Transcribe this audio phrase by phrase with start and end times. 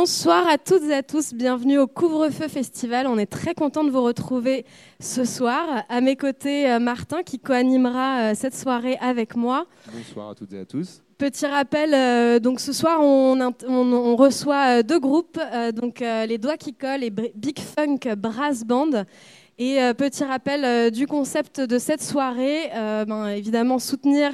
[0.00, 3.08] Bonsoir à toutes et à tous, bienvenue au Couvre-feu Festival.
[3.08, 4.64] On est très content de vous retrouver
[5.00, 5.82] ce soir.
[5.88, 9.66] À mes côtés, euh, Martin qui co-animera euh, cette soirée avec moi.
[9.92, 11.02] Bonsoir à toutes et à tous.
[11.18, 15.40] Petit rappel, euh, donc ce soir on, on, reçoit deux groupes,
[15.74, 19.02] donc les Doigts qui collent et Big Funk Brass Band.
[19.60, 24.30] Et euh, petit rappel euh, du concept de cette soirée, euh, ben, évidemment soutenir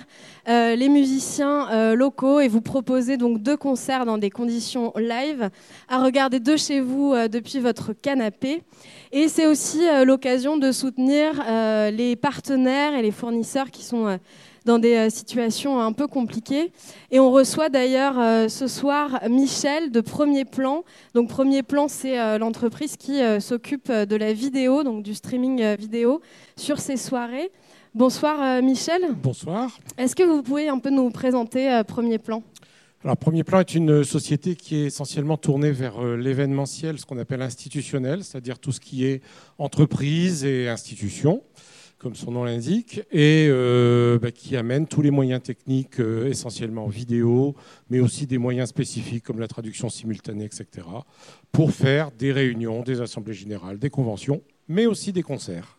[0.47, 5.49] les musiciens locaux et vous proposer donc deux concerts dans des conditions live
[5.89, 8.63] à regarder de chez vous depuis votre canapé.
[9.11, 11.43] Et c'est aussi l'occasion de soutenir
[11.91, 14.19] les partenaires et les fournisseurs qui sont
[14.65, 16.73] dans des euh, situations un peu compliquées.
[17.11, 20.85] Et on reçoit d'ailleurs euh, ce soir Michel de Premier Plan.
[21.15, 26.21] Donc Premier Plan, c'est euh, l'entreprise qui s'occupe de la vidéo, donc du streaming vidéo
[26.57, 27.51] sur ces soirées.
[27.95, 29.03] Bonsoir Michel.
[29.23, 29.79] Bonsoir.
[29.99, 32.43] Est-ce que vous pouvez un peu nous présenter Premier Plan?
[33.05, 37.43] Alors, Premier Plan est une société qui est essentiellement tournée vers l'événementiel, ce qu'on appelle
[37.43, 39.23] institutionnel, c'est-à-dire tout ce qui est
[39.59, 41.43] entreprise et institution
[42.05, 46.87] comme son nom l'indique, et euh, bah, qui amène tous les moyens techniques, euh, essentiellement
[46.87, 47.55] vidéo,
[47.89, 50.87] mais aussi des moyens spécifiques comme la traduction simultanée, etc.,
[51.51, 55.79] pour faire des réunions, des assemblées générales, des conventions, mais aussi des concerts.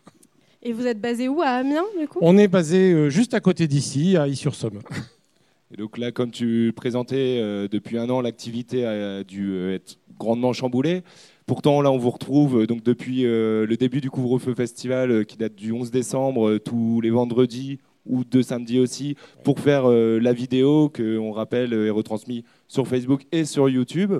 [0.64, 2.18] Et vous êtes basé où À Amiens, du coup?
[2.20, 4.80] On est basé euh, juste à côté d'ici, à Y-sur-Somme.
[5.72, 11.02] Et donc là, comme tu présentais, depuis un an, l'activité a dû être grandement chamboulée.
[11.46, 15.22] Pourtant, là, on vous retrouve euh, donc depuis euh, le début du couvre-feu festival euh,
[15.22, 20.32] qui date du 11 décembre, tous les vendredis ou de samedi aussi, pour faire la
[20.32, 24.12] vidéo que, on rappelle, est retransmise sur Facebook et sur YouTube.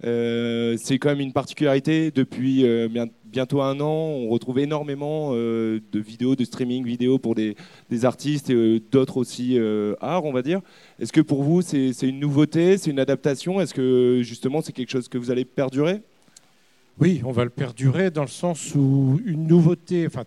[0.00, 2.10] c'est quand même une particularité.
[2.10, 2.64] Depuis
[3.26, 7.56] bientôt un an, on retrouve énormément de vidéos, de streaming vidéo pour des,
[7.90, 9.58] des artistes et d'autres aussi
[10.00, 10.62] arts, on va dire.
[10.98, 13.60] Est-ce que pour vous, c'est une nouveauté, c'est une adaptation?
[13.60, 16.00] Est-ce que justement, c'est quelque chose que vous allez perdurer?
[16.98, 20.24] Oui, on va le perdurer dans le sens où une nouveauté, enfin,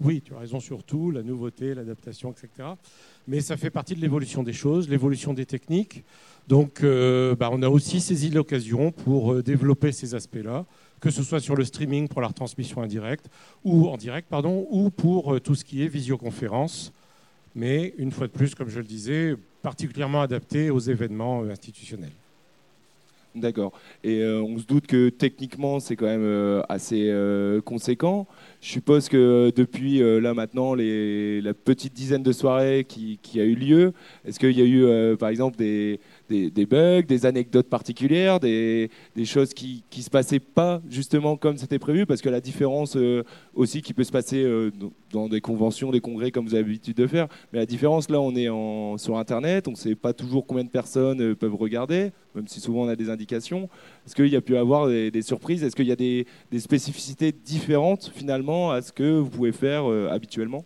[0.00, 2.70] oui, tu as raison surtout, la nouveauté, l'adaptation, etc.
[3.28, 6.04] Mais ça fait partie de l'évolution des choses, l'évolution des techniques.
[6.48, 10.66] Donc, euh, bah, on a aussi saisi l'occasion pour euh, développer ces aspects-là,
[11.00, 13.28] que ce soit sur le streaming pour la retransmission indirecte
[13.64, 16.92] ou en direct, pardon, ou pour euh, tout ce qui est visioconférence.
[17.54, 22.12] Mais une fois de plus, comme je le disais, particulièrement adapté aux événements institutionnels.
[23.34, 23.72] D'accord.
[24.02, 28.26] Et euh, on se doute que techniquement, c'est quand même euh, assez euh, conséquent.
[28.60, 33.44] Je suppose que depuis là maintenant, les, la petite dizaine de soirées qui, qui a
[33.44, 33.92] eu lieu,
[34.24, 38.90] est-ce qu'il y a eu par exemple des, des, bugs, des anecdotes particulières, des,
[39.24, 43.24] choses qui ne se passaient pas justement comme c'était prévu, parce que la différence euh,
[43.54, 44.70] aussi qui peut se passer euh,
[45.12, 48.20] dans des conventions, des congrès comme vous avez l'habitude de faire, mais la différence là
[48.20, 48.48] on est
[48.98, 52.60] sur Internet, on ne sait pas toujours combien de personnes euh, peuvent regarder, même si
[52.60, 53.68] souvent on a des indications.
[54.06, 55.62] Est-ce qu'il y a pu avoir des, surprises?
[55.62, 56.26] Est-ce qu'il y a des,
[56.58, 60.64] spécificités différentes finalement à ce que vous pouvez faire habituellement?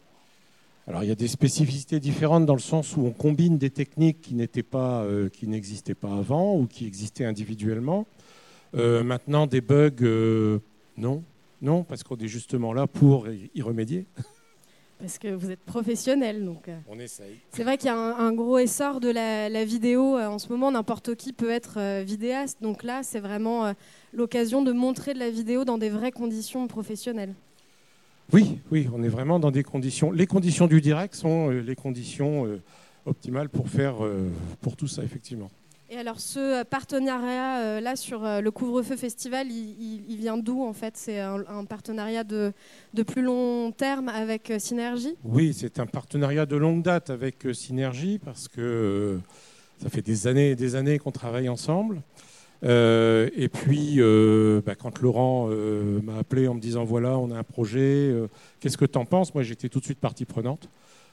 [0.88, 4.20] Alors il y a des spécificités différentes dans le sens où on combine des techniques
[4.20, 8.06] qui n'étaient pas, euh, qui n'existaient pas avant ou qui existaient individuellement.
[8.75, 10.59] Euh, maintenant des bugs, euh,
[10.97, 11.22] non,
[11.60, 14.06] non, parce qu'on est justement là pour y remédier.
[14.98, 16.70] Parce que vous êtes professionnel, donc.
[16.88, 17.41] On essaye.
[17.50, 20.70] C'est vrai qu'il y a un, gros essor de la, la vidéo en ce moment.
[20.70, 23.75] N'importe qui peut être vidéaste, donc là, c'est vraiment
[24.12, 27.34] l'occasion de montrer de la vidéo dans des vraies conditions professionnelles.
[28.32, 30.10] Oui, oui, on est vraiment dans des conditions.
[30.10, 32.62] Les conditions du direct sont euh, les conditions euh,
[33.04, 34.31] optimales pour faire euh,
[34.62, 35.50] pour tout ça, effectivement.
[35.91, 40.97] Et alors, ce partenariat là sur le couvre-feu festival, il, vient d'où en fait?
[40.97, 42.54] C'est un, partenariat de,
[42.94, 45.14] de, plus long terme avec Synergie?
[45.22, 49.20] Oui, c'est un partenariat de longue date avec Synergie parce que
[49.82, 52.00] ça fait des années et des années qu'on travaille ensemble.
[52.64, 57.31] Euh, et puis, euh, bah, quand Laurent euh, m'a appelé en me disant voilà, on
[57.31, 58.14] a un projet,
[58.60, 59.34] qu'est-ce que tu en penses?
[59.34, 60.69] Moi, j'étais tout de suite partie prenante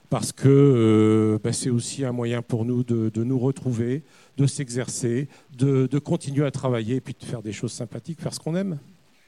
[0.10, 4.04] parce que bah, c'est aussi un moyen pour nous de, nous retrouver,
[4.38, 5.28] de s'exercer,
[5.58, 8.80] de, continuer à travailler et puis de faire des choses sympathiques, faire ce qu'on aime.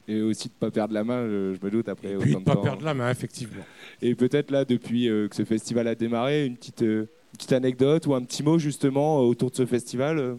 [0.07, 2.13] Et aussi de ne pas perdre la main, je, me doute, après.
[2.13, 3.63] Et puis de ne pas perdre la main, effectivement.
[4.01, 8.15] Et peut-être là, depuis que ce festival a démarré, une petite, une petite anecdote ou
[8.15, 10.37] un petit mot justement autour de ce festival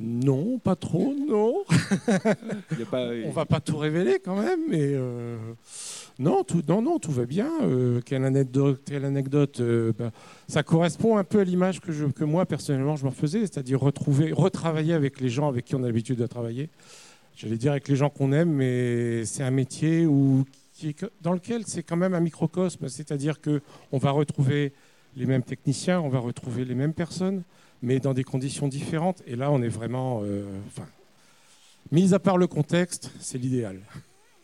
[0.00, 1.64] non, pas trop, non.
[3.26, 5.36] On va pas tout révéler quand même, mais euh,
[6.20, 7.50] non, tout, non, non, tout va bien.
[7.62, 10.12] Euh, quelle anecdote, quelle anecdote euh, bah,
[10.46, 14.32] Ça correspond un peu à l'image que, que moi personnellement je me faisais, c'est-à-dire retrouver,
[14.32, 16.70] retravailler avec les gens avec qui on a l'habitude de travailler.
[17.34, 21.64] J'allais dire avec les gens qu'on aime, mais c'est un métier où, qui dans lequel
[21.66, 24.72] c'est quand même un microcosme, c'est-à-dire que on va retrouver
[25.16, 27.42] les mêmes techniciens, on va retrouver les mêmes personnes
[27.82, 29.22] mais dans des conditions différentes.
[29.26, 30.20] Et là, on est vraiment.
[30.24, 30.86] Euh, enfin,
[31.92, 33.80] mis à part le contexte, c'est l'idéal.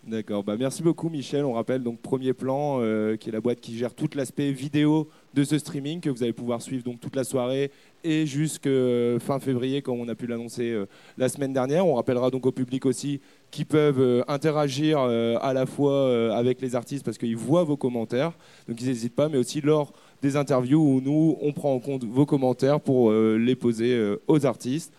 [0.07, 0.45] D'accord.
[0.45, 1.47] Bah, merci beaucoup, Michel.
[1.47, 5.09] On rappelle donc Premier Plan, euh, qui est la boîte qui gère tout l'aspect vidéo
[5.33, 7.71] de ce streaming que vous allez pouvoir suivre donc toute la soirée
[8.03, 10.85] et jusqu'à euh, fin février, comme on a pu l'annoncer euh,
[11.17, 11.87] la semaine dernière.
[11.87, 17.05] On rappellera donc au public aussi qu'ils peuvent interagir à la fois avec les artistes
[17.05, 18.33] parce qu'ils voient vos commentaires,
[18.69, 19.93] donc ils n'hésitent pas, mais aussi lors
[20.25, 24.93] des interviews où nous, on prend en compte vos commentaires pour les poser aux artistes.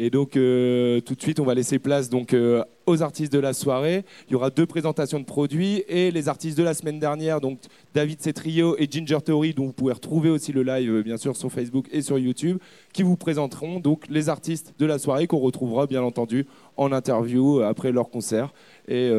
[0.00, 3.40] Et donc, euh, tout de suite, on va laisser place donc, euh, aux artistes de
[3.40, 4.04] la soirée.
[4.28, 7.58] Il y aura deux présentations de produits et les artistes de la semaine dernière, donc
[7.94, 11.36] David Cetrio et Ginger Theory, dont vous pouvez retrouver aussi le live, euh, bien sûr,
[11.36, 12.58] sur Facebook et sur YouTube,
[12.92, 16.46] qui vous présenteront donc les artistes de la soirée qu'on retrouvera, bien entendu,
[16.76, 18.54] en interview après leur concert.
[18.86, 19.10] Et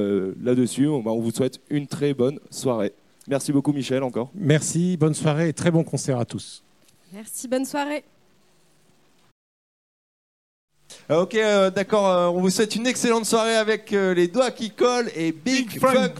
[0.41, 2.93] là-dessus, on, on vous souhaite une très bonne soirée.
[3.29, 4.31] Merci beaucoup Michel encore.
[4.33, 6.63] Merci, bonne soirée et très bon concert à tous.
[7.13, 8.03] Merci, bonne soirée.
[11.07, 12.07] Ah, ok, euh, d'accord.
[12.07, 15.69] Euh, on vous souhaite une excellente soirée avec euh, les doigts qui collent et Big,
[15.69, 16.13] Big Funk,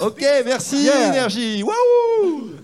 [0.00, 1.08] Ok, merci yeah.
[1.08, 1.62] Énergie.
[1.62, 2.54] Waouh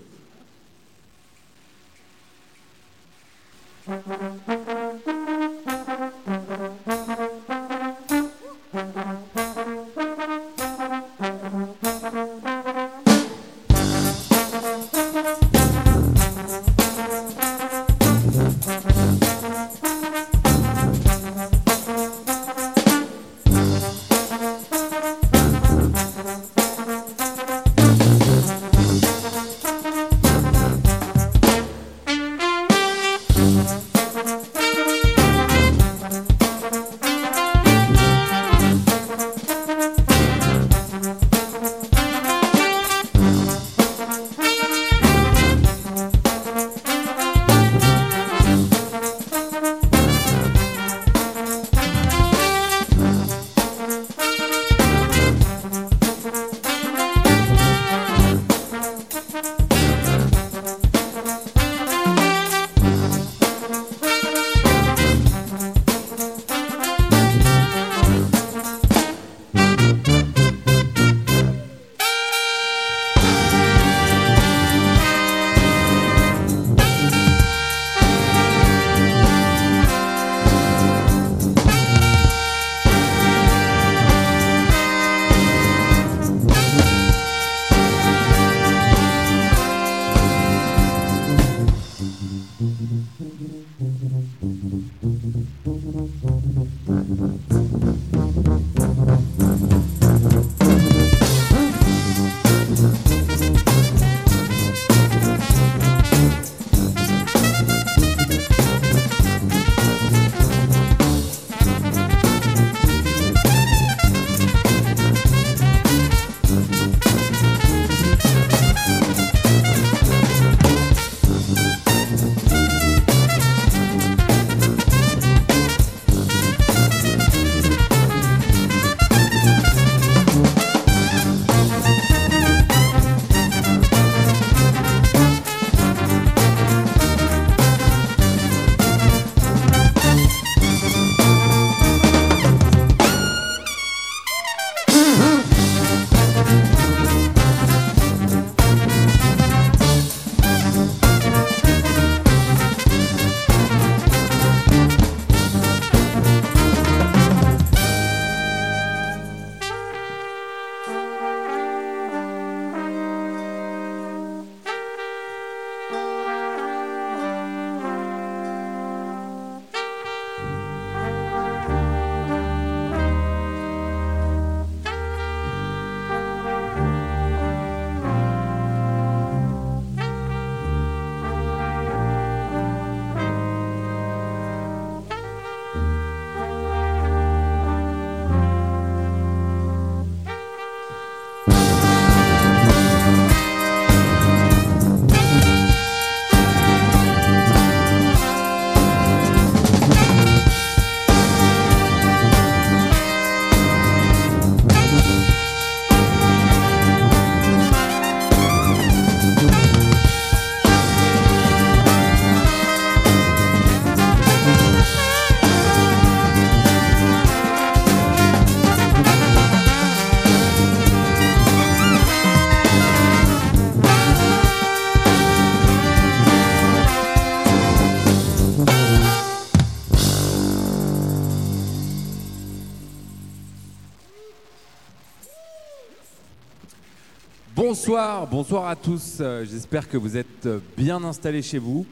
[238.37, 239.19] Bonsoir, à tous.
[239.21, 241.85] Euh, J'espère que vous êtes euh, bien installés chez vous.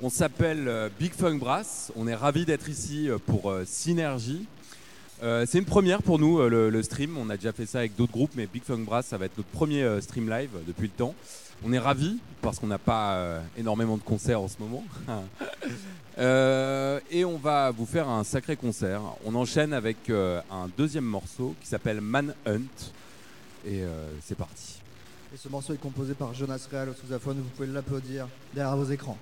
[0.00, 1.90] On s'appelle euh, Big Funk Brass.
[1.96, 4.46] On est ravis d'être ici pour Synergie.
[5.20, 7.18] C'est une première pour nous, le, stream.
[7.18, 9.36] On a déjà fait ça avec d'autres groupes, mais Big Funk Brass, ça va être
[9.36, 11.16] notre premier stream live depuis le temps.
[11.64, 14.84] On est ravis parce qu'on n'a pas énormément de concerts en ce moment.
[17.10, 19.02] Et on va vous faire un sacré concert.
[19.26, 22.70] On enchaîne avec un deuxième morceau qui s'appelle Manhunt.
[23.66, 23.82] Et
[24.22, 24.77] c'est parti.
[25.40, 29.16] Ce morceau est composé par Jonas Real au sousaphone, vous pouvez l'applaudir derrière vos écrans.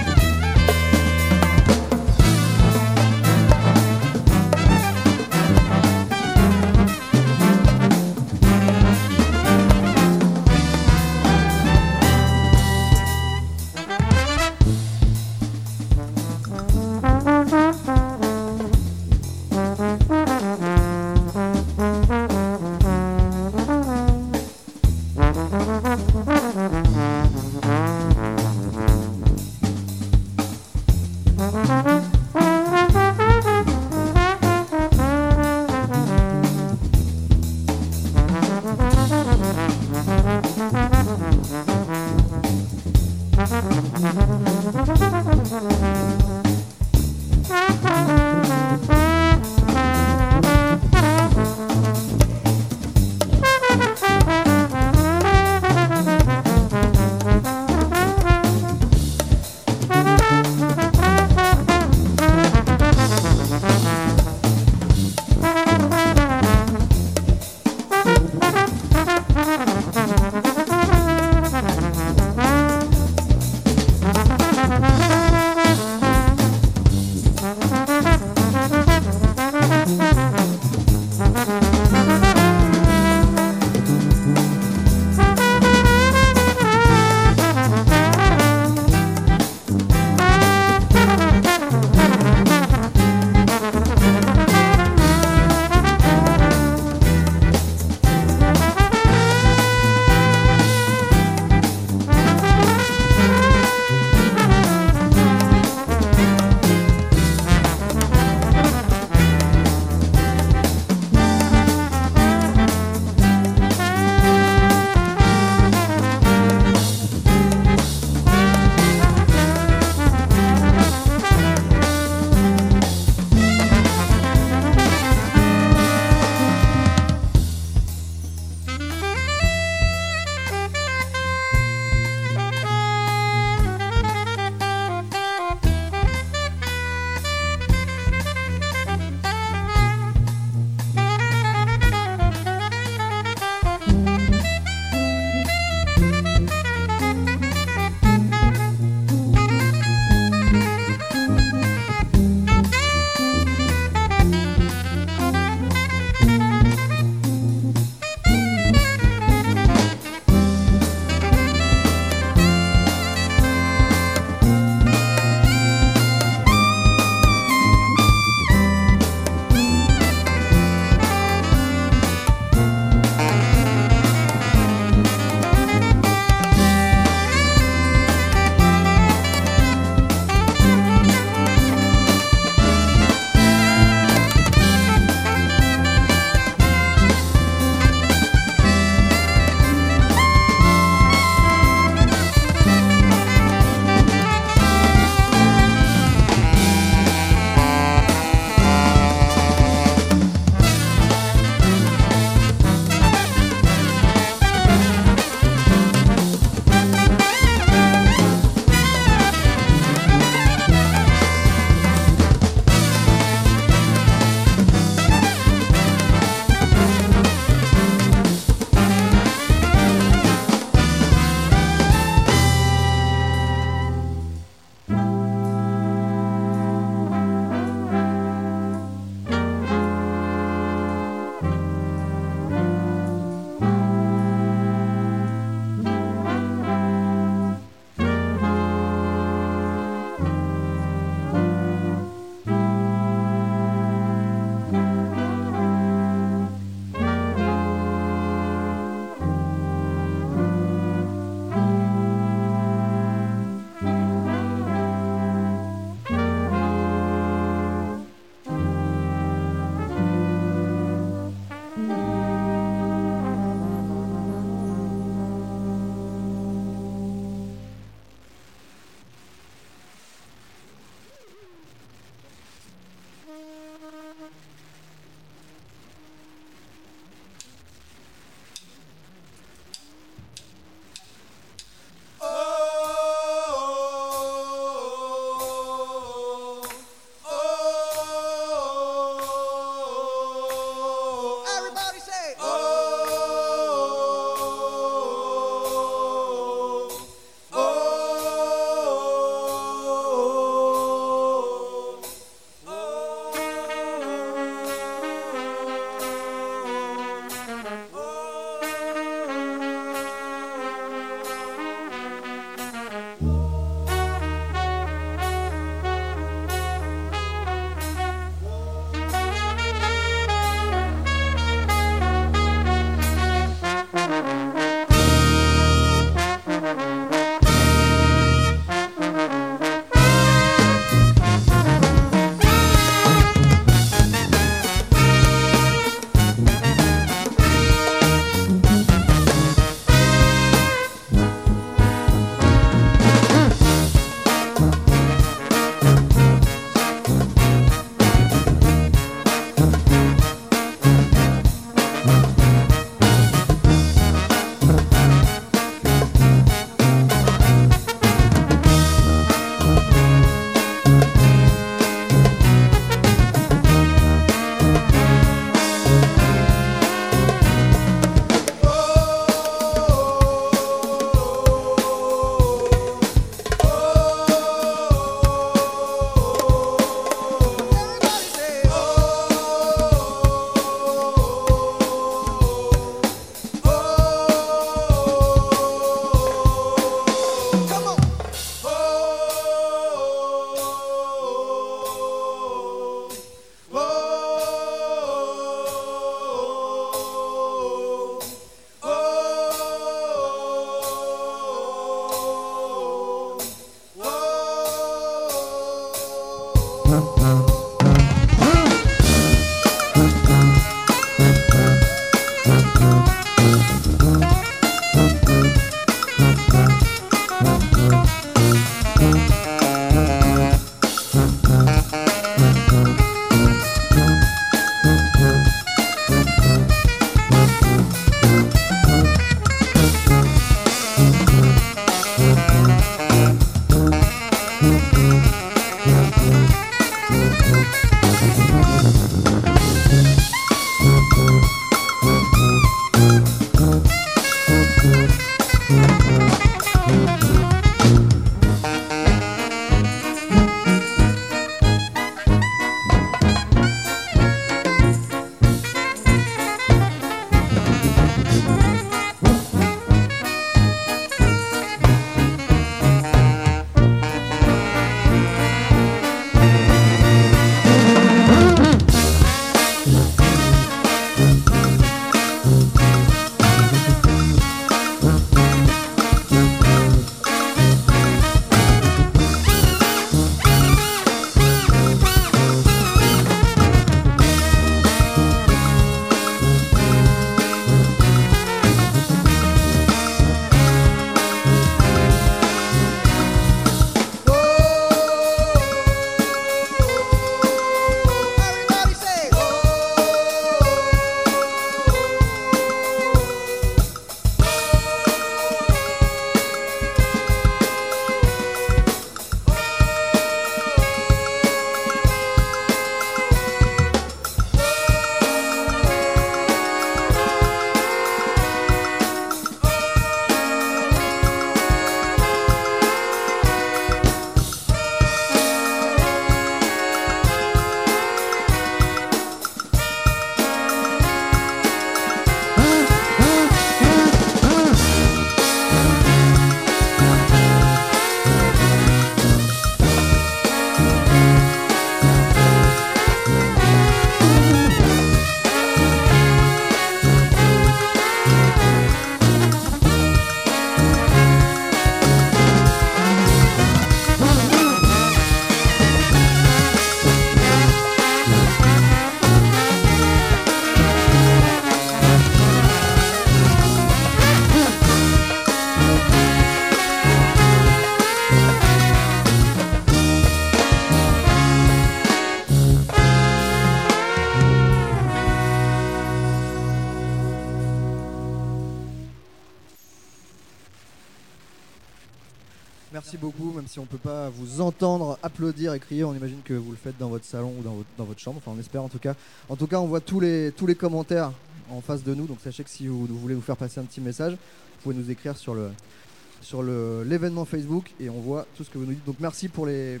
[583.76, 586.96] Si on peut pas vous entendre applaudir et crier, on imagine que vous le faites
[586.96, 589.14] dans votre salon ou dans votre, chambre, enfin on espère en tout cas.
[589.50, 591.30] En tout cas, on voit tous les, tous les commentaires
[591.70, 594.00] en face de nous, donc sachez que si vous, voulez vous faire passer un petit
[594.00, 598.78] message, vous pouvez nous écrire sur le l'événement Facebook et on voit tout ce que
[598.78, 599.04] vous nous dites.
[599.04, 600.00] Donc merci pour les,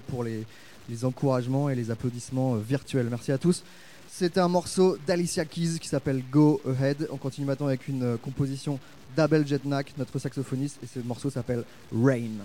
[1.02, 3.08] encouragements et les applaudissements euh, virtuels.
[3.10, 3.62] Merci à tous.
[4.10, 7.08] C'était un morceau d'Alicia Keys qui s'appelle Go Ahead.
[7.10, 8.78] On continue maintenant avec une euh, composition
[9.14, 12.40] d'Abel Jetnak, notre saxophoniste, et ce morceau s'appelle Rain.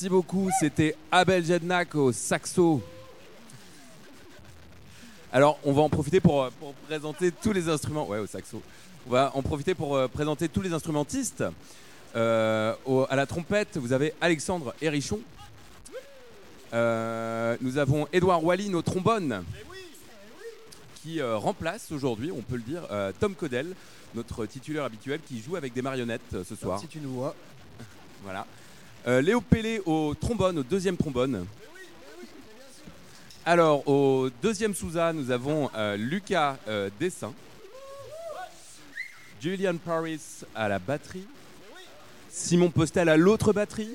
[0.00, 0.48] Merci beaucoup.
[0.60, 2.80] C'était Abel Jednak au saxo.
[5.32, 8.06] Alors, on va en profiter pour, euh, pour présenter tous les instruments.
[8.06, 8.62] Ouais, au saxo.
[9.08, 11.42] On va en profiter pour euh, présenter tous les instrumentistes.
[12.14, 15.18] Euh, au- à la trompette, vous avez Alexandre Hérichon.
[16.72, 19.42] Euh, nous avons Édouard Walline au trombone,
[21.02, 22.82] qui euh, remplace aujourd'hui, on peut le dire,
[23.18, 23.74] Tom Codel,
[24.14, 26.78] notre titulaire habituel, qui joue avec des marionnettes ce soir.
[26.78, 27.34] Si tu nous vois.
[28.22, 28.46] Voilà.
[29.06, 31.46] Euh, Léo Pellé au trombone, au deuxième trombone.
[33.46, 37.32] Alors, au deuxième Sousa, nous avons euh, Lucas euh, Dessin.
[39.40, 40.20] Julian Paris
[40.54, 41.24] à la batterie.
[42.28, 43.90] Simon Postel à l'autre batterie.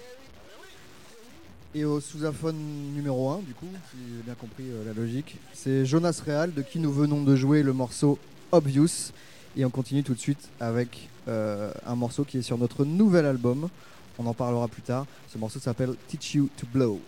[1.75, 2.55] Et au sous-aphone
[2.95, 6.79] numéro 1, du coup, si j'ai bien compris la logique, c'est Jonas Real, de qui
[6.79, 8.19] nous venons de jouer le morceau
[8.51, 9.11] Obvious.
[9.57, 13.69] Et on continue tout de suite avec un morceau qui est sur notre nouvel album.
[14.19, 15.05] On en parlera plus tard.
[15.27, 16.99] Ce morceau s'appelle Teach You to Blow.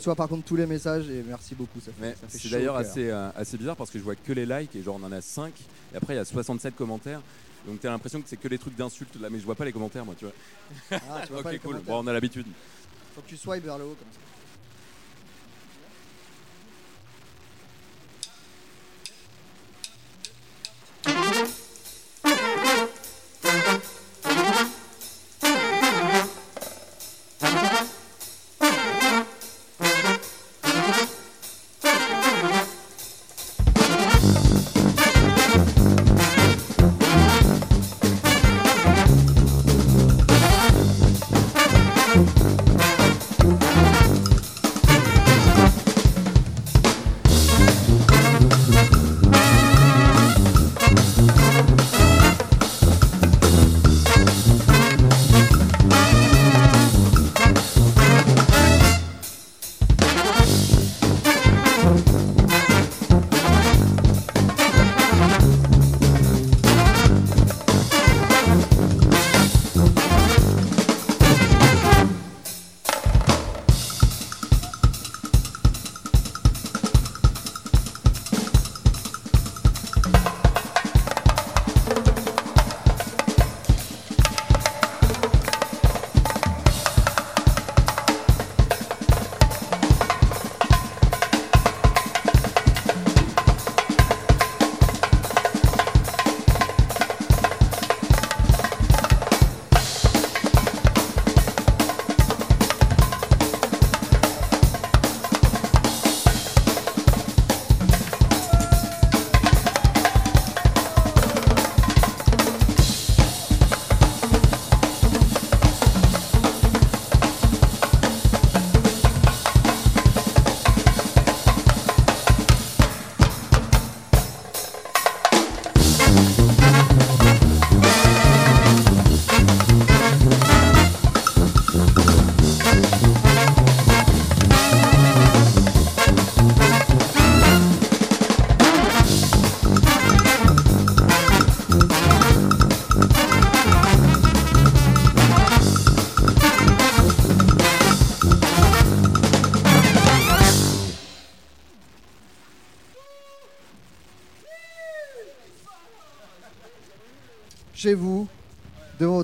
[0.00, 1.80] Reçoit par contre tous les messages et merci beaucoup.
[1.80, 4.74] Ça fait, c'est d'ailleurs assez, euh, assez bizarre parce que je vois que les likes
[4.74, 5.52] et genre on en a 5
[5.92, 7.20] et après il y a 67 commentaires.
[7.66, 9.72] Donc t'as l'impression que c'est que des trucs d'insultes là, mais je vois pas les
[9.72, 10.34] commentaires moi, tu vois.
[10.92, 11.80] Ah, tu vois pas ok, les cool.
[11.80, 12.46] Bon, on a l'habitude.
[13.14, 14.08] Faut que tu swipes vers le haut comme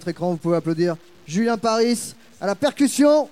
[0.09, 0.97] écran, vous pouvez applaudir
[1.27, 3.29] Julien Paris à la percussion.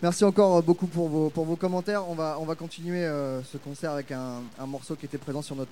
[0.00, 2.08] Merci encore beaucoup pour vos, pour vos commentaires.
[2.08, 5.42] On va, on va continuer euh, ce concert avec un, un morceau qui était présent
[5.42, 5.70] sur notre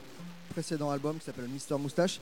[0.51, 2.19] précédent album qui s'appelle Mister Moustache.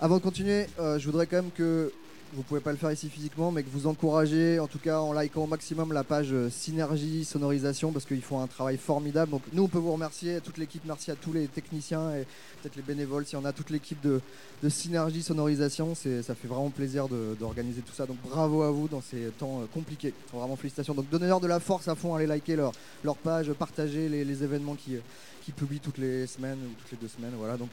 [0.00, 1.92] Avant de continuer, euh, je voudrais quand même que
[2.34, 5.12] vous pouvez pas le faire ici physiquement, mais que vous encouragez, en tout cas en
[5.12, 9.30] likant au maximum la page euh, Synergie Sonorisation, parce qu'ils font un travail formidable.
[9.30, 12.26] Donc nous, on peut vous remercier, toute l'équipe, merci à tous les techniciens et
[12.60, 14.20] peut-être les bénévoles, si on a toute l'équipe de,
[14.68, 18.06] Synergie Sonorisation, ça fait vraiment plaisir d'organiser tout ça.
[18.06, 20.12] Donc bravo à vous dans ces temps euh, compliqués.
[20.32, 20.94] Vraiment félicitations.
[20.94, 22.72] Donc donnez-leur de la force à fond, allez liker leur,
[23.04, 25.00] leur page, partagez les, les événements qui, euh,
[25.44, 27.34] qui publient toutes les semaines ou toutes les deux semaines.
[27.38, 27.70] Voilà, donc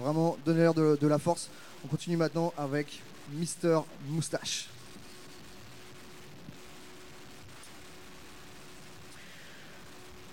[0.00, 1.50] vraiment donnez-leur de, de la force.
[1.84, 4.68] On continue maintenant avec Mister Moustache.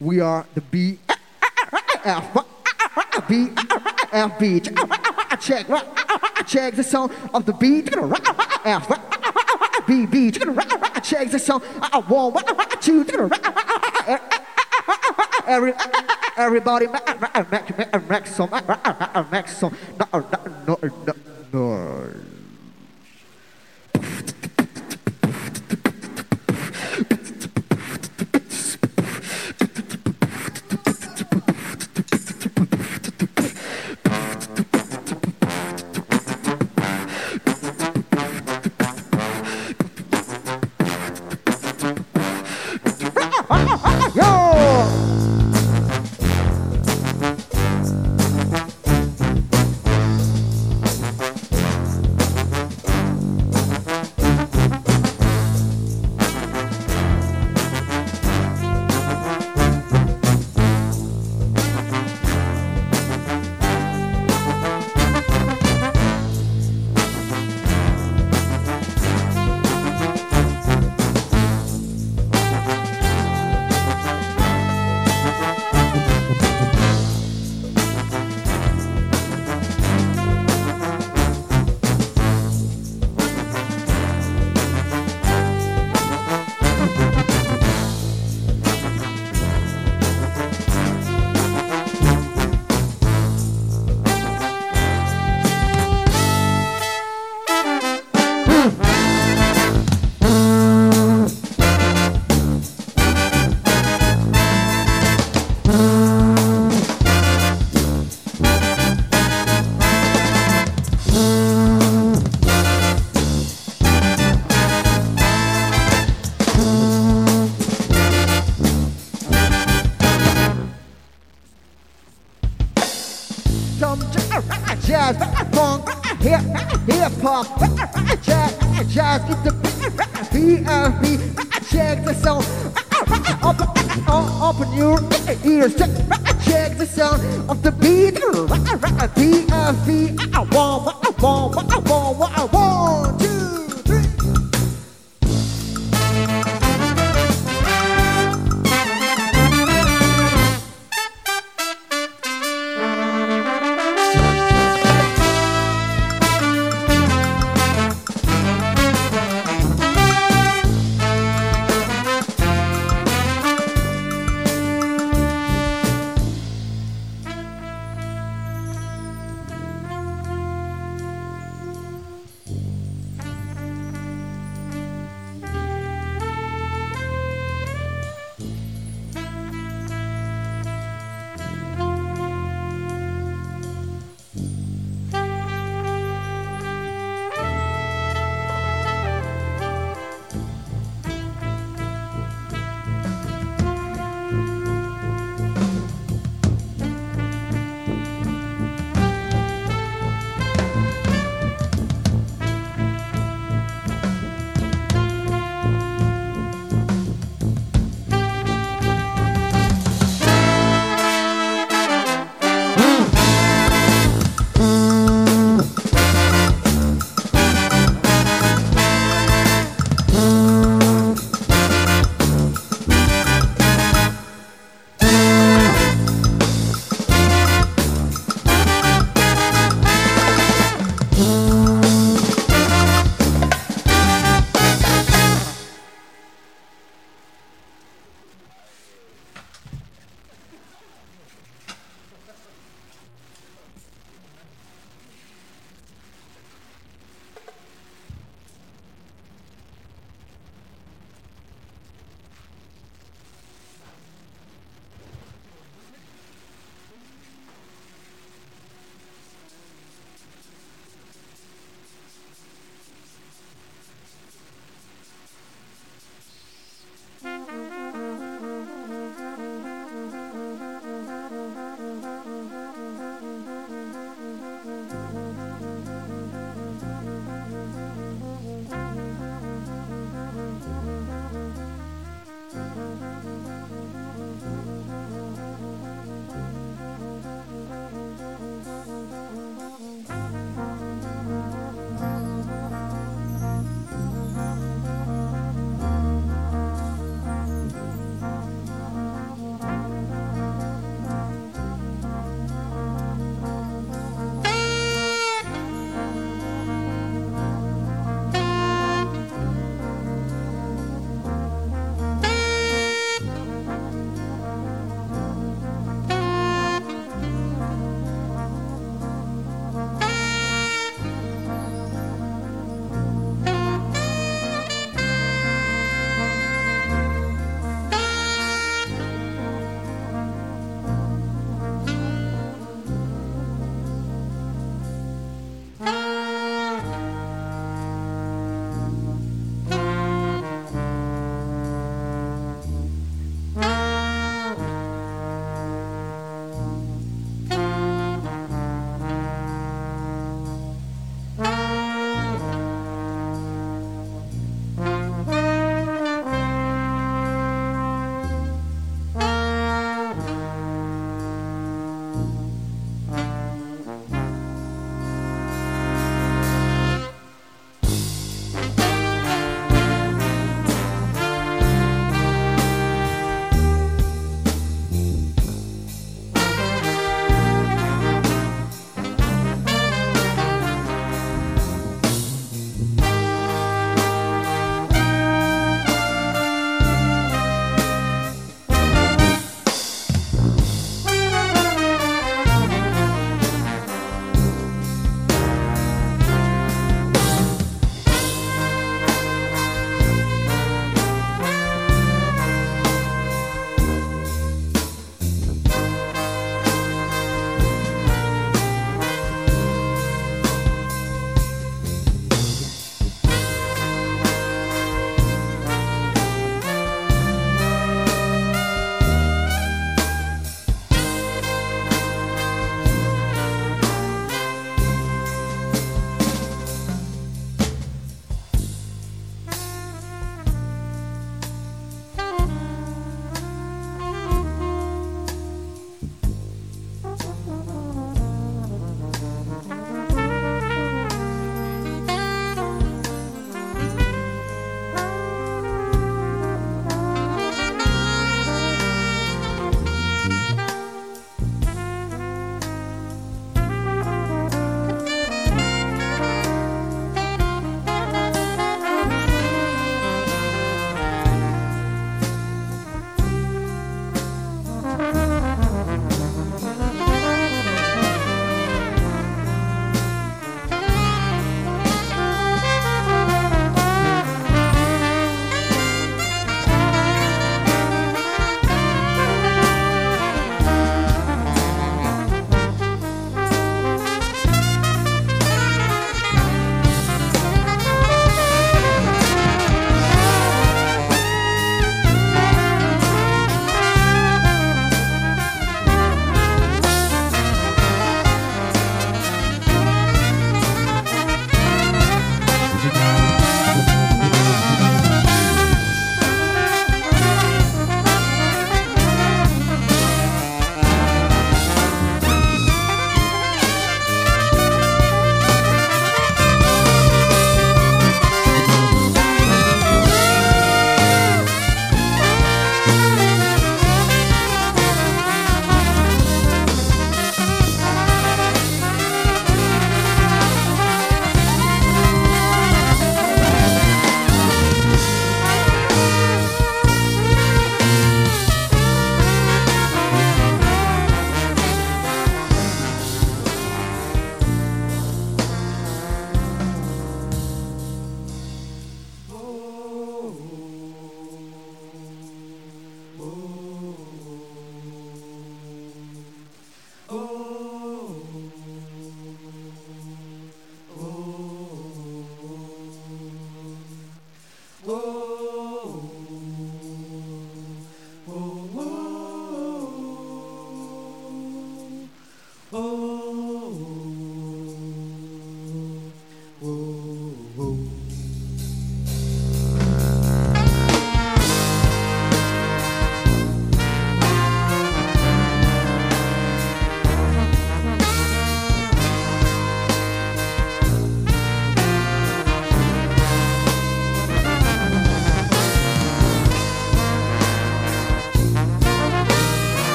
[0.00, 0.98] We are the B
[2.04, 2.36] F
[3.28, 3.48] B
[4.12, 4.38] F
[5.40, 5.66] check
[6.46, 7.90] check the sound of the beat
[11.02, 12.44] check the sound one
[12.80, 13.04] two
[15.46, 15.72] every
[16.36, 18.50] everybody make make make some
[19.30, 20.26] make some no
[20.66, 21.14] no no
[21.52, 22.21] no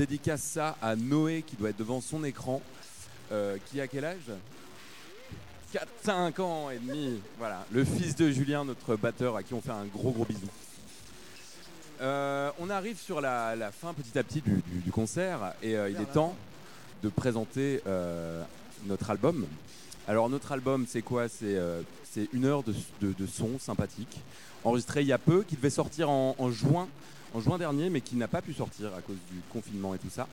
[0.00, 2.62] dédicace ça à Noé qui doit être devant son écran.
[3.32, 4.32] euh, qui a quel âge?
[5.72, 7.20] 4, 5 ans et demi.
[7.38, 10.48] Voilà, le fils de Julien, notre batteur, à qui on fait un gros gros bisou.
[12.00, 16.12] Euh, on arrive sur la, fin petit à petit du, concert et euh, il est
[16.12, 16.34] temps
[17.02, 17.82] de présenter
[18.86, 19.46] notre album.
[20.08, 21.28] Alors notre album c'est quoi?
[21.28, 24.18] C'est une heure de, son sympathique,
[24.64, 26.88] enregistré il y a peu, qui devait sortir en juin,
[27.34, 30.10] en juin dernier, mais qui n'a pas pu sortir à cause du confinement et tout
[30.10, 30.26] ça.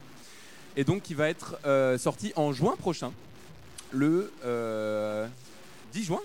[0.75, 3.11] Et donc qui va être euh, sorti en juin prochain,
[3.91, 5.27] le euh,
[5.93, 6.21] 10 juin,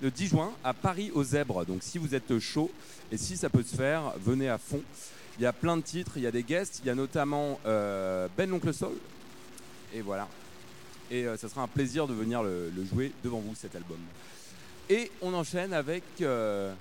[0.00, 1.64] le 10 juin à Paris aux Zèbres.
[1.66, 2.70] Donc si vous êtes chaud
[3.12, 4.82] et si ça peut se faire, venez à fond.
[5.38, 7.58] Il y a plein de titres, il y a des guests, il y a notamment
[7.66, 8.96] euh, Ben l'Oncle Soul.
[9.94, 10.28] Et voilà.
[11.10, 13.98] Et euh, ça sera un plaisir de venir le, jouer devant vous cet album.
[14.88, 16.72] Et on enchaîne avec euh,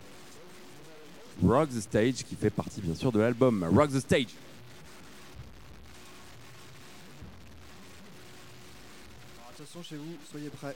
[1.43, 3.63] Rock the Stage qui fait partie bien sûr de l'album.
[3.73, 4.27] Rock the Stage.
[9.37, 10.75] Alors, attention chez vous, soyez prêts.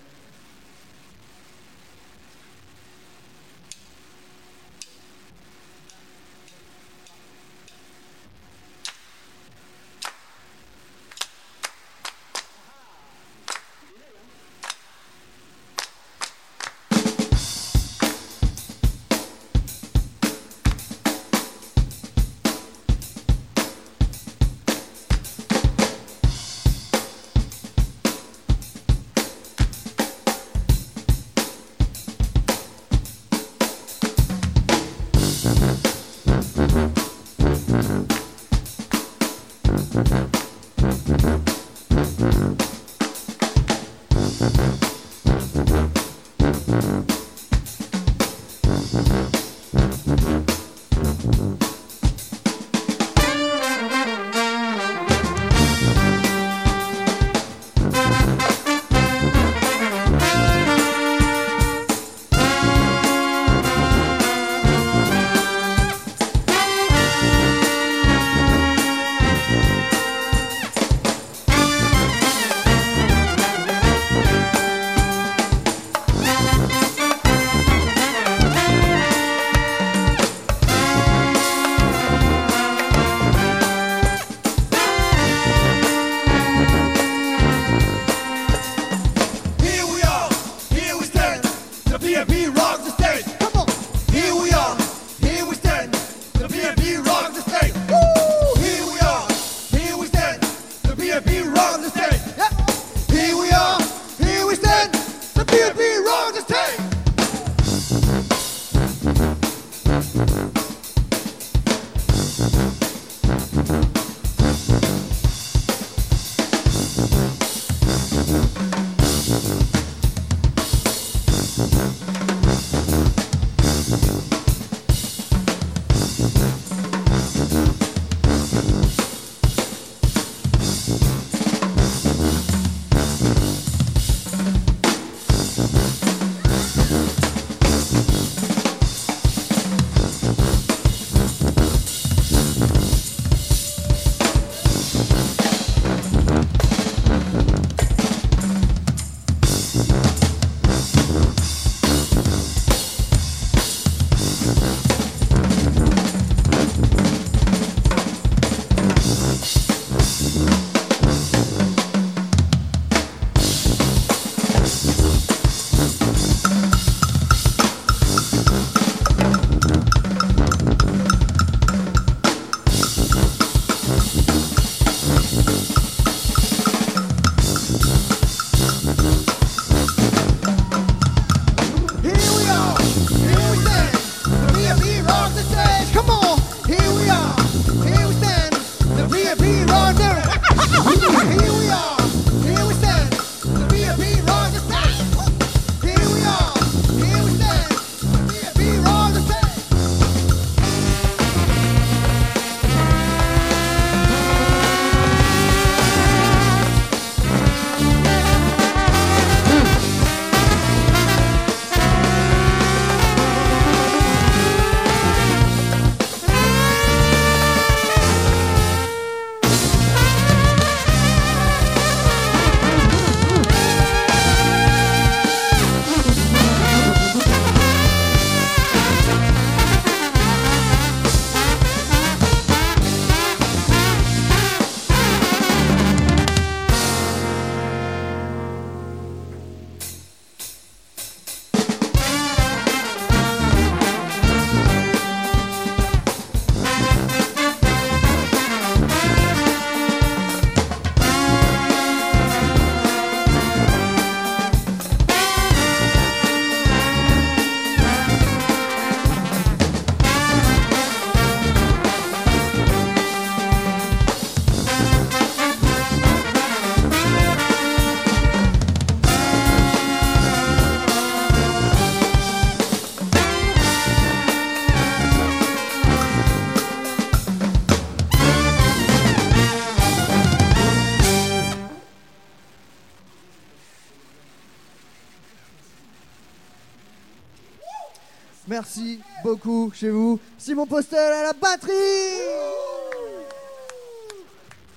[289.73, 290.19] Chez vous.
[290.37, 291.73] Simon Postel à la batterie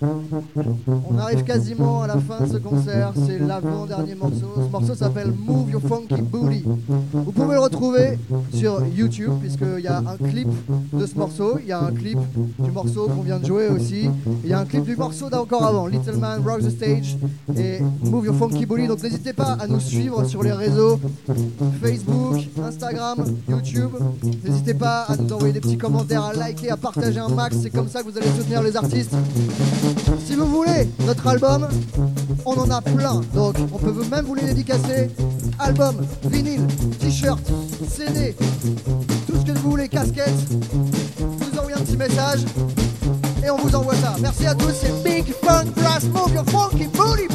[0.03, 4.53] On arrive quasiment à la fin de ce concert, c'est l'avant-dernier morceau.
[4.57, 6.65] Ce morceau s'appelle Move Your Funky Booty.
[7.13, 8.19] Vous pouvez le retrouver
[8.53, 10.49] sur YouTube, puisqu'il y a un clip
[10.93, 12.19] de ce morceau, il y a un clip
[12.59, 14.11] du morceau qu'on vient de jouer aussi,
[14.45, 17.17] il y a un clip du morceau d'encore avant, Little Man Rock the Stage
[17.57, 18.89] et Move Your Funky Booty.
[18.89, 21.01] Donc n'hésitez pas à nous suivre sur les réseaux
[21.83, 23.93] Facebook, Instagram, YouTube.
[24.79, 27.89] Pas à nous envoyer des petits commentaires, à liker, à partager un max, c'est comme
[27.89, 29.13] ça que vous allez soutenir les artistes.
[30.25, 31.69] Si vous voulez notre album,
[32.45, 33.21] on en a plein.
[33.35, 35.11] Donc on peut même vous les dédicacer.
[35.59, 36.67] Album, vinyle,
[36.99, 37.41] t-shirt,
[37.89, 38.37] CD,
[39.27, 40.35] tout ce que vous voulez, casquette.
[41.19, 42.41] Vous envoyez un petit message
[43.45, 44.17] et on vous envoie ça.
[44.21, 47.26] Merci à tous, c'est Big Funk Brass Move Your Funky Booty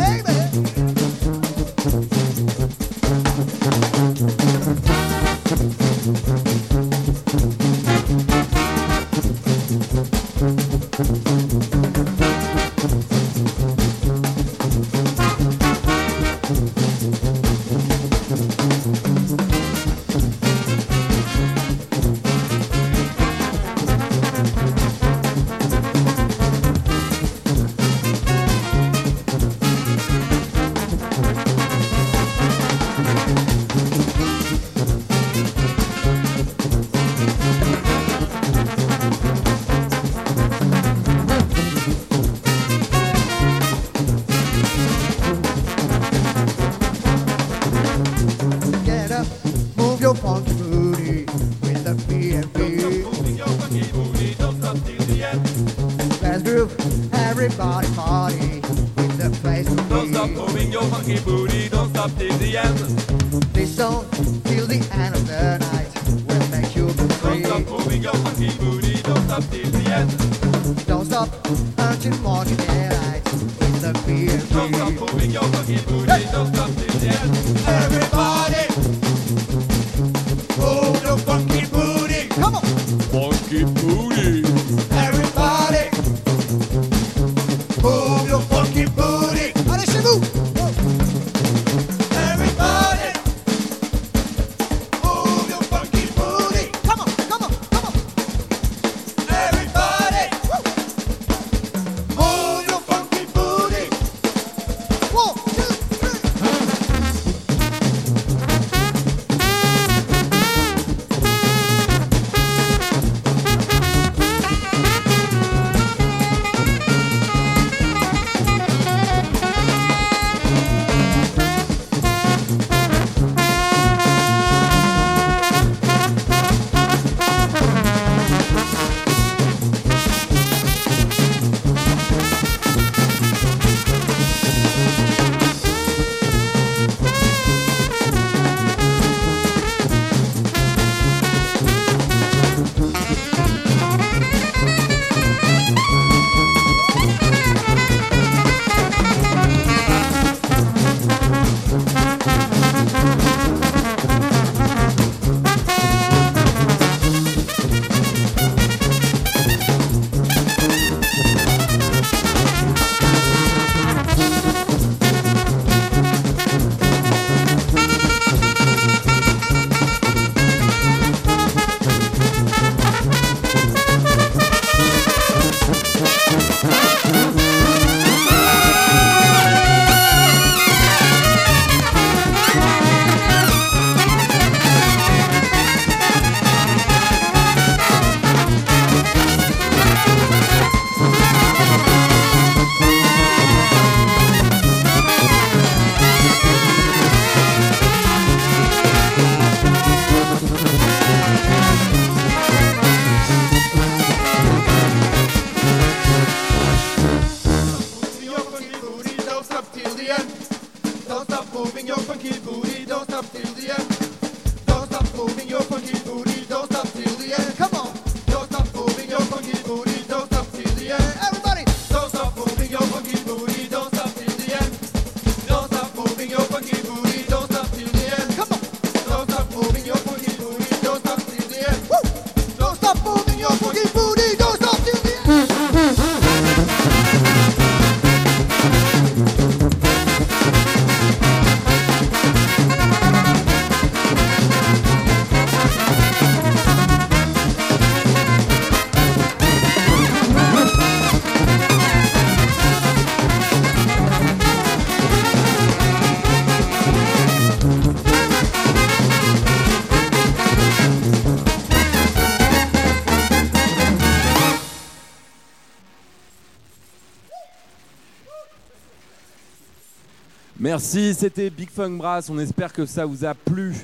[270.73, 272.29] Merci, c'était Big Funk Brass.
[272.29, 273.75] On espère que ça vous a plu.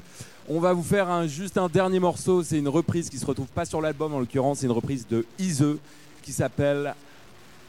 [0.47, 2.43] On va vous faire juste un dernier morceau.
[2.43, 4.59] C'est une reprise qui se retrouve pas sur l'album en l'occurrence.
[4.59, 5.65] C'est une reprise de Ise
[6.21, 6.95] qui s'appelle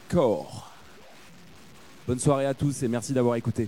[0.07, 0.71] Core.
[2.07, 3.67] Bonne soirée à tous et merci d'avoir écouté.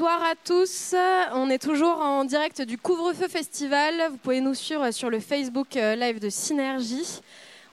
[0.00, 0.94] Bonsoir à tous.
[1.34, 3.92] On est toujours en direct du Couvre-feu Festival.
[4.10, 7.20] Vous pouvez nous suivre sur le Facebook euh, Live de Synergie.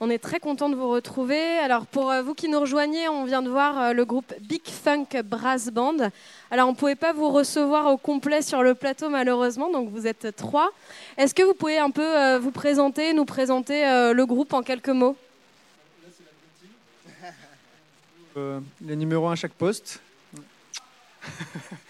[0.02, 1.40] On est très content de vous retrouver.
[1.60, 4.68] Alors pour euh, vous qui nous rejoignez, on vient de voir euh, le groupe Big
[4.68, 6.10] Funk Brass Band.
[6.52, 10.06] Alors on ne pouvait pas vous recevoir au complet sur le plateau malheureusement, donc vous
[10.06, 10.72] êtes trois.
[11.16, 15.16] Est-ce que vous pouvez un peu vous présenter, nous présenter le groupe en quelques mots?
[18.36, 20.02] Euh, les numéros 1 à chaque poste.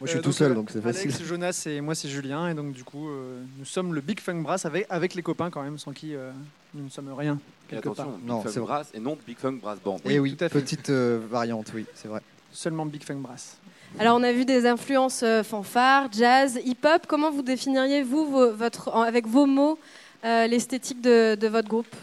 [0.00, 1.26] Moi, je suis Euh, tout donc, seul, donc c'est Alex, facile.
[1.26, 2.48] Jonas et moi, c'est Julien.
[2.48, 5.50] Et donc, du coup, euh, nous sommes le Big Funk Brass avec, avec les copains
[5.50, 6.30] quand même, sans qui euh,
[6.72, 7.38] nous ne sommes rien.
[7.68, 8.16] Et quelque attention, part.
[8.18, 8.60] Big Non, Funk.
[8.62, 9.98] Brass et non Big Funk Brass Band.
[10.06, 10.60] Et oui, tout à fait.
[10.60, 12.22] petite euh, variante, oui, c'est vrai.
[12.50, 13.58] Seulement Big Funk Brass.
[13.98, 17.06] Alors on a vu des influences euh, fanfare, jazz, hip-hop.
[17.08, 18.24] Comment vous définiriez vous,
[18.56, 19.78] votre, avec vos mots,
[20.24, 21.94] euh, l'esthétique de, de votre groupe?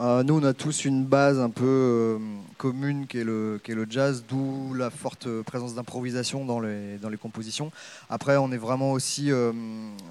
[0.00, 2.18] Euh, nous, on a tous une base un peu euh,
[2.56, 6.96] commune qui est, le, qui est le jazz, d'où la forte présence d'improvisation dans les,
[6.96, 7.70] dans les compositions.
[8.08, 9.52] Après, on est vraiment aussi, euh,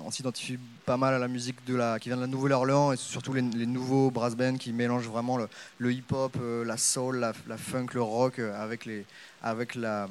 [0.06, 2.98] on s'identifie pas mal à la musique de la, qui vient de la Nouvelle-Orléans et
[2.98, 5.40] surtout les, nouveaux brass bands qui mélangent vraiment
[5.80, 7.18] le, hip-hop, la soul,
[7.48, 9.06] la, funk, le rock avec les,
[9.42, 10.08] avec la,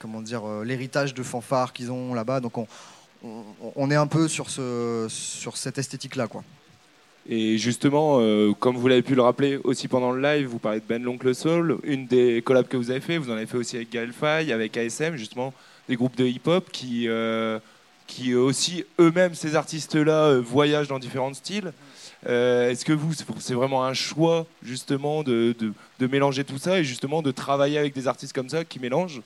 [0.00, 2.40] comment dire, l'héritage de fanfare qu'ils ont là-bas.
[2.40, 2.66] Donc on,
[3.24, 3.42] on,
[3.74, 6.44] on est un peu sur ce, sur cette esthétique-là, quoi.
[7.28, 10.80] Et justement, euh, comme vous l'avez pu le rappeler aussi pendant le live, vous parlez
[10.80, 13.56] de Ben l'Oncle Soul, une des collabs que vous avez fait, vous en avez fait
[13.56, 15.54] aussi avec Gaël Faye, avec ASM, justement,
[15.88, 17.58] des groupes de hip-hop qui, euh,
[18.06, 21.72] qui aussi, eux-mêmes, ces artistes-là, euh, voyagent dans différents styles.
[22.26, 26.78] Est-ce que vous, c'est- c'est vraiment un choix, justement, de, de, de mélanger tout ça
[26.78, 29.20] et justement de travailler avec des artistes comme ça qui mélangent?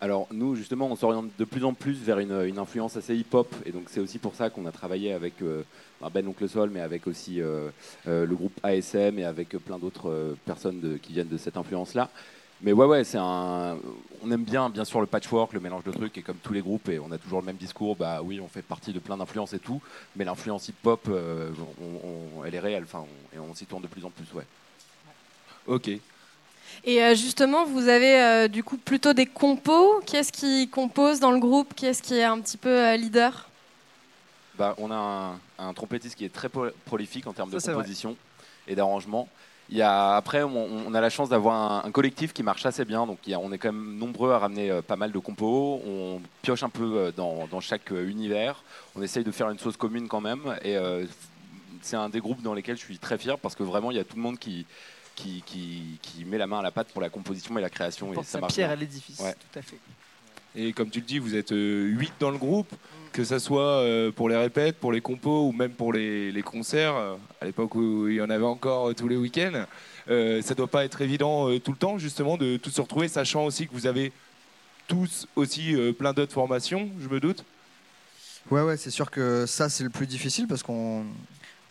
[0.00, 3.72] Alors nous justement on s'oriente de plus en plus vers une, influence assez hip-hop et
[3.72, 5.64] donc c'est aussi pour ça qu'on a travaillé avec euh,
[6.12, 7.70] Ben Oncle Sol mais avec aussi euh,
[8.06, 12.10] euh, le groupe ASM et avec plein d'autres personnes qui viennent de cette influence-là.
[12.62, 13.76] Mais ouais ouais c'est un
[14.22, 16.62] on aime bien bien sûr le patchwork, le mélange de trucs et comme tous les
[16.62, 19.16] groupes et on a toujours le même discours bah oui on fait partie de plein
[19.16, 19.80] d'influences et tout
[20.14, 21.10] mais l'influence hip-hop
[22.46, 23.04] elle est réelle enfin
[23.34, 24.46] et on s'y tourne de plus en plus ouais.
[25.66, 25.90] Ok.
[26.84, 30.00] Et euh, justement, vous avez euh, du coup plutôt des compos.
[30.06, 31.74] Qui est-ce qui compose dans le groupe?
[31.74, 33.48] Qui est-ce qui est un petit peu euh, leader?
[34.56, 34.96] Bah, on a
[35.58, 38.16] un, un trompettiste qui est très pro- prolifique en termes Ça, de composition
[38.66, 39.28] et d'arrangement.
[39.70, 42.64] Il y a, après, on, on a la chance d'avoir un, un collectif qui marche
[42.64, 43.06] assez bien.
[43.06, 45.18] Donc, il y a- on est quand même nombreux à ramener euh, pas mal de
[45.18, 45.82] compos.
[45.86, 48.62] On pioche un peu euh, dans, dans chaque euh, univers.
[48.96, 50.56] On essaye de faire une sauce commune quand même.
[50.62, 51.04] Et euh,
[51.82, 54.00] c'est un des groupes dans lesquels je suis très fier parce que vraiment, il y
[54.00, 54.66] a tout le monde qui,
[55.18, 58.12] qui, qui, qui met la main à la pâte pour la composition et la création.
[58.12, 58.76] Et Porte ça sa marche pierre bien.
[58.76, 59.34] à l'édifice, Ouais.
[59.34, 59.78] tout à fait.
[60.54, 62.72] Et comme tu le dis, vous êtes 8 dans le groupe,
[63.12, 66.42] que ce soit euh, pour les répètes, pour les compos ou même pour les, les
[66.42, 69.64] concerts, euh, à l'époque où il y en avait encore euh, tous les week-ends.
[70.08, 73.08] Euh, ça doit pas être évident euh, tout le temps, justement, de tous se retrouver,
[73.08, 74.12] sachant aussi que vous avez
[74.86, 77.44] tous aussi euh, plein d'autres formations, je me doute?
[78.50, 81.04] Ouais, ouais, c'est sûr que ça, c'est le plus difficile parce qu'on.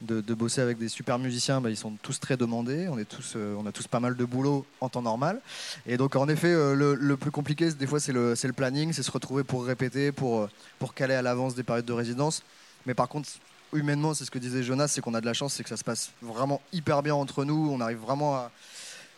[0.02, 2.88] De, bosser avec des super musiciens, bah, ils sont tous très demandés.
[2.88, 5.42] On, est tous, euh, on a tous pas mal de boulot en temps normal.
[5.88, 9.02] Et donc, en effet, euh, le, plus compliqué, des fois, c'est le, le planning, c'est
[9.02, 12.44] se retrouver pour répéter, pour, euh, pour caler à l'avance des périodes de résidence.
[12.86, 13.28] Mais par contre,
[13.74, 15.78] humainement, c'est ce que disait Jonas, c'est qu'on a de la chance, c'est que ça
[15.78, 17.70] se passe vraiment hyper bien entre nous.
[17.72, 18.52] On arrive vraiment à.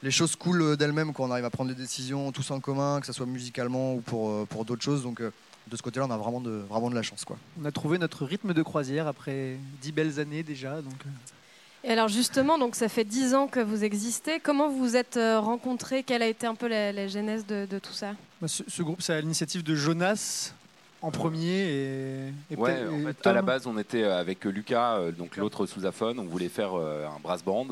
[0.01, 3.05] Les choses coulent d'elles-mêmes quand on arrive à prendre des décisions tous en commun, que
[3.05, 5.03] ce soit musicalement ou pour, pour d'autres choses.
[5.03, 5.21] Donc,
[5.69, 7.25] de ce côté-là, on a vraiment de, vraiment de la chance.
[7.25, 7.37] Quoi.
[7.61, 10.81] On a trouvé notre rythme de croisière après dix belles années déjà.
[10.81, 11.09] Donc, euh,
[11.87, 14.39] Et alors justement, donc ça fait 10 ans que vous existez.
[14.39, 16.03] Comment vous vous êtes euh, rencontrés?
[16.03, 18.13] Quelle a été un peu la, la genèse de, de tout ça?
[18.41, 20.53] Bah, ce, ce groupe, c'est à l'initiative de Jonas
[21.01, 25.11] en premier et, et Ouais, en fait, à la base, on était euh, avec Lucas,
[25.11, 26.19] donc l'autre sousaphone.
[26.19, 27.67] On voulait faire un brass band.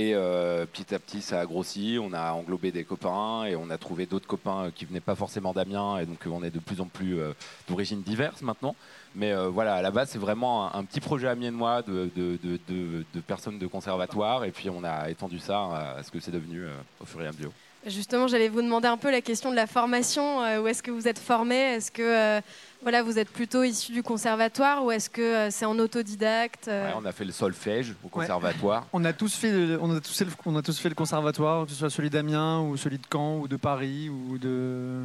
[0.00, 1.98] Et euh, petit à petit, ça a grossi.
[2.00, 5.14] On a englobé des copains et on a trouvé d'autres copains euh, qui venaient pas
[5.14, 5.98] forcément d'Amiens.
[5.98, 7.34] Et donc, on est de plus en plus euh,
[7.68, 8.74] d'origines diverses maintenant.
[9.14, 13.20] Mais euh, voilà, à la base, c'est vraiment un, petit projet amiénois de, de, de,
[13.20, 14.44] personnes de conservatoire.
[14.46, 16.64] Et puis, on a étendu ça à, ce que c'est devenu
[16.98, 17.52] au fur et à mesure.
[17.86, 20.38] Justement, j'allais vous demander un peu la question de la formation.
[20.62, 22.40] Où est-ce que vous êtes formé Est-ce que
[22.82, 26.86] voilà, vous êtes plutôt issu du conservatoire ou est-ce que euh, c'est en autodidacte euh?
[26.88, 28.86] Ouais, on a fait le solfège au conservatoire.
[28.92, 30.94] On a tous fait, le- on a tous fait, le, on a tous fait le
[30.94, 35.02] conservatoire, que ce soit celui d'Amiens ou celui de Caen ou de Paris ou de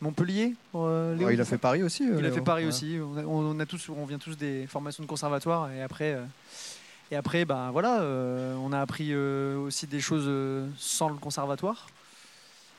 [0.00, 0.54] Montpellier.
[0.74, 2.08] euh, Léo, Ouais, il a fait Paris aussi.
[2.08, 2.68] euh, Il a fait Paris Ouais.
[2.68, 2.98] aussi.
[3.00, 6.24] On, a, on a tous, on vient tous des formations de conservatoire et après, euh,
[7.12, 11.14] et après, bah voilà, euh, on a appris euh, aussi des choses euh, sans le
[11.16, 11.86] conservatoire.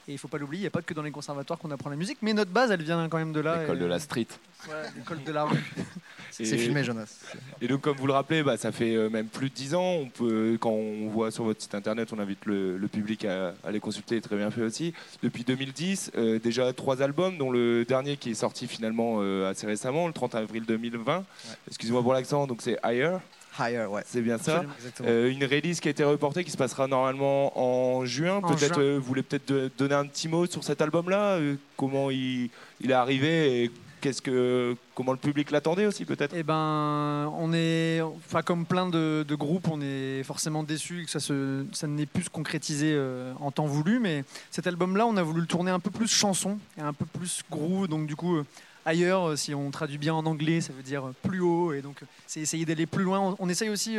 [0.07, 1.89] Et il faut pas l'oublier, il n'y a pas que dans les conservatoires qu'on apprend
[1.89, 3.61] la musique, mais notre base, elle vient quand même de là.
[3.61, 4.27] L'école et- de la street.
[4.65, 5.57] Voilà, l'école de la rue.
[6.31, 7.19] C'est Et- filmé, Jonas.
[7.61, 9.83] Et donc, comme vous le rappelez, bah, ça fait euh, même plus de 10 ans.
[10.01, 13.53] On peut, quand on voit sur votre site internet, on invite le, le public à,
[13.63, 14.93] à les consulter, très bien fait aussi.
[15.21, 19.67] Depuis 2010, euh, déjà trois albums, dont le dernier qui est sorti finalement euh, assez
[19.67, 21.23] récemment, le 30 avril 2020.
[21.67, 23.17] Excusez-moi pour l'accent, donc c'est Higher.
[23.59, 24.01] Higher, ouais.
[24.05, 24.63] C'est bien ça.
[25.01, 28.37] Euh, une release qui a été reportée, qui se passera normalement en juin.
[28.43, 28.83] En Peut-être, juin.
[28.83, 32.49] euh, vous voulez peut-être de- donner un petit mot sur cet album-là euh, Comment il,
[32.81, 33.71] il est arrivé et
[34.01, 36.33] qu'est-ce que, comment le public l'attendait aussi, peut-être?
[36.35, 41.11] Eh ben, on est, enfin comme plein de, de groupes, on est forcément déçu que
[41.11, 43.99] ça se, ça n'ait pu se concrétiser euh, en temps voulu.
[43.99, 47.05] Mais cet album-là, on a voulu le tourner un peu plus chanson et un peu
[47.05, 47.87] plus groove.
[47.87, 48.45] Donc du coup, euh,
[48.85, 51.73] ailleurs, euh, si on traduit bien en anglais, ça veut dire euh, plus haut.
[51.73, 53.35] Et donc, euh, c'est essayer d'aller plus loin.
[53.39, 53.97] On, essaye aussi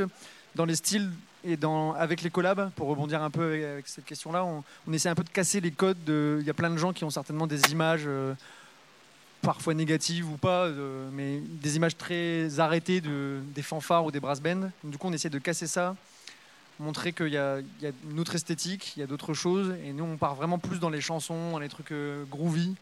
[0.55, 1.11] dans les styles
[1.47, 1.59] et
[1.99, 5.25] avec les collabs, pour rebondir un peu avec, cette question-là, on, on essaie un peu
[5.25, 6.03] de casser les codes.
[6.05, 8.09] de- Il y a plein de gens qui ont certainement des images.
[9.43, 10.71] parfois négatives ou pas,
[11.13, 14.71] mais des images très arrêtées de, des fanfares ou des brass bands.
[14.83, 15.95] Du coup, on essaie de casser ça
[16.81, 17.61] montrer qu'il y a
[18.11, 19.75] une autre esthétique, il y a d'autres choses.
[19.85, 22.75] Et nous, on part vraiment plus dans les chansons, dans les trucs euh, groovy.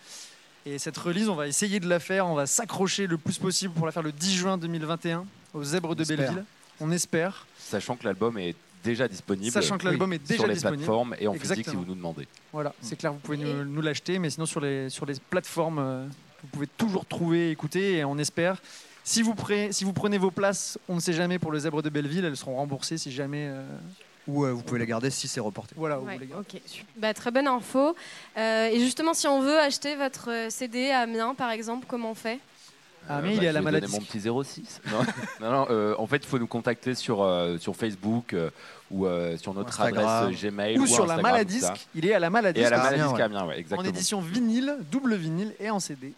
[0.65, 3.75] Et cette release, on va essayer de la faire, on va s'accrocher le plus possible
[3.75, 5.25] pour la faire le 10 juin 2021
[5.55, 6.17] aux Zèbres de espère.
[6.19, 6.45] Belleville.
[6.81, 7.47] On espère.
[7.59, 9.51] Sachant que l'album est déjà disponible.
[9.53, 10.79] Sachant que l'album est déjà sur les disponible.
[10.85, 11.83] plateformes et en physique si Exactement.
[11.83, 12.27] vous nous demandez.
[12.53, 15.79] Voilà, c'est clair, vous pouvez nous, nous l'acheter, mais sinon sur les, sur les plateformes,
[15.81, 16.07] euh,
[16.43, 18.61] vous pouvez toujours trouver, écouter, et on espère.
[19.05, 21.83] Si vous, pre- si vous prenez vos places, on ne sait jamais pour le zèbre
[21.83, 23.49] de Belleville, elles seront remboursées si jamais.
[23.51, 23.65] euh,
[24.29, 25.75] Ou euh, vous pouvez les garder si c'est reporté.
[25.77, 26.63] voilà, vous Ouais, les gardez.
[26.97, 27.97] Bah, très bonne info.
[28.37, 32.11] Euh, et justement, si on veut acheter votre euh, CD à Amiens, par exemple, comment
[32.13, 32.39] on fait?
[33.09, 33.91] Ah, Euh, mais il bah, est à la maladie.
[33.91, 34.81] mon petit 06.
[34.93, 34.99] Non,
[35.41, 38.51] non, non, euh, en fait, il faut nous contacter sur, euh, sur Facebook euh,
[38.93, 40.27] ou euh, sur notre Instagram.
[40.27, 41.75] adresse Gmail Ou sur la Instagram, ça.
[41.97, 43.59] il est à la Maladisque Et à la à Maladisque Amiens, à Amiens, ouais, en
[43.59, 43.89] exactement.
[43.89, 46.13] édition vinyle, double vinyle et en CD.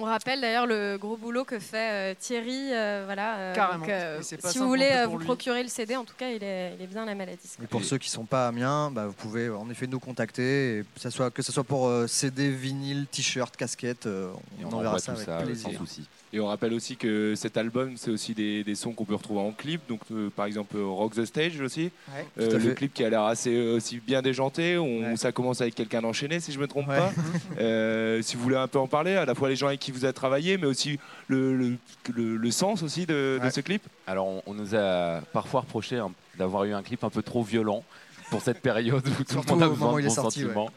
[0.00, 2.70] On rappelle d'ailleurs le gros boulot que fait euh, Thierry.
[2.72, 3.80] euh, voilà, euh, Carrément.
[3.80, 5.24] donc, euh, si vous voulez vous lui.
[5.24, 7.40] procurer le CD, en tout cas, il est, il est bien à la maladie.
[7.60, 10.78] Et pour ceux qui sont pas à Amiens, bah, vous pouvez en effet nous contacter,
[10.78, 14.30] et que ce soit, que ce soit pour euh, CD, vinyle, t-shirt, casquette, euh,
[14.60, 15.70] Et on, on enverra ça tout avec ça plaisir.
[15.72, 16.06] sans souci.
[16.32, 19.40] Et on rappelle aussi que cet album, c'est aussi des, des sons qu'on peut retrouver
[19.40, 19.80] en clip.
[19.88, 21.90] Donc, euh, par exemple, Rock the Stage aussi.
[22.14, 22.26] Ouais.
[22.38, 24.76] Euh, le clip qui a l'air assez euh, aussi bien déjanté.
[24.76, 25.16] On, Ouais.
[25.16, 26.98] Ça commence avec quelqu'un d'enchaîné, si je me trompe Ouais.
[26.98, 27.12] pas.
[27.58, 29.87] Euh, si vous voulez un peu en parler, à la fois les gens avec qui
[29.92, 30.98] vous avez travaillé, mais aussi
[31.28, 31.76] le, le,
[32.14, 33.82] le- le sens aussi de, ce clip?
[34.06, 37.42] Alors, on, on nous a parfois reproché hein, d'avoir eu un clip un peu trop
[37.42, 37.84] violent
[38.30, 40.70] pour cette période où tout le monde a besoin de bons sorti, sentiments.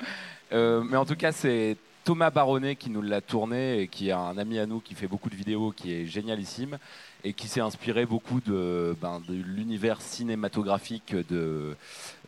[0.53, 4.13] Euh, mais en tout cas, c'est Thomas Baronnet qui nous l'a tourné et qui est
[4.13, 6.77] un ami à nous qui fait beaucoup de vidéos, qui est génialissime
[7.23, 11.75] et qui s'est inspiré beaucoup de, ben, de l'univers cinématographique de,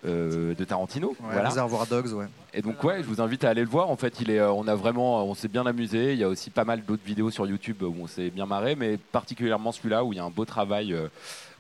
[0.06, 1.10] euh, de Tarantino.
[1.10, 1.50] Ouais, voilà.
[1.50, 2.26] Reservoir Dogs, ouais.
[2.54, 3.90] Et donc ouais, je vous invite à aller le voir.
[3.90, 6.14] En fait, il est, euh, on a vraiment, on s'est bien amusé.
[6.14, 8.76] Il y a aussi pas mal d'autres vidéos sur YouTube où on s'est bien marré,
[8.76, 11.08] mais particulièrement celui-là où il y a un beau travail euh,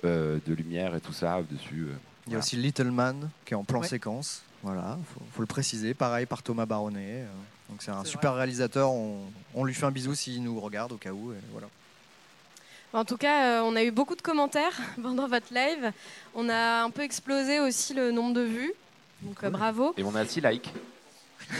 [0.05, 1.87] euh, de lumière et tout ça dessus.
[1.89, 1.95] euh.
[2.25, 2.39] Il y a Voilà.
[2.39, 3.87] aussi Little Man qui est en plan Ouais.
[3.87, 4.43] séquence.
[4.61, 5.93] Voilà, faut, faut le préciser.
[5.93, 7.23] Pareil par Thomas Baronnet.
[7.23, 7.25] euh,
[7.69, 8.91] Donc c'est un super réalisateur.
[8.91, 9.19] On,
[9.55, 11.31] on lui fait un bisou s'il nous regarde au cas où.
[11.33, 11.67] et voilà.
[12.93, 15.91] En tout cas, euh, on a eu beaucoup de commentaires pendant votre live.
[16.35, 18.73] On a un peu explosé aussi le nombre de vues.
[19.21, 19.93] Donc euh, bravo.
[19.97, 20.69] Et on a 6 likes.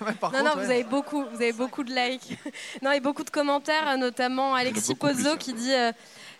[0.00, 0.64] Non, contre, non, ouais.
[0.64, 2.38] vous avez beaucoup, vous avez beaucoup de likes.
[2.82, 5.36] non, et beaucoup de commentaires, euh, notamment Alexis Pozzo hein.
[5.36, 5.92] qui dit euh,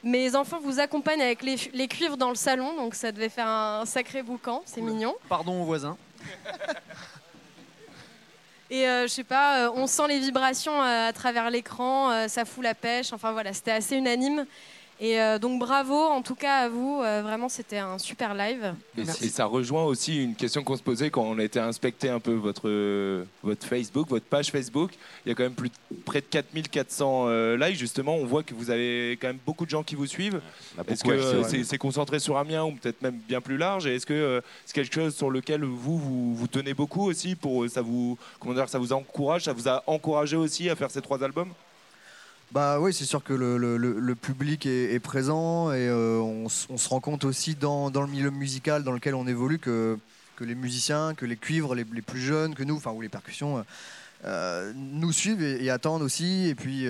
[0.04, 3.48] Mes enfants vous accompagnent avec les, les cuivres dans le salon, donc ça devait faire
[3.48, 5.14] un sacré boucan, c'est mignon.
[5.28, 5.96] Pardon aux voisins.
[8.68, 12.44] Et euh, je sais pas, euh, on sent les vibrations euh, à travers l'écran, ça
[12.44, 14.44] fout la pêche, enfin voilà, c'était assez unanime.
[14.98, 18.74] Et euh, donc bravo en tout cas à vous, euh, vraiment c'était un super live.
[18.97, 22.20] Et, ça rejoint aussi une question qu'on se posait quand on a été inspecter un
[22.20, 24.93] peu votre, euh, votre Facebook, votre page Facebook.
[25.24, 25.74] Il y a quand même plus de,
[26.05, 28.16] près de 4400 euh, likes, justement.
[28.16, 30.40] On voit que vous avez quand même beaucoup de gens qui vous suivent.
[30.89, 33.86] Est-ce que c'est concentré sur Amiens ou peut-être même bien plus large?
[33.86, 37.35] Et est-ce que euh, c'est quelque chose sur lequel vous, vous, vous tenez beaucoup aussi
[37.35, 40.90] pour ça vous comment dire ça vous encourage ça vous a encouragé aussi à faire
[40.90, 41.52] ces trois albums?
[42.52, 46.89] Bah oui, c'est sûr que le, le- le- public est, présent et euh, on, se
[46.89, 49.98] rend compte aussi dans, dans le milieu musical dans lequel on évolue que,
[50.36, 53.59] que les musiciens, que les cuivres, les, plus jeunes que nous, enfin ou les percussions,
[53.59, 53.62] euh,
[54.24, 56.48] euh, nous suivent et, attendent aussi.
[56.48, 56.86] Et puis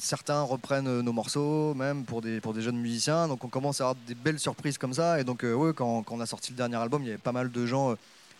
[0.00, 3.28] certains reprennent nos morceaux même pour des, pour des jeunes musiciens.
[3.28, 5.20] Donc on commence à avoir des belles surprises comme ça.
[5.20, 7.32] Et donc euh, quand, quand on a sorti le dernier album, il y avait pas
[7.32, 7.96] mal de gens.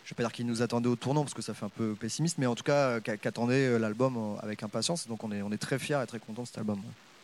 [0.09, 1.93] Je vais pas dire qu'ils nous attendaient au tournant parce que ça fait un peu
[1.93, 5.07] pessimiste, mais en tout cas euh, qu'a- qu'attendaient euh, l'album euh, avec impatience.
[5.07, 6.81] Donc on est, on est très fiers et très contents de cet album.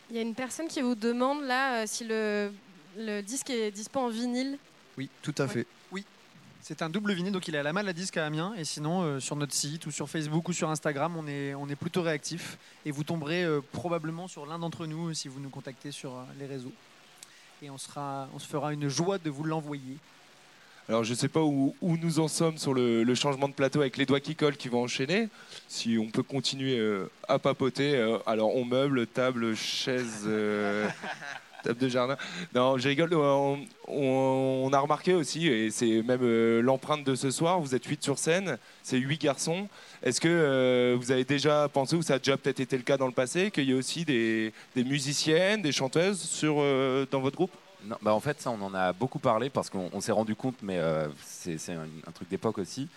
[0.08, 2.52] Il y a une personne qui vous demande là euh, si le,
[2.96, 4.56] le disque est dispo en vinyle.
[4.96, 5.48] Oui, tout à Ouais.
[5.48, 5.66] fait.
[6.62, 8.52] C'est un double vinyle, donc il est à la Maladisque à Amiens.
[8.58, 11.68] Et sinon, euh, sur notre site ou sur Facebook ou sur Instagram, on est, on
[11.68, 12.58] est plutôt réactif.
[12.84, 16.22] Et vous tomberez euh, probablement sur l'un d'entre nous si vous nous contactez sur euh,
[16.40, 16.72] les réseaux.
[17.62, 19.96] Et on, sera, on se fera une joie de vous l'envoyer.
[20.88, 23.80] Alors je sais pas où, où nous en sommes sur le, le changement de plateau
[23.80, 25.28] avec les doigts qui collent qui vont enchaîner.
[25.68, 27.96] Si on peut continuer euh, à papoter.
[27.96, 30.86] euh, alors on meuble, table, chaise, euh,
[31.64, 32.16] table de jardin.
[32.54, 33.12] Non, je rigole.
[33.14, 33.58] On,
[33.88, 36.24] on- on a remarqué aussi, et c'est même
[36.60, 39.68] l'empreinte de ce soir, vous êtes 8 sur scène, c'est 8 garçons.
[40.04, 43.06] Est-ce que vous avez déjà pensé, ou ça a déjà peut-être été le cas dans
[43.06, 46.56] le passé, qu'il y a aussi des, des musiciennes, des chanteuses sur,
[47.10, 47.52] dans votre groupe?
[47.84, 50.34] Non, bah en fait, ça, on en a beaucoup parlé parce qu'on on s'est rendu
[50.34, 52.88] compte, mais euh, c'est un, truc d'époque aussi,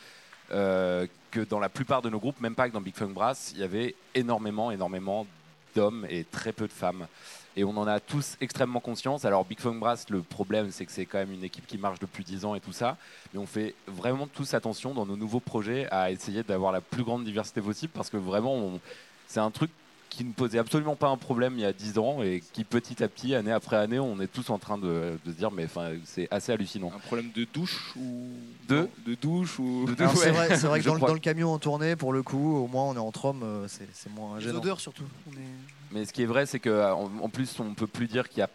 [0.52, 3.52] euh, que dans la plupart de nos groupes, même pas que dans Big Funk Brass,
[3.54, 5.28] il y avait énormément, énormément
[5.76, 7.08] d'hommes et très peu de femmes.
[7.56, 9.26] Et on en a tous extrêmement conscience.
[9.26, 12.00] Alors, Big Funk Brass, le problème, c'est que c'est quand même une équipe qui marche
[12.00, 12.98] depuis 10 ans et tout ça.
[13.34, 17.04] Mais on fait vraiment tous attention dans nos nouveaux projets à essayer d'avoir la plus
[17.04, 18.80] grande diversité possible parce que vraiment,
[19.28, 19.72] c'est un truc
[20.10, 23.04] qui ne posait absolument pas un problème il y a 10 ans et qui petit
[23.04, 25.66] à petit, année après année, on est tous en train de, de se dire mais
[25.66, 26.92] enfin c'est assez hallucinant.
[26.96, 28.28] Un problème de douche ou
[28.68, 30.32] De non, de douche ou Alors, c'est Ouais.
[30.32, 31.10] vrai, c'est vrai que dans, le- crois.
[31.10, 33.68] dans le camion en tournée, pour le coup, au moins on est entre hommes, euh,
[33.68, 34.58] c'est c'est moins Les gênant.
[34.60, 35.04] odeurs surtout.
[35.28, 35.44] On est-
[35.92, 38.44] Mais ce qui est vrai, c'est qu'en en plus, on peut plus dire qu'il y
[38.44, 38.50] a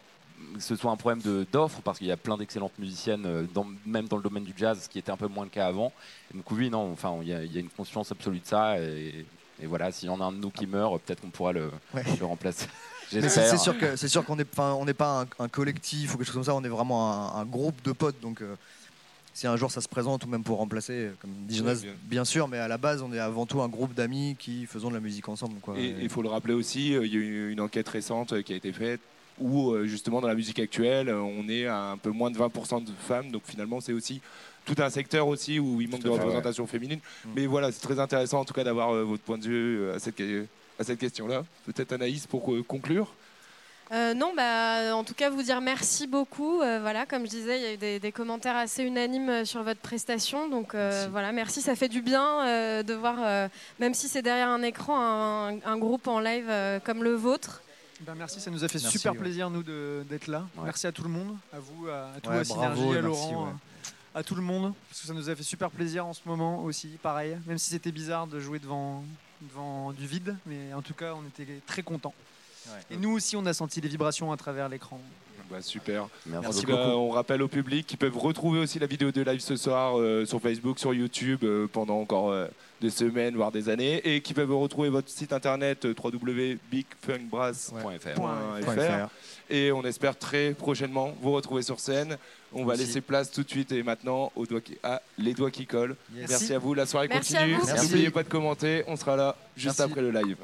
[0.53, 3.43] que ce soit un problème de- d'offre parce qu'il y a plein d'excellentes musiciennes, euh,
[3.53, 5.67] dans- même dans le domaine du jazz, ce qui était un peu moins le cas
[5.67, 5.91] avant.
[6.33, 8.77] Et donc oui, non, enfin, il y, y a une conscience absolue de ça.
[8.79, 9.25] Et,
[9.61, 11.71] et voilà, s'il y en a un de nous qui meurt, peut-être qu'on pourra le,
[11.93, 12.03] Ouais.
[12.19, 12.65] le remplacer.
[13.09, 16.17] C'est sûr que c'est sûr qu'on est, enfin, on n'est pas un, un collectif ou
[16.17, 16.55] quelque chose comme ça.
[16.55, 18.19] On est vraiment un, un groupe de potes.
[18.19, 18.55] Donc, euh,
[19.31, 21.91] si un jour ça se présente ou même pour remplacer, euh, comme dit Jonas, bien.
[22.03, 22.25] bien.
[22.25, 22.47] sûr.
[22.47, 24.99] Mais à la base, on est avant tout un groupe d'amis qui faisons de la
[25.01, 25.59] musique ensemble.
[25.61, 25.77] Quoi.
[25.77, 28.53] Et il faut le rappeler aussi, euh, il y a eu une enquête récente qui
[28.53, 29.01] a été faite
[29.39, 32.37] où euh, justement dans la musique actuelle, euh, on est à un peu moins de
[32.37, 33.31] 20% de femmes.
[33.31, 34.21] Donc finalement, c'est aussi
[34.65, 36.99] tout un secteur aussi où il manque de représentation féminine.
[37.25, 37.29] Mm.
[37.35, 39.99] Mais voilà, c'est très intéressant en tout cas d'avoir euh, votre point de vue à
[39.99, 40.21] cette,
[40.79, 41.43] à cette question-là.
[41.65, 43.13] Peut-être Anaïs pour euh, conclure.
[43.91, 46.61] Euh, non, bah, en tout cas, vous dire merci beaucoup.
[46.61, 49.61] Euh, voilà, comme je disais, il y a eu des, des commentaires assez unanimes sur
[49.61, 50.49] votre prestation.
[50.49, 51.09] Donc euh, Merci.
[51.11, 51.61] voilà, merci.
[51.61, 53.47] Ça fait du bien euh, de voir, euh,
[53.79, 57.61] même si c'est derrière un écran, un, un groupe en live euh, comme le vôtre.
[58.01, 59.19] Ben, merci, ça nous a fait Merci, super ouais.
[59.19, 59.63] plaisir nous
[60.03, 60.47] d'être là.
[60.57, 60.65] Ouais.
[60.65, 63.01] Merci à tout le monde, à vous, à, à tout, Ouais, à bravo Synergie, à
[63.01, 63.53] Laurent,
[64.13, 66.63] à tout le monde, parce que ça nous a fait super plaisir en ce moment
[66.63, 67.37] aussi, pareil.
[67.45, 69.03] Même si c'était bizarre de jouer devant,
[69.41, 72.13] devant du vide, mais en tout cas, on était très contents.
[72.89, 74.99] Et nous aussi, on a senti les vibrations à travers l'écran.
[75.49, 76.07] Bah, super.
[76.25, 76.71] Merci, En tout beaucoup.
[76.77, 79.99] cas, on rappelle au public qu'ils peuvent retrouver aussi la vidéo de live ce soir
[79.99, 82.47] euh, sur Facebook, sur YouTube euh, pendant encore euh,
[82.81, 88.65] des semaines, voire des années, et qui peuvent retrouver votre site internet euh, www.bigfunkbrass.fr.
[88.65, 89.07] .fr.
[89.49, 92.17] Et on espère très prochainement vous retrouver sur scène.
[92.51, 92.85] On va Merci.
[92.87, 95.95] laisser place tout de suite et maintenant aux doigts qui- à les doigts qui collent.
[96.15, 96.29] Yes.
[96.29, 97.57] Merci à vous, la soirée Merci continue.
[97.65, 97.85] Merci.
[97.85, 99.91] N'oubliez pas de commenter, on sera là juste Merci.
[99.91, 100.37] après le live.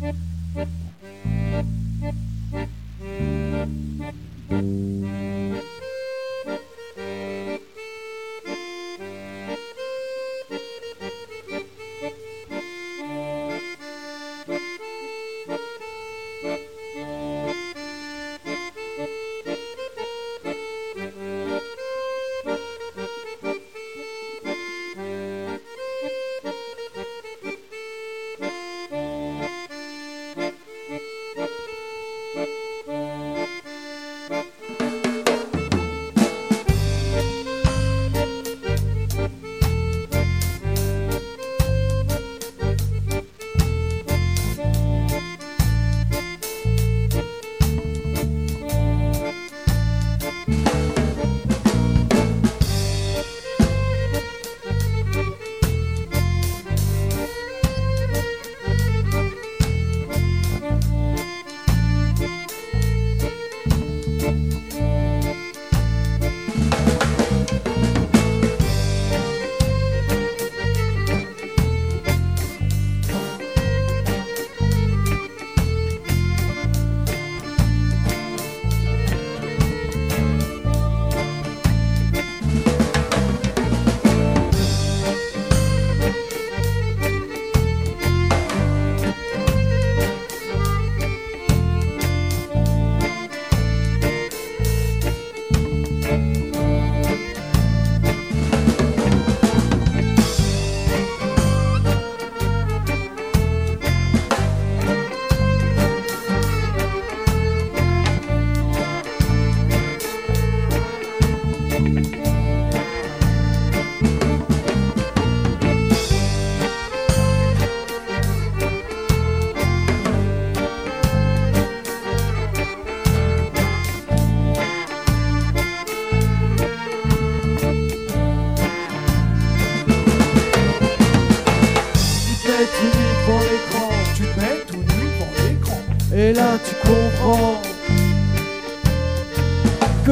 [0.00, 0.27] Mm-hmm.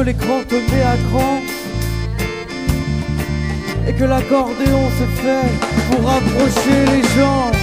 [0.07, 1.43] L'écran te met à cran.
[3.89, 5.49] Et que l'accordéon se fait
[5.91, 7.56] pour rapprocher les gens.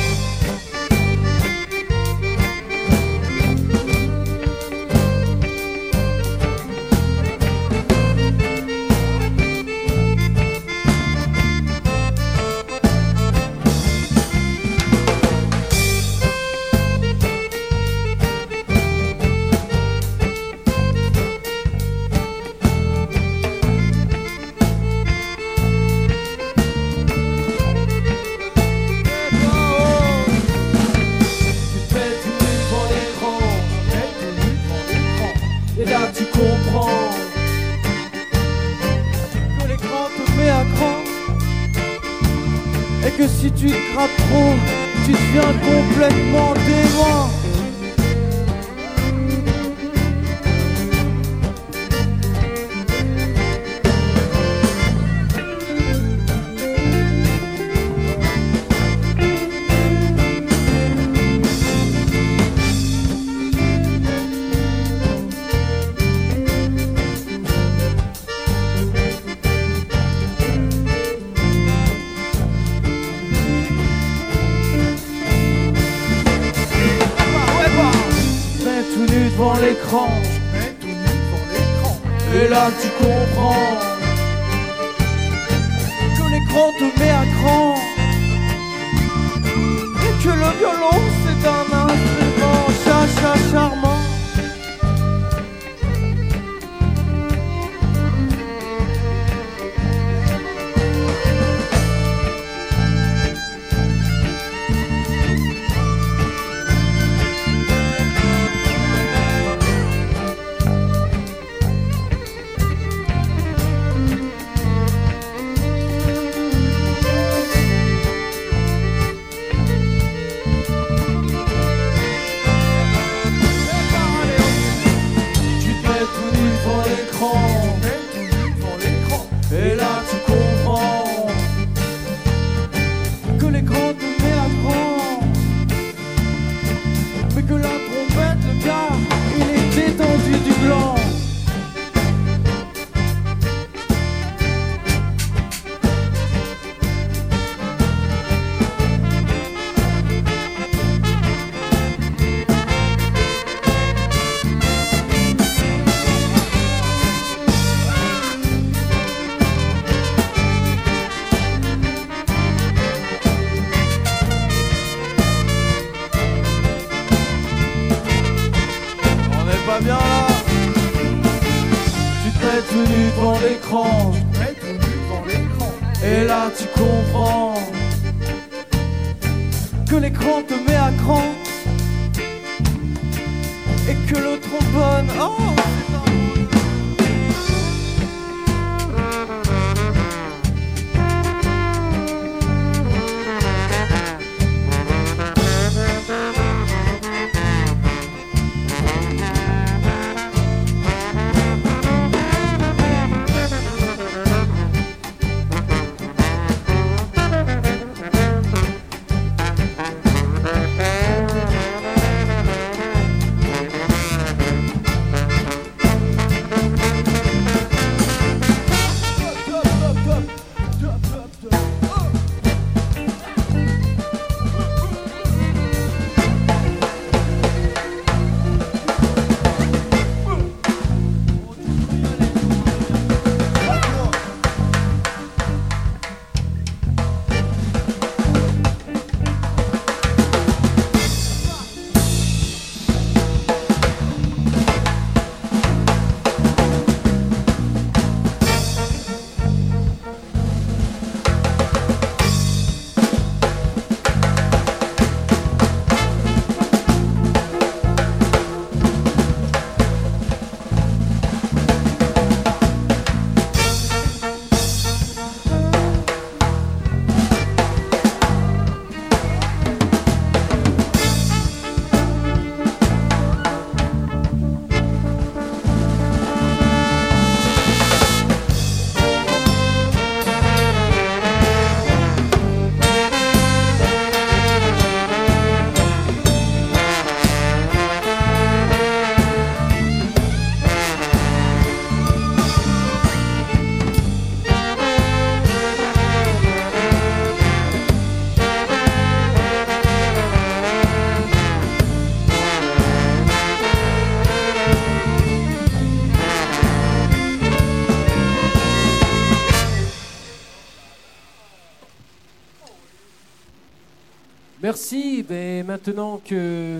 [315.29, 316.79] Ben, maintenant que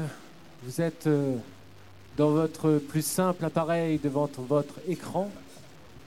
[0.64, 1.38] vous êtes euh,
[2.18, 5.32] dans votre plus simple appareil devant votre écran,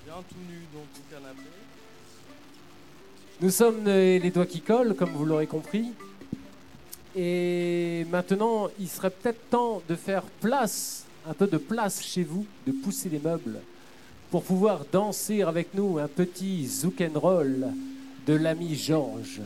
[0.04, 1.48] Bien tout nu dans ton canapé.
[3.40, 5.92] nous sommes les, les doigts qui collent, comme vous l'aurez compris.
[7.16, 12.44] Et maintenant, il serait peut-être temps de faire place, un peu de place chez vous,
[12.66, 13.60] de pousser les meubles,
[14.30, 17.68] pour pouvoir danser avec nous un petit zouk and roll
[18.26, 19.40] de l'ami Georges.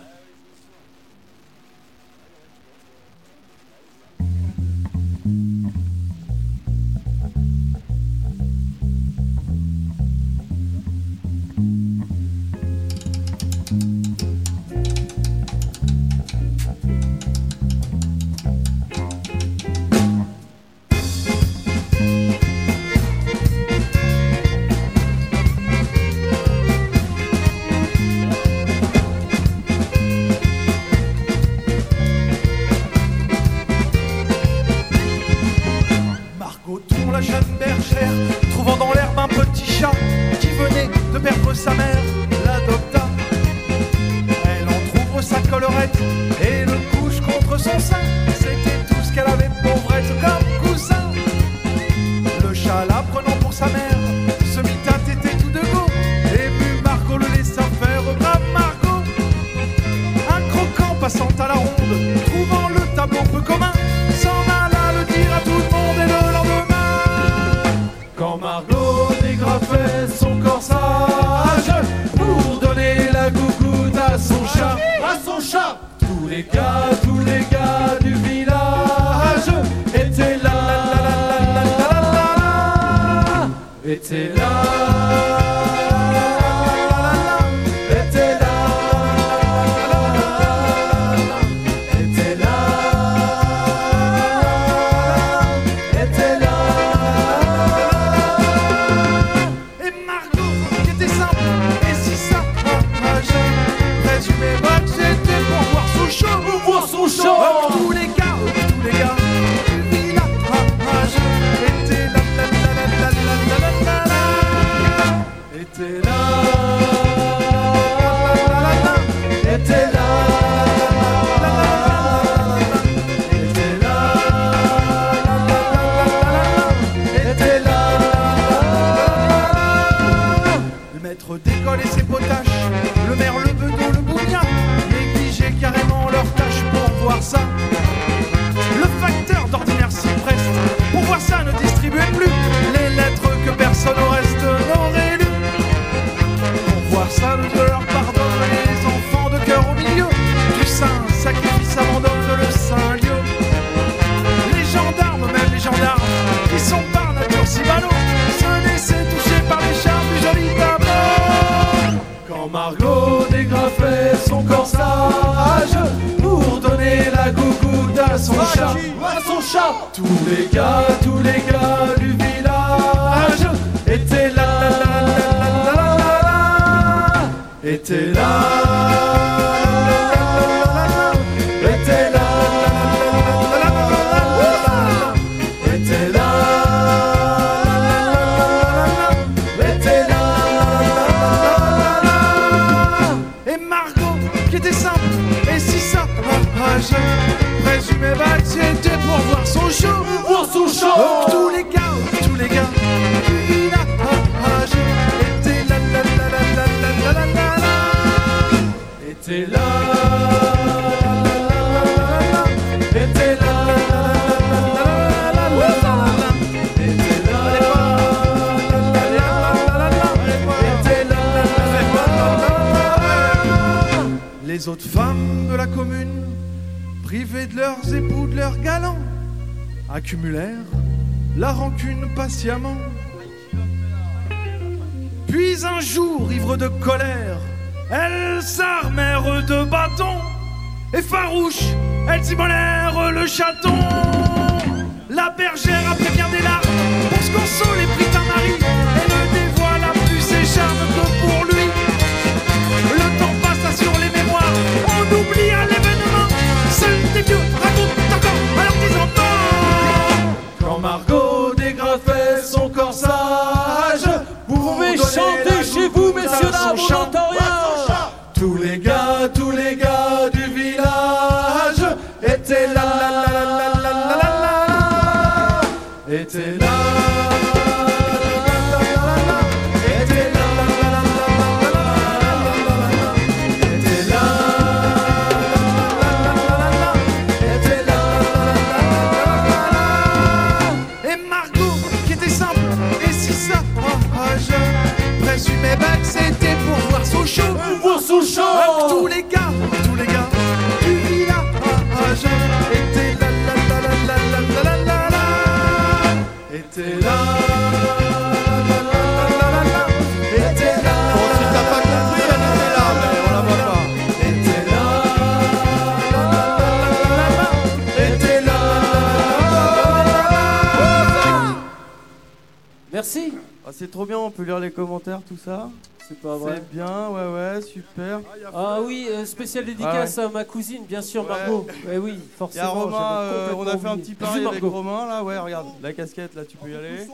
[323.80, 325.70] c'est trop bien, on peut lire les commentaires, tout ça.
[326.06, 326.56] C'est pas vrai.
[326.56, 328.20] C'est bien, ouais, ouais, super.
[328.44, 331.66] Ah, ah oui, euh, spéciale ah dédicace à ma cousine, bien sûr, Margot.
[331.66, 331.94] Ouais.
[331.94, 332.94] Eh oui, forcément.
[332.94, 336.34] A euh, on a fait un petit pari avec Romain, là, ouais, regarde, la casquette,
[336.34, 337.08] là, tu peux y aller.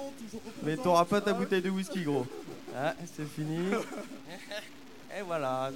[0.64, 2.26] Mais t'auras pas ta bouteille de whisky, gros.
[2.76, 3.58] Ah, c'est fini.
[5.16, 5.70] Et voilà,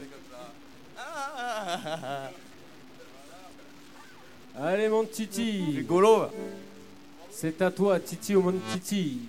[4.61, 5.67] Allez, mon Titi.
[5.77, 6.27] Rigolo.
[7.31, 9.21] C'est à toi, Titi, au monde Titi.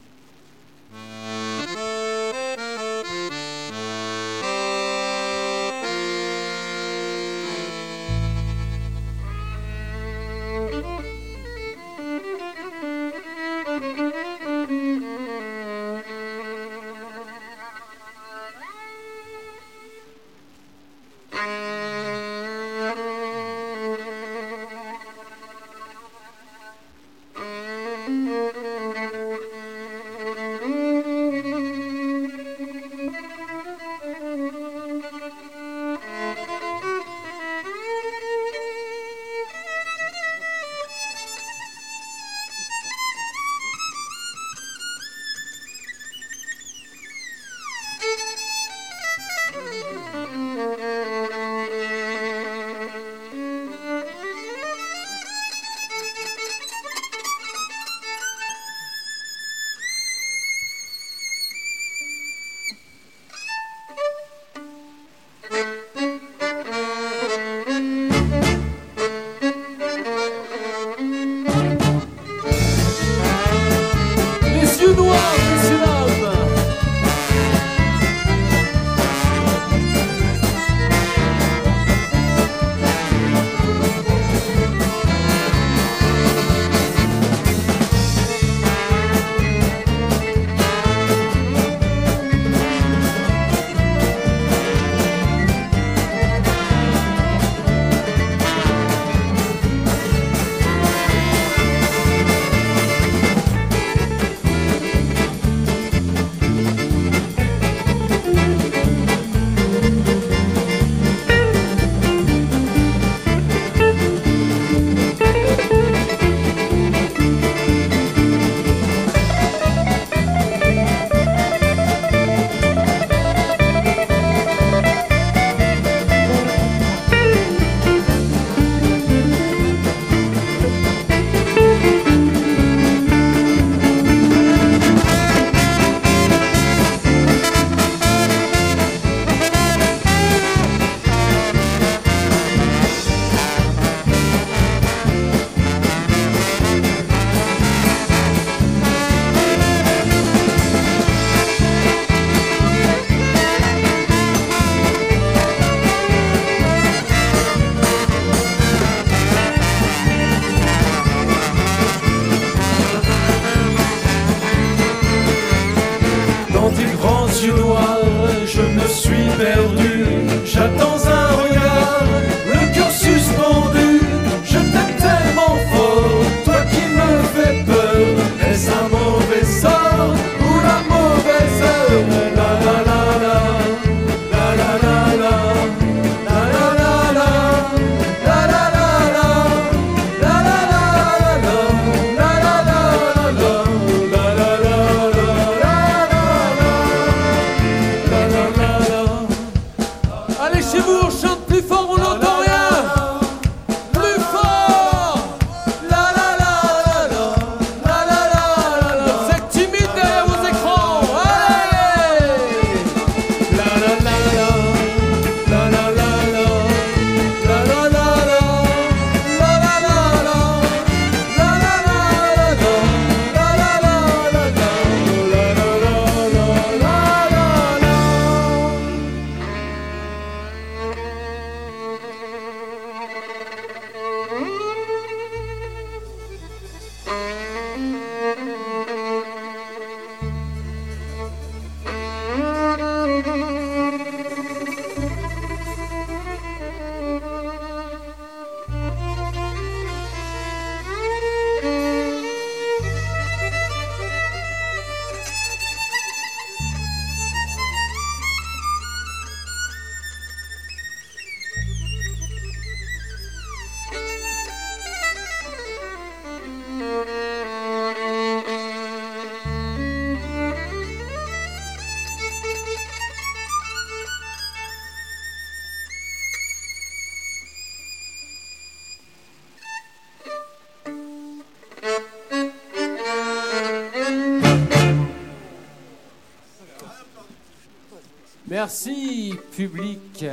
[288.63, 290.23] Merci, public.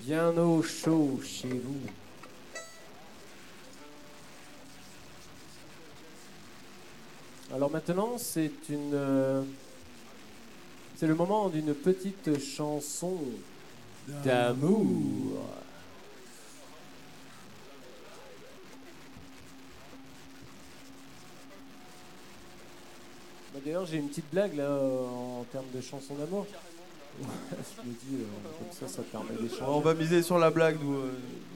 [0.00, 1.78] bien au chaud chez vous.
[7.54, 9.46] Alors maintenant, c'est une,
[10.96, 13.16] c'est le moment d'une petite chanson
[14.24, 15.38] d'amour.
[23.52, 24.80] Bah, D'ailleurs, j'ai une petite blague là
[25.54, 26.46] termes de chanson d'amour.
[27.22, 28.24] Je me dis, euh,
[28.58, 29.62] comme ça, ça permet d'échanger.
[29.68, 31.12] On va miser sur la blague nous, euh,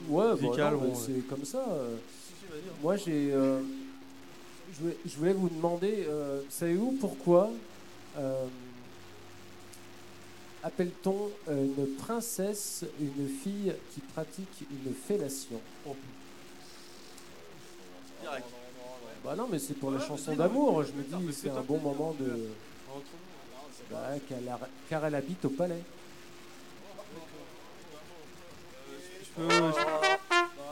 [0.07, 1.65] Ouais, bah, musicale, non, bon, c'est comme ça.
[1.69, 1.97] euh.
[2.81, 3.33] Moi, j'ai.
[3.33, 3.59] euh,
[4.73, 7.49] je, voulais, je voulais vous demander, euh, savez-vous pourquoi
[8.17, 8.45] euh,
[10.63, 15.59] appelle-t-on une princesse une fille qui pratique une fellation?
[19.25, 20.83] Bah non, mais c'est pour la chanson d'amour.
[20.83, 22.47] Je me dis, c'est un bon moment de.
[23.91, 25.81] Bah, a- car elle habite au palais.
[29.23, 29.71] Je peux, je- non,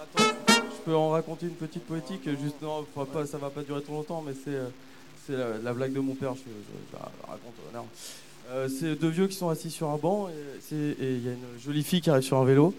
[0.04, 3.62] attends, je peux en raconter une petite poétique, juste non, faut pas, ça va pas
[3.64, 4.68] durer trop longtemps, mais c'est euh,
[5.26, 7.86] c'est la, la blague de mon père, je, je- je la raconte honneur.
[8.50, 11.30] Euh, c'est deux vieux qui sont assis sur un banc, et c'est- et il y
[11.30, 12.74] a une jolie fille qui arrive sur un vélo,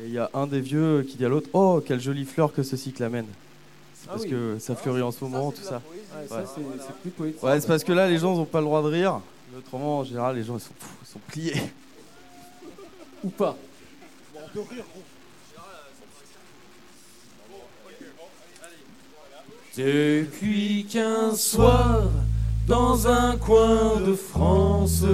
[0.00, 2.52] et il y a un des vieux qui dit à l'autre Oh, quelle jolie fleur
[2.52, 3.26] que ce cycle amène.
[3.94, 4.30] C'est Ah parce oui.
[4.30, 5.82] que ça fleurit en ce moment, tout ça.
[5.90, 7.42] Ouais, ça, c'est- c'est plus poétique.
[7.42, 9.98] Ouais, c'est parce que là, les gens n'ont pas le droit de rire, mais autrement,
[9.98, 11.62] en général, les gens ils sont, ils sont pliés.
[13.24, 13.56] Ou pas.
[19.76, 22.08] Depuis qu'un soir,
[22.66, 25.04] dans un coin de France,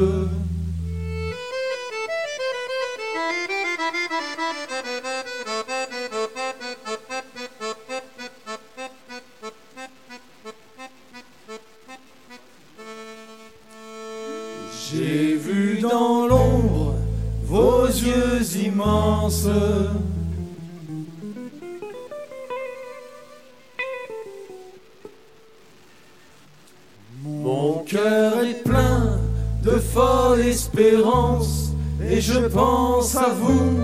[27.23, 29.19] Mon cœur est plein
[29.63, 31.73] de folle espérance
[32.11, 33.79] et je pense à vous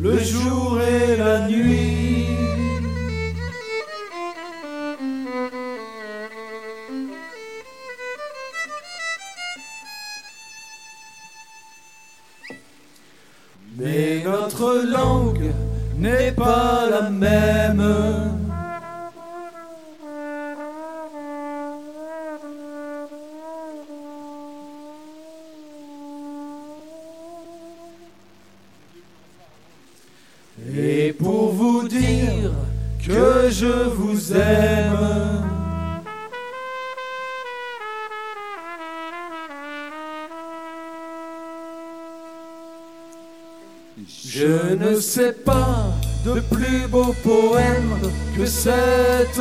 [0.00, 2.53] le jour et la nuit.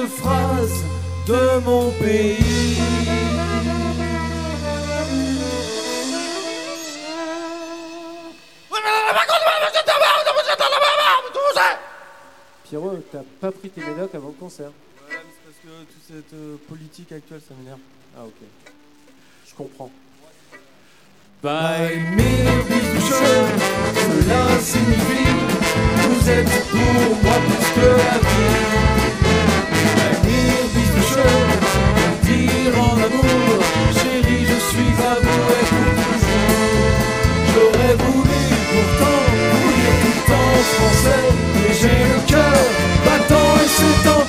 [0.07, 0.83] Phrase
[1.27, 2.37] de mon pays.
[12.63, 14.71] Pierrot, t'as pas pris tes médocs avant le concert Ouais,
[15.09, 17.77] mais c'est parce que toute cette euh, politique actuelle, ça m'énerve.
[18.17, 18.33] Ah, ok.
[19.47, 19.91] Je comprends.
[21.43, 21.91] By
[23.09, 25.33] cela signifie
[26.23, 29.02] vous êtes pour moi plus que la vie.
[40.63, 41.23] Français,
[41.55, 42.59] mais j'ai le cœur
[43.05, 44.22] battant et c'est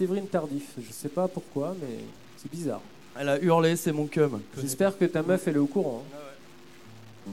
[0.00, 0.76] Séverine Tardif.
[0.78, 1.98] Je sais pas pourquoi, mais
[2.38, 2.80] c'est bizarre.
[3.18, 4.40] Elle a hurlé, c'est mon cum.
[4.58, 6.02] J'espère que ta meuf, elle est au courant.
[7.28, 7.30] Hein.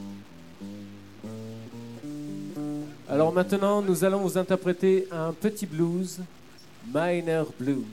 [3.07, 6.19] Ah Alors maintenant, nous allons vous interpréter un petit blues,
[6.93, 7.85] Minor Blues.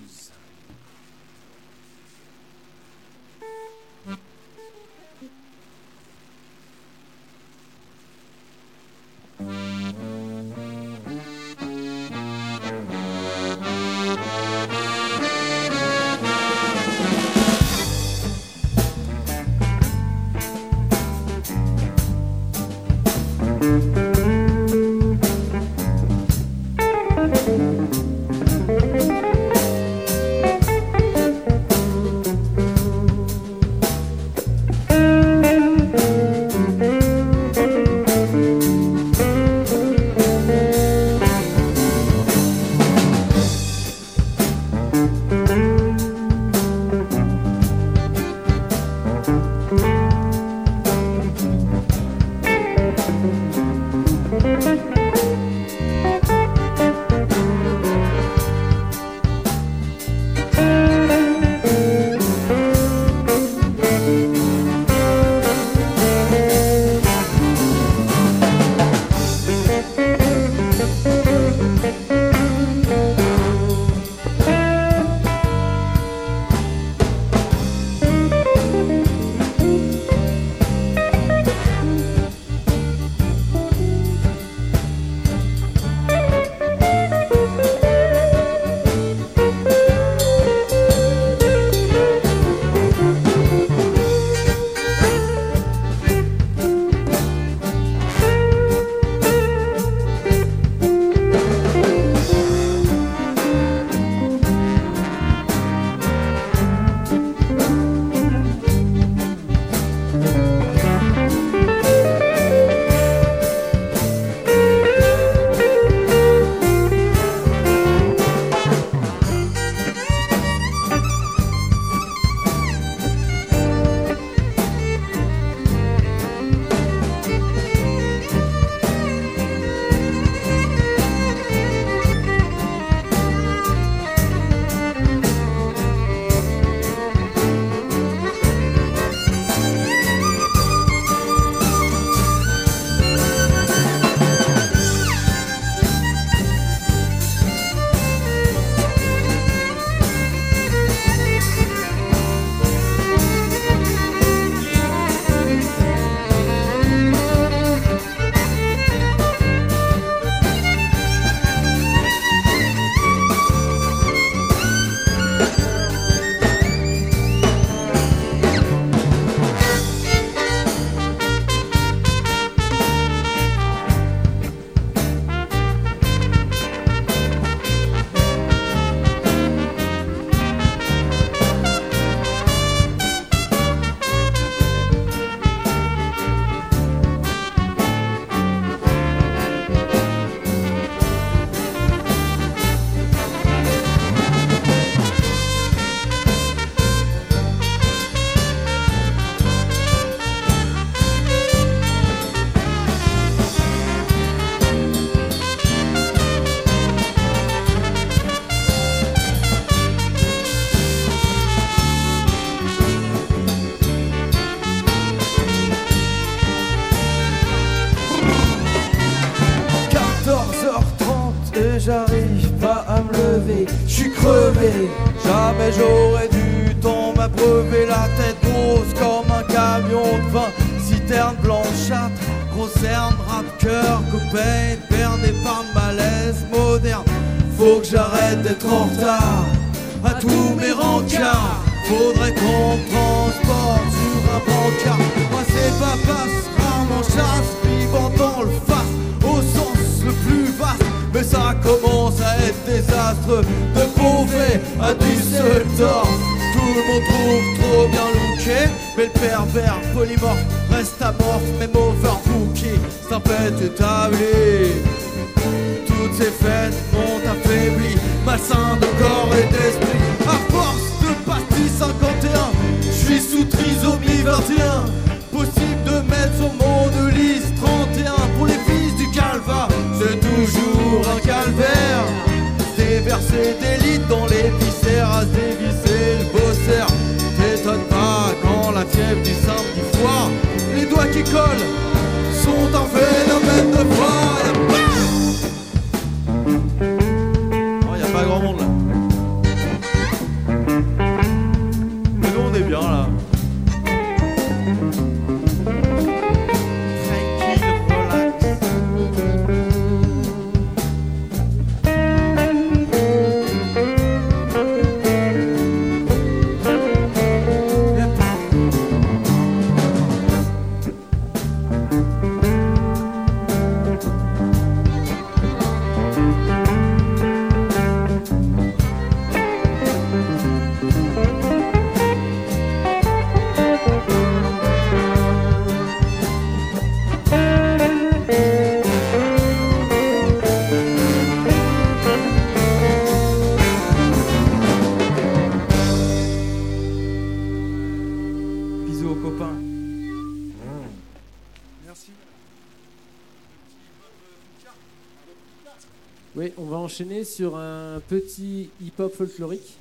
[359.15, 359.77] folklorique.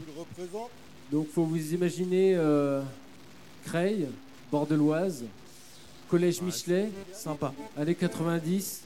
[1.12, 2.82] Donc faut vous imaginer euh,
[3.66, 4.08] Creil,
[4.52, 5.26] Bordeloise,
[6.10, 7.54] Collège Michelet, sympa.
[7.78, 8.84] Années 90,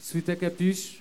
[0.00, 0.93] sweat à capuche,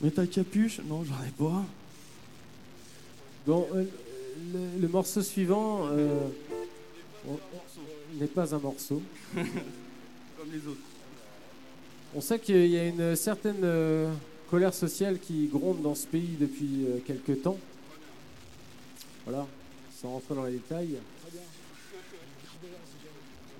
[0.00, 1.64] Mais ta capuche Non, j'en ai pas.
[3.46, 3.84] Bon, euh,
[4.52, 6.20] le, le morceau suivant euh,
[8.18, 9.02] n'est pas un morceau.
[9.34, 9.44] Comme
[10.52, 10.80] les autres.
[12.14, 14.12] On sait qu'il y a une certaine euh,
[14.50, 17.58] colère sociale qui gronde dans ce pays depuis euh, quelque temps.
[19.26, 19.46] Voilà,
[20.00, 20.96] sans rentrer dans les détails.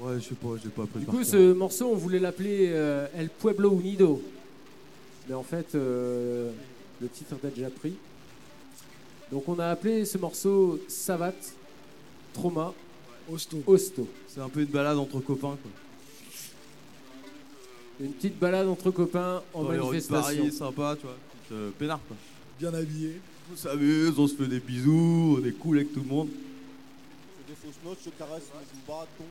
[0.00, 3.06] Ouais, je sais pas, j'ai pas appris Du coup, ce morceau, on voulait l'appeler euh,
[3.14, 4.22] El Pueblo Unido.
[5.28, 6.50] Mais en fait, euh,
[7.00, 7.94] le titre est déjà pris.
[9.30, 11.32] Donc, on a appelé ce morceau Savat,
[12.32, 12.74] Trauma,
[13.30, 13.62] Hosto.
[13.66, 14.08] Hosto.
[14.26, 15.70] C'est un peu une balade entre copains, quoi.
[18.00, 20.42] Une petite balade entre copains en Dans les rues de manifestation.
[20.44, 21.16] Paris, sympa, tu vois.
[21.16, 22.16] petite, euh, peinard, quoi.
[22.58, 23.20] Bien habillé.
[23.52, 26.28] On s'amuse, on se fait des bisous, on est cool avec tout le monde.
[26.30, 29.24] Je fais des fausses notes, je caresse mon bâton.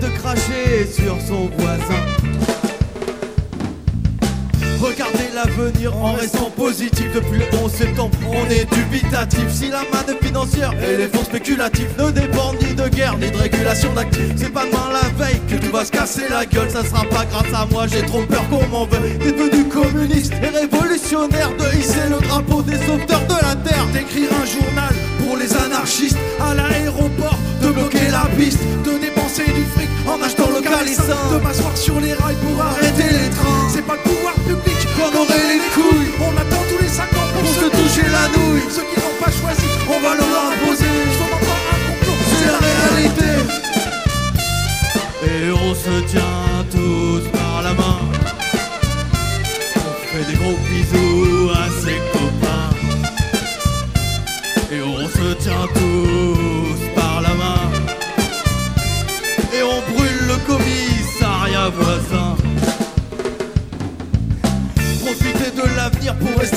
[0.00, 2.04] De cracher sur son voisin.
[4.80, 7.06] Regardez l'avenir en restant positif.
[7.14, 9.50] Depuis le 11 septembre on est dubitatif.
[9.50, 13.36] Si la manne financière et les fonds spéculatifs Ne dépendent ni de guerre ni de
[13.36, 16.70] régulation d'actifs C'est pas demain la veille que tout va se casser la gueule.
[16.70, 19.18] Ça sera pas grâce à moi j'ai trop peur qu'on m'en veuille.
[19.18, 23.86] T'es devenu communiste et révolutionnaire De hisser le drapeau des sauveteurs de la terre.
[23.92, 24.94] D'écrire un journal
[25.24, 27.38] pour les anarchistes À l'aéroport
[27.74, 32.36] bloquer la piste De dépenser du fric en achetant localisant De m'asseoir sur les rails
[32.36, 33.68] pour arrêter les trains.
[33.72, 36.12] C'est pas le pouvoir public qu'on aurait les couilles.
[36.20, 38.66] On attend tous les 5 ans pour, se toucher la nouille.
[38.70, 40.94] Ceux qui n'ont pas choisi, on va leur imposer.
[41.12, 43.30] Je encore un complot, c'est la réalité.
[45.26, 47.98] Et on se tient tous par la main.
[49.76, 51.13] On fait des gros bisous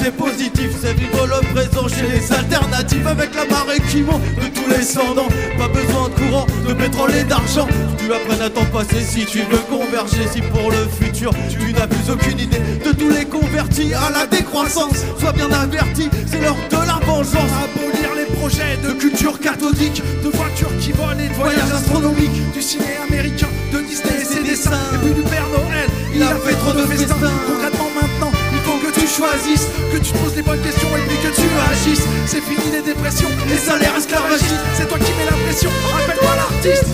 [0.07, 4.47] rester positif C'est vivre le présent chez les alternatives Avec la marée qui monte de
[4.47, 5.27] tous les cendants.
[5.57, 7.67] Pas besoin de courant, de pétrole et d'argent.
[7.97, 10.27] Tu apprennes à t'en passer si tu veux converger.
[10.31, 14.25] Si pour le futur tu n'as plus aucune idée De tous les convertis à la
[14.27, 15.05] décroissance.
[15.19, 17.51] Sois bien averti, c'est l'heure de la vengeance.
[17.63, 22.53] Abolir les projets de culture cathodique De voitures qui volent et de voyages astronomiques.
[22.53, 24.71] Du ciné américain, de Disney et ses dessins.
[24.93, 27.31] Et puis du Père Noël, il a fait trop de festins.
[27.47, 28.06] Concrètement
[29.07, 32.05] tu choisisses, que tu te poses les bonnes questions et puis que tu agisses.
[32.25, 36.85] C'est fini les dépressions, les salaires esclavagistes, c'est toi qui mets la pression, rappelle-toi l'artiste.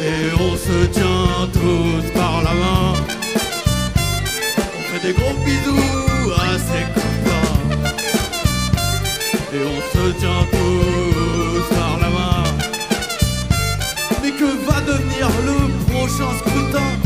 [0.00, 2.92] Et on se tient tous par la main.
[4.76, 7.58] On fait des gros bisous à ses copains.
[9.54, 12.44] Et on se tient tous par la main.
[14.22, 17.01] Mais que va devenir le prochain scrutin?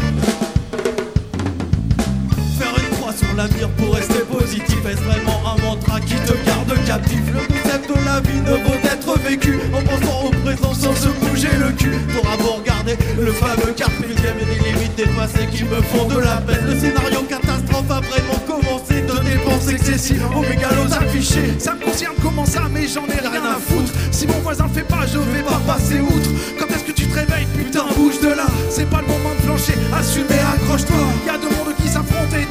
[3.37, 7.21] L'avenir pour rester positif Est-ce vraiment un mantra qui te garde captif?
[7.33, 11.09] Le concept de la vie ne vaut d'être vécu En pensant au présent sans se
[11.09, 15.65] bouger le cul T'auras beau regarder le fameux carpe diem Et des limites dépassées qui
[15.65, 20.41] me font de la peine Le scénario catastrophe a vraiment commencé De dépenses excessives aux
[20.41, 23.93] mégalos affichés Ça me concerne comment ça, mais j'en ai rien à foutre.
[24.11, 26.31] Si mon voisin fait pas, je vais pas passer outre.
[26.59, 28.47] Quand est-ce que tu te réveilles, putain, bouge de là.
[28.71, 30.97] C'est pas le moment de flancher, assume et accroche-toi.
[31.27, 31.89] Y a deux mondes qui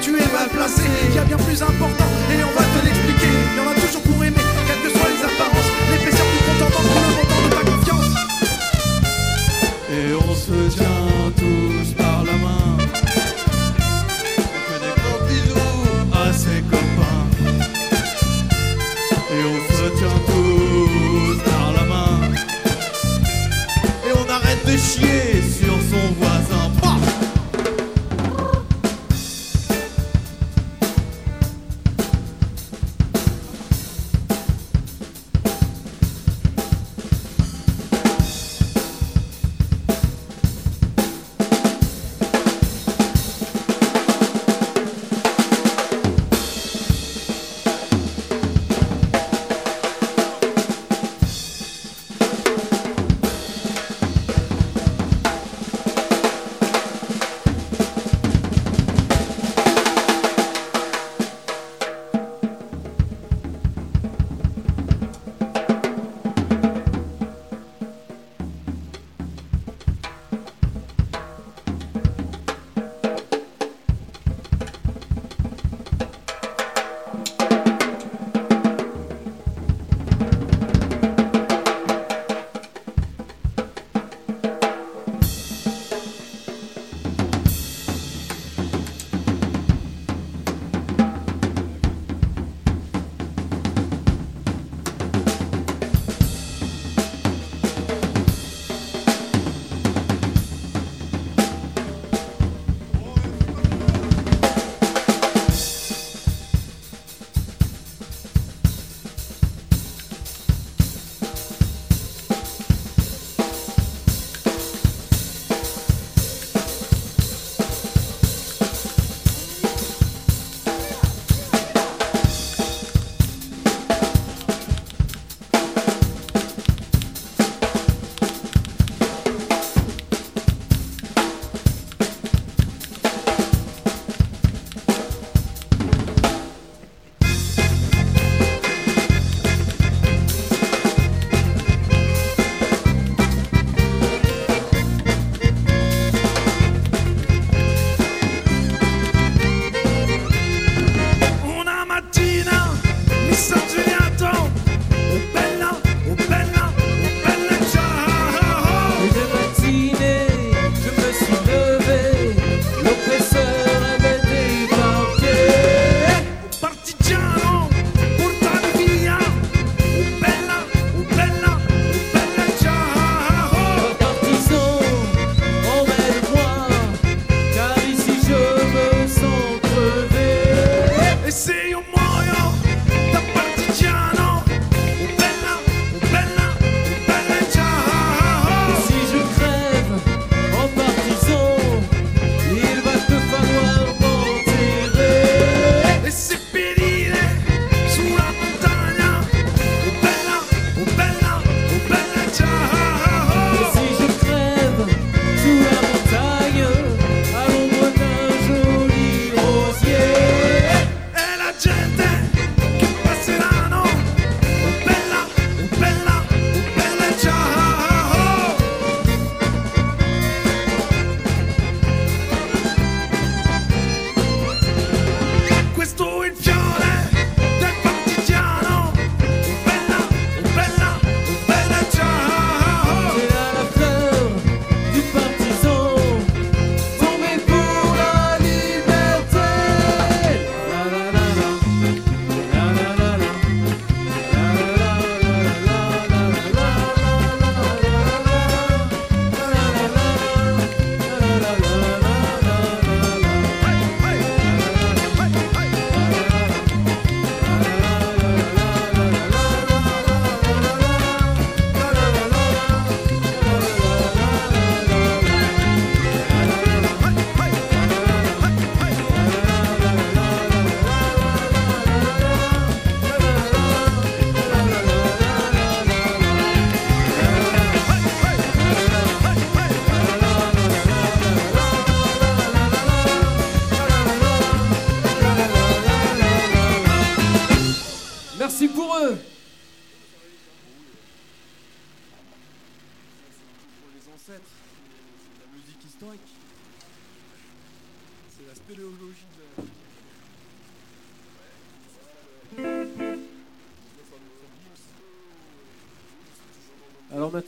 [0.01, 0.83] tu es mal placé.
[1.13, 3.31] Y a bien plus important et on va te l'expliquer.
[3.55, 5.69] Y en a toujours pour aimer, quelles que soient les apparences.
[5.91, 7.34] L'épaisseur du compte en banque pour le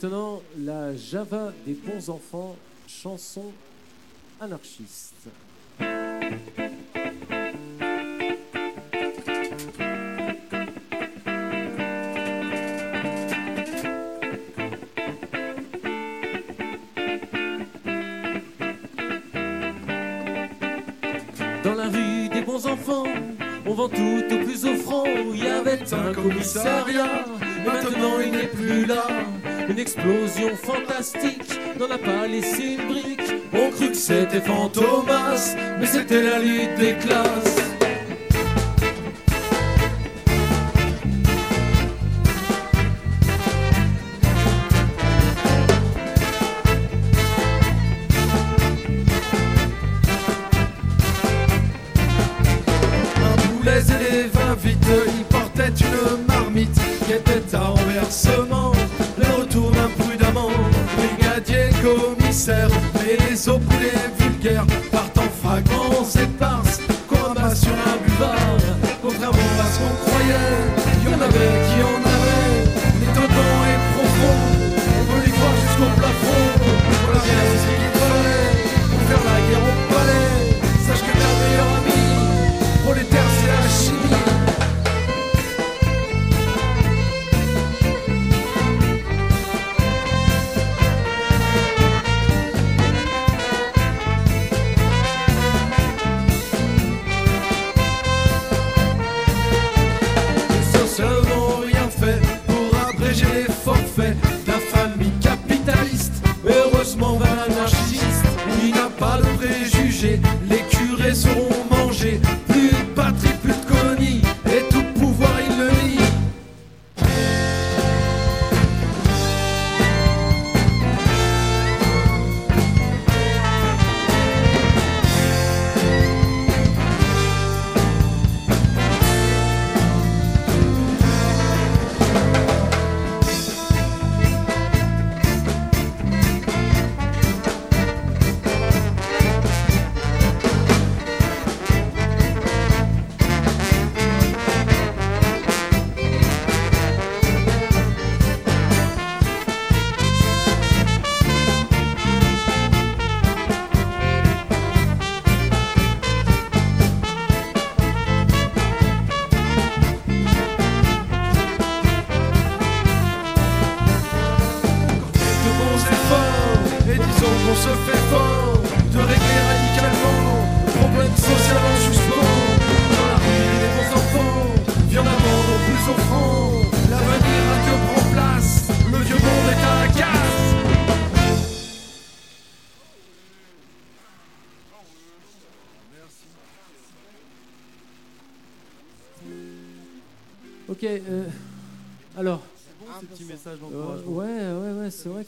[0.00, 2.54] maintenant, la Java des bons enfants,
[2.86, 3.46] chanson
[4.40, 5.26] anarchiste.
[21.64, 23.04] Dans la rue des bons enfants,
[23.66, 25.04] on vend tout au plus offrant.
[25.34, 27.24] Il y avait un commissariat,
[27.66, 29.04] maintenant il n'est plus là.
[29.68, 33.34] Une explosion fantastique n'en a pas laissé une brique.
[33.52, 37.57] On crut que c'était Fantomas, mais c'était la lutte des classes.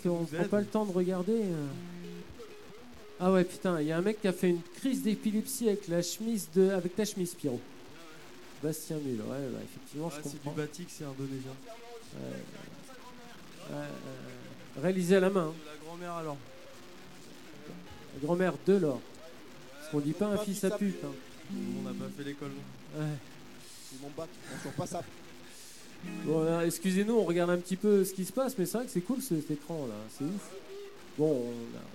[0.03, 1.33] Qu'on prend pas le temps de regarder.
[1.45, 1.67] euh.
[3.21, 5.89] Ah ouais, putain, il y a un mec qui a fait une crise d'épilepsie avec
[5.89, 7.61] la chemise de, avec ta chemise Pierrot.
[8.63, 10.51] Bastien Mule, ouais, bah, effectivement, Ah, je c'est comprends.
[10.53, 11.53] du batik, c'est indonésien.
[12.15, 14.83] Ouais, ouais, ouais.
[14.83, 15.49] Réalisé à la main.
[15.49, 15.55] hein.
[15.67, 16.37] La grand-mère alors.
[18.15, 19.01] La grand-mère de l'or.
[19.79, 21.03] Parce qu'on dit pas un fils à pute.
[21.05, 21.13] hein.
[21.79, 22.51] On n'a pas fait l'école.
[22.51, 23.01] nous.
[23.03, 23.07] Ouais.
[23.91, 25.03] C'est mon bac, on sort pas ça.
[26.25, 28.93] Bon, excusez-nous, on regarde un petit peu ce qui se passe, mais c'est vrai que
[28.93, 30.51] c'est cool ce- cet écran là, c'est ouf.
[31.19, 31.45] Bon,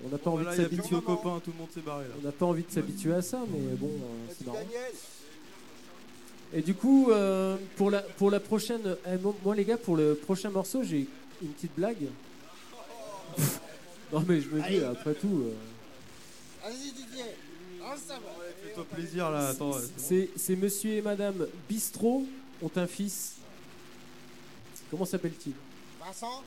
[0.06, 0.90] on n'a pas envie de s'habituer.
[0.90, 2.14] que nos copains, tout le monde s'est barré là.
[2.22, 4.60] On n'a pas envie de s'habituer à ça, mais bon, euh, c'est marrant.
[6.54, 8.96] Et du coup, euh, pour, la, pour la prochaine.
[9.08, 11.08] eh, moi, moi, les gars, pour le prochain morceau, j'ai
[11.42, 12.08] une petite blague.
[14.14, 15.44] non, mais je me dis, après tout.
[15.46, 15.54] euh,
[16.64, 17.24] Vas-y Didier.
[18.68, 19.72] Fais-toi plaisir là, attends.
[19.72, 19.78] bon.
[20.36, 22.26] c'est monsieur et madame Bistrot
[22.62, 23.35] ont un fils.
[24.90, 25.54] Comment s'appelle-t-il?
[26.00, 26.44] Vincent?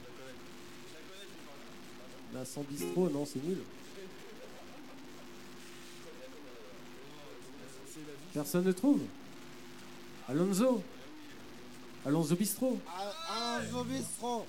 [2.32, 3.58] Vincent Bistrot, non, c'est nul.
[8.32, 9.00] Personne ne trouve?
[10.28, 10.82] Alonso?
[12.06, 12.78] Alonso Bistrot
[13.30, 14.44] Un Zobistron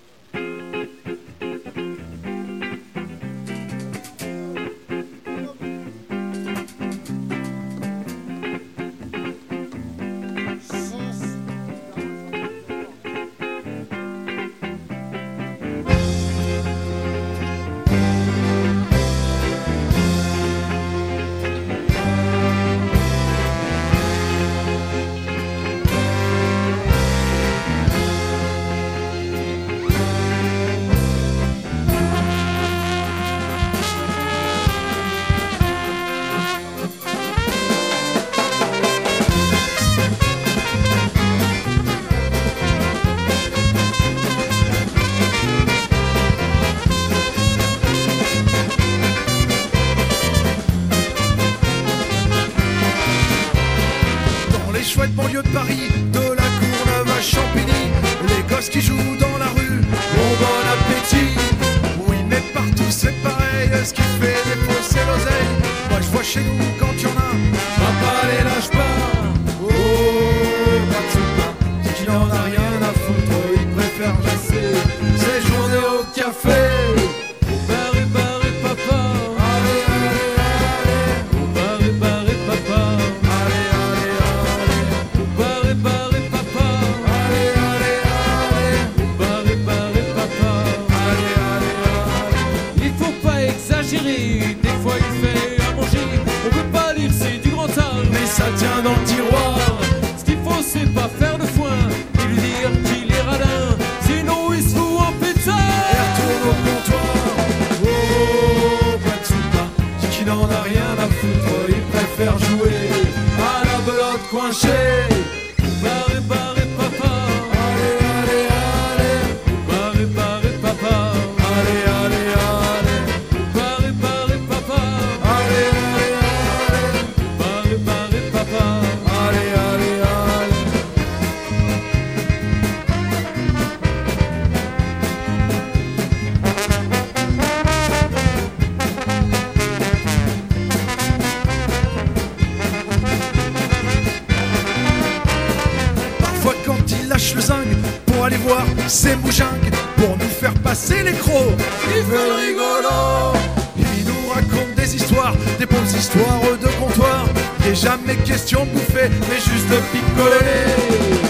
[148.90, 151.54] ses moujingues, pour nous faire passer les crocs,
[151.96, 153.38] il veut le rigolo.
[153.78, 157.26] Il nous raconte des histoires, des bonnes histoires de comptoir.
[157.66, 160.66] N'est jamais question de bouffer, mais juste de picoler.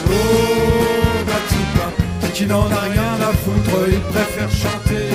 [0.08, 1.92] Oh, Matsuba,
[2.22, 5.10] dit qu'il n'en a rien à foutre, il préfère chanter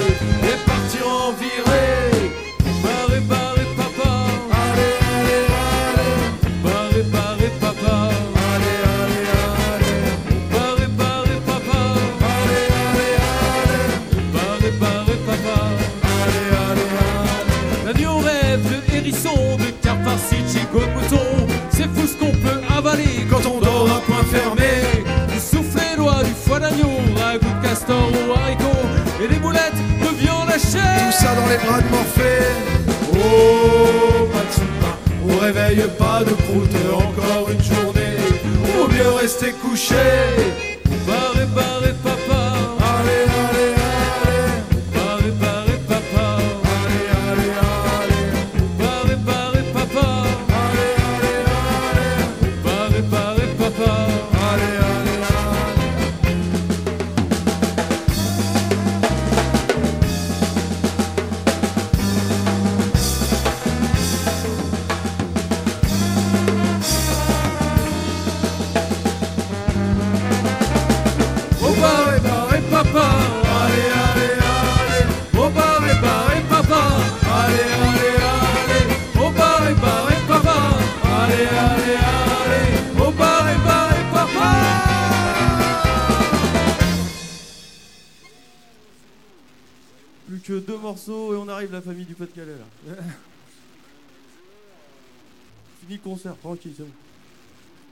[26.64, 28.82] d'agneau, ragoût de castor ou haricot.
[29.22, 30.92] Et des boulettes de viande hachée.
[31.00, 32.52] Tout ça dans les bras de Morphée.
[33.12, 34.90] Oh, Matsuba,
[35.28, 38.16] on réveille pas de croûte encore une journée.
[38.76, 40.73] Vaut mieux rester couché.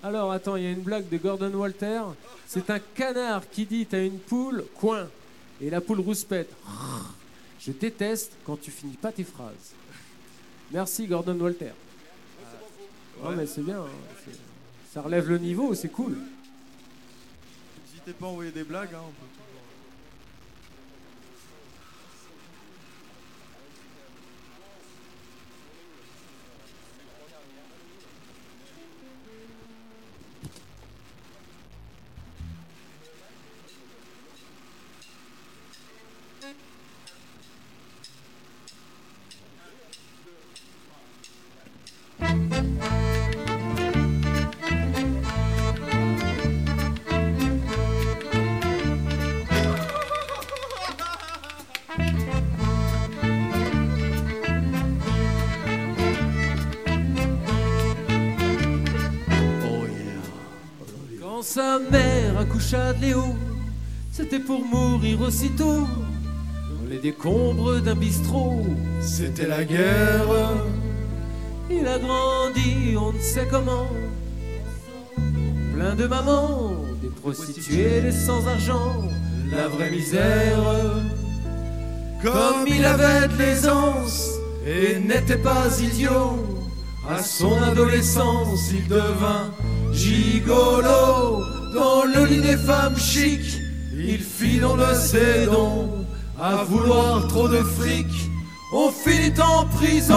[0.02, 2.02] Alors attends, il y a une blague de Gordon Walter.
[2.46, 5.08] C'est un canard qui dit à une poule coin.
[5.60, 6.52] Et la poule rouspète.
[7.60, 9.72] Je déteste quand tu finis pas tes phrases.
[10.72, 11.70] Merci Gordon Walter.
[13.22, 13.36] Non Ouais.
[13.36, 13.80] mais c'est bien.
[13.80, 14.32] hein.
[14.92, 16.16] Ça relève le niveau, c'est cool.
[17.86, 18.92] N'hésitez pas à envoyer des blagues.
[18.94, 19.02] Hein,
[61.42, 63.24] sa mère accoucha de Léo,
[64.12, 65.80] c'était pour mourir aussitôt.
[65.80, 68.64] Dans les décombres d'un bistrot,
[69.00, 70.52] C'était la guerre.
[71.70, 73.88] Il a grandi, on ne sait comment.
[75.74, 79.02] Plein de mamans, des prostituées, sans-argent,
[79.50, 80.62] la vraie misère.
[82.22, 84.30] Comme il avait de l'aisance
[84.64, 86.36] et n'était pas idiot,
[87.08, 89.50] à son adolescence il devint
[89.92, 91.44] Gigolo,
[91.74, 93.40] dans le lit des femmes chic,
[93.94, 95.88] il fit dans le sédon.
[96.40, 98.08] À vouloir trop de fric,
[98.74, 100.16] on finit en prison.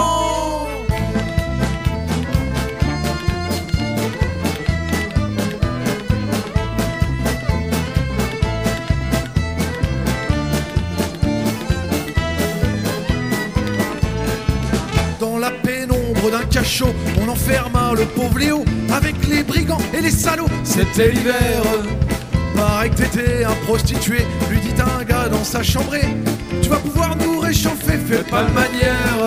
[16.30, 20.48] D'un cachot, on enferma le pauvre Léo avec les brigands et les salauds.
[20.64, 21.62] C'était l'hiver.
[22.56, 24.18] Pareil que t'étais un prostitué,
[24.50, 26.08] lui dit un gars dans sa chambrée.
[26.62, 29.18] Tu vas pouvoir nous réchauffer, fais pas de manière.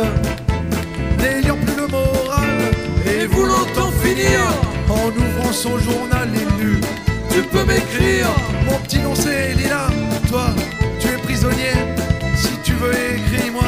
[1.19, 2.57] N'ayant plus le moral
[3.05, 4.39] et voulant en finir,
[4.89, 6.79] en ouvrant son journal il.
[7.29, 8.27] Tu peux m'écrire,
[8.65, 9.87] mon petit nom c'est Lila.
[10.29, 10.47] Toi,
[10.99, 11.75] tu es prisonnier.
[12.35, 13.63] Si tu veux, écris-moi.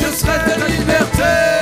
[0.00, 1.57] Je serai ta liberté.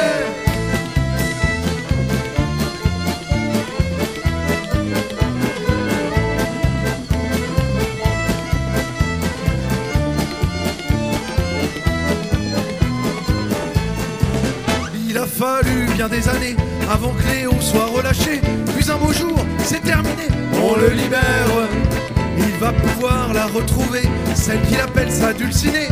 [15.36, 16.56] Fallu bien des années
[16.90, 18.40] avant que Léo soit relâché.
[18.74, 21.52] Puis un beau jour, c'est terminé, on le libère.
[22.38, 25.88] Il va pouvoir la retrouver, celle qu'il appelle sa dulcinée.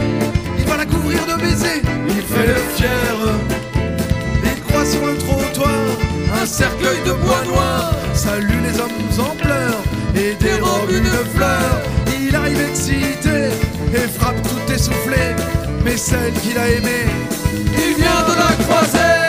[0.59, 3.17] Il va la couvrir de baisers, il fait le fier.
[4.45, 5.85] Il croit sur le trottoir
[6.41, 7.93] un cercueil de bois noir.
[8.15, 9.83] Salue les hommes en pleurs
[10.15, 11.83] et dérobe une fleur.
[12.19, 13.51] Il arrive excité
[13.93, 15.35] et frappe tout essoufflé.
[15.85, 17.07] Mais celle qu'il a aimée,
[17.77, 19.24] il vient de la croiser.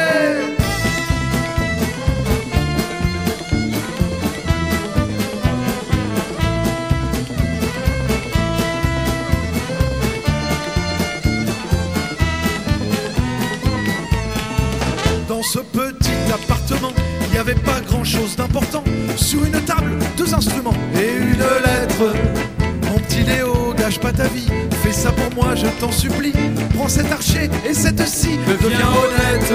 [24.05, 24.47] Pas ta vie,
[24.83, 26.33] fais ça pour moi, je t'en supplie.
[26.75, 29.51] Prends cet archer et cette scie, deviens honnête.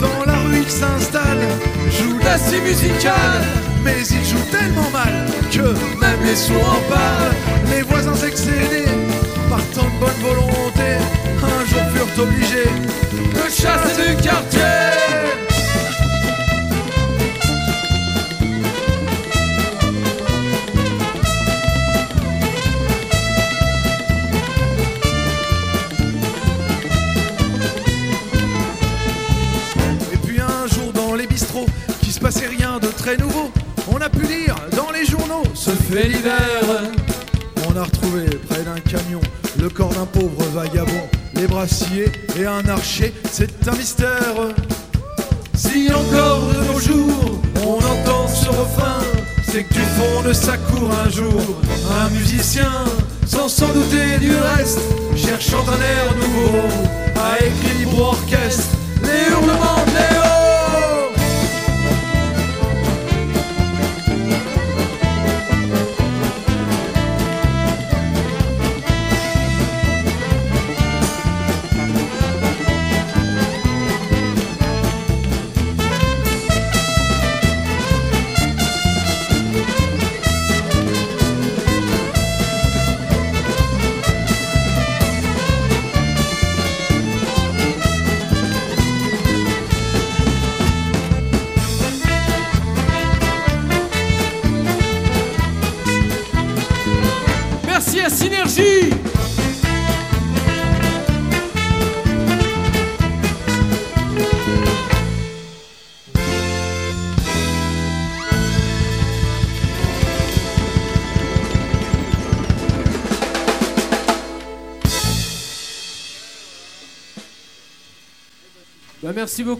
[0.00, 1.44] Dans la rue, il s'installe,
[1.90, 3.42] joue la scie musicale.
[3.82, 5.66] Mais il joue tellement mal que
[6.00, 7.34] même les sourds en parlent.
[7.72, 8.90] Les voisins excédés,
[9.50, 10.88] partant de bonne volonté,
[11.42, 12.70] un jour furent obligés
[13.34, 15.25] de chasser du quartier.
[34.06, 36.62] A pu lire dans les journaux, ce fait l'hiver.
[37.68, 39.20] On a retrouvé près d'un camion
[39.58, 44.36] le corps d'un pauvre vagabond, les bras sciés et un archer, c'est un mystère.
[45.54, 49.00] Si encore de nos jours on entend ce refrain,
[49.50, 51.42] c'est que du fond de sa cour un jour,
[52.00, 52.70] un musicien,
[53.26, 54.80] sans s'en douter du reste,
[55.16, 56.68] cherchant un air nouveau,
[57.16, 58.75] a écrit pour orchestre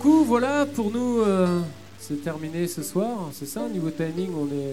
[0.05, 1.61] Voilà, pour nous, euh,
[1.99, 3.31] c'est terminé ce soir.
[3.33, 4.71] C'est ça, niveau timing, on est,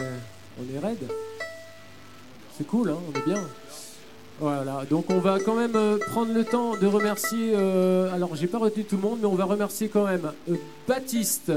[0.59, 1.07] on est raide.
[2.57, 3.41] C'est cool, hein, on est bien.
[4.39, 7.53] Voilà, donc on va quand même euh, prendre le temps de remercier.
[7.55, 10.55] euh, alors, j'ai pas retenu tout le monde, mais on va remercier quand même euh,
[10.87, 11.51] Baptiste,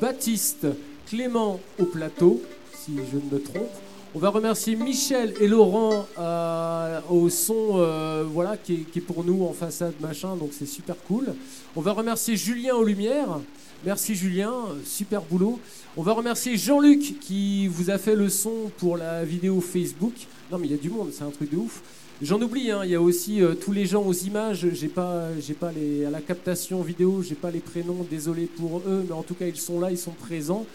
[0.00, 0.66] Baptiste,
[1.06, 2.40] Clément au plateau,
[2.72, 3.70] si je ne me trompe.
[4.12, 9.44] On va remercier Michel et Laurent euh, au son, euh, voilà, qui est, pour nous
[9.44, 11.32] en façade, machin, donc c'est super cool.
[11.76, 13.38] On va remercier Julien aux lumières.
[13.84, 14.52] Merci Julien,
[14.84, 15.60] super boulot.
[15.96, 20.14] On va remercier Jean-Luc qui vous a fait le son pour la vidéo Facebook.
[20.50, 21.80] Non mais il y a du monde, c'est un truc de ouf.
[22.20, 24.66] J'en oublie, hein, il y a aussi euh, tous les gens aux images.
[24.72, 28.04] J'ai pas, j'ai pas les, à la captation vidéo, j'ai pas les prénoms.
[28.10, 30.66] Désolé pour eux, mais en tout cas ils sont là, ils sont présents.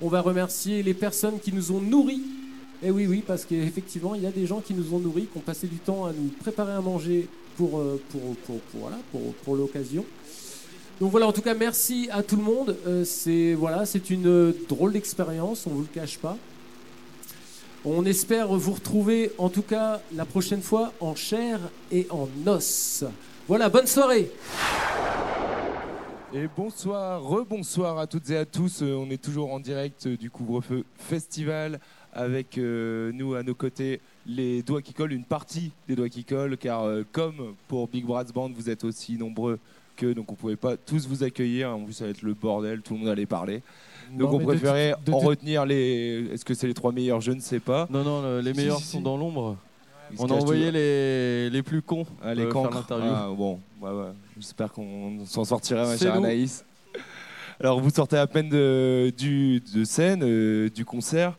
[0.00, 2.22] On va remercier les personnes qui nous ont nourris.
[2.82, 5.36] Et oui, oui, parce qu'effectivement, il y a des gens qui nous ont nourris, qui
[5.36, 9.34] ont passé du temps à nous préparer à manger pour, euh, pour, pour, voilà, pour,
[9.44, 10.04] pour l'occasion.
[11.00, 12.76] Donc voilà, en tout cas, merci à tout le monde.
[12.86, 16.36] Euh, c'est voilà, c'est une drôle d'expérience, on vous le cache pas.
[17.84, 21.58] On espère vous retrouver, en tout cas, la prochaine fois en chair
[21.90, 23.04] et en os.
[23.48, 24.30] Voilà, bonne soirée.
[26.32, 28.82] Et bonsoir, rebonsoir à toutes et à tous.
[28.82, 31.80] Euh, On est toujours en direct du Couvre-feu Festival
[32.12, 36.24] avec euh, nous à nos côtés les doigts qui collent, une partie des doigts qui
[36.24, 39.58] collent, car euh, comme pour Big Brass Band, vous êtes aussi nombreux
[39.96, 41.70] que donc on pouvait pas tous vous accueillir.
[41.70, 43.62] En plus, ça va être le bordel, tout le monde allait parler.
[44.12, 46.28] Donc on préférait en retenir les.
[46.32, 47.20] Est-ce que c'est les trois meilleurs?
[47.20, 47.86] Je ne sais pas.
[47.90, 49.56] Non, non, le- les meilleurs sont dans l'ombre.
[50.18, 53.10] On a envoyé les, les plus cons Ah, les euh, l'interview.
[53.12, 53.90] Ah, bon, ouais.
[54.38, 56.14] j'espère qu'on s'en sortira, ma chère.
[56.14, 56.64] Anaïs.
[57.60, 61.36] Alors, vous sortez à peine de, du, de scène, du concert.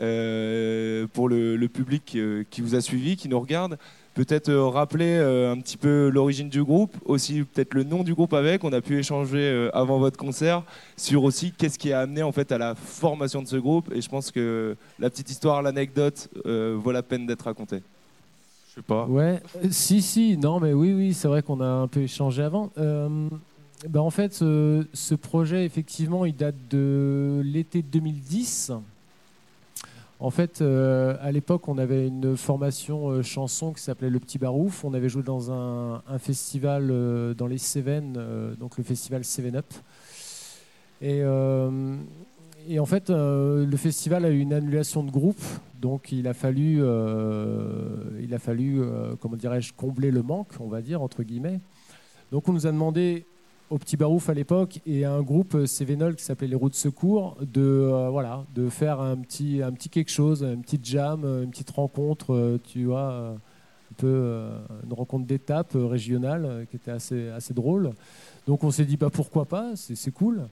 [0.00, 3.76] Euh, pour le, le public euh, qui vous a suivi, qui nous regarde,
[4.14, 8.32] peut-être euh, rappeler un petit peu l'origine du groupe, aussi peut-être le nom du groupe
[8.32, 8.64] avec.
[8.64, 10.62] On a pu échanger avant votre concert
[10.96, 13.92] sur aussi qu'est-ce qui a amené en fait à la formation de ce groupe.
[13.94, 17.82] Et je pense que la petite histoire, l'anecdote, euh, vaut la peine d'être racontée.
[18.70, 19.04] Je sais pas.
[19.04, 22.42] Ouais, euh, si, si, non, mais oui, oui, c'est vrai qu'on a un peu échangé
[22.42, 22.70] avant.
[22.78, 23.28] Euh,
[23.88, 28.72] bah, en fait, ce, ce projet, effectivement, il date de l'été 2010.
[30.22, 34.38] En fait, euh, à l'époque, on avait une formation euh, chanson qui s'appelait Le Petit
[34.38, 34.84] Barouf.
[34.84, 38.16] On avait joué dans un, festival euh, dans les Cévennes,
[38.56, 39.66] donc le festival Seven Up.
[41.00, 41.22] Et,
[42.68, 45.42] et en fait, le festival a eu une annulation de groupe,
[45.80, 48.80] donc il a fallu, il a fallu,
[49.18, 51.58] comment dirais-je, combler le manque, on va dire entre guillemets.
[52.30, 53.26] Donc on nous a demandé
[53.72, 56.74] au Petit Barouf à l'époque et à un groupe euh, Cévenol qui s'appelait les Routes
[56.74, 61.24] Secours de euh, voilà de faire un petit un petit quelque chose, une petite jam,
[61.24, 66.44] une petite rencontre, euh, tu vois, euh, un peu euh, une rencontre d'étape euh, régionale
[66.44, 67.92] euh, qui était assez assez drôle.
[68.46, 70.42] Donc on s'est dit bah pourquoi pas, c'est cool.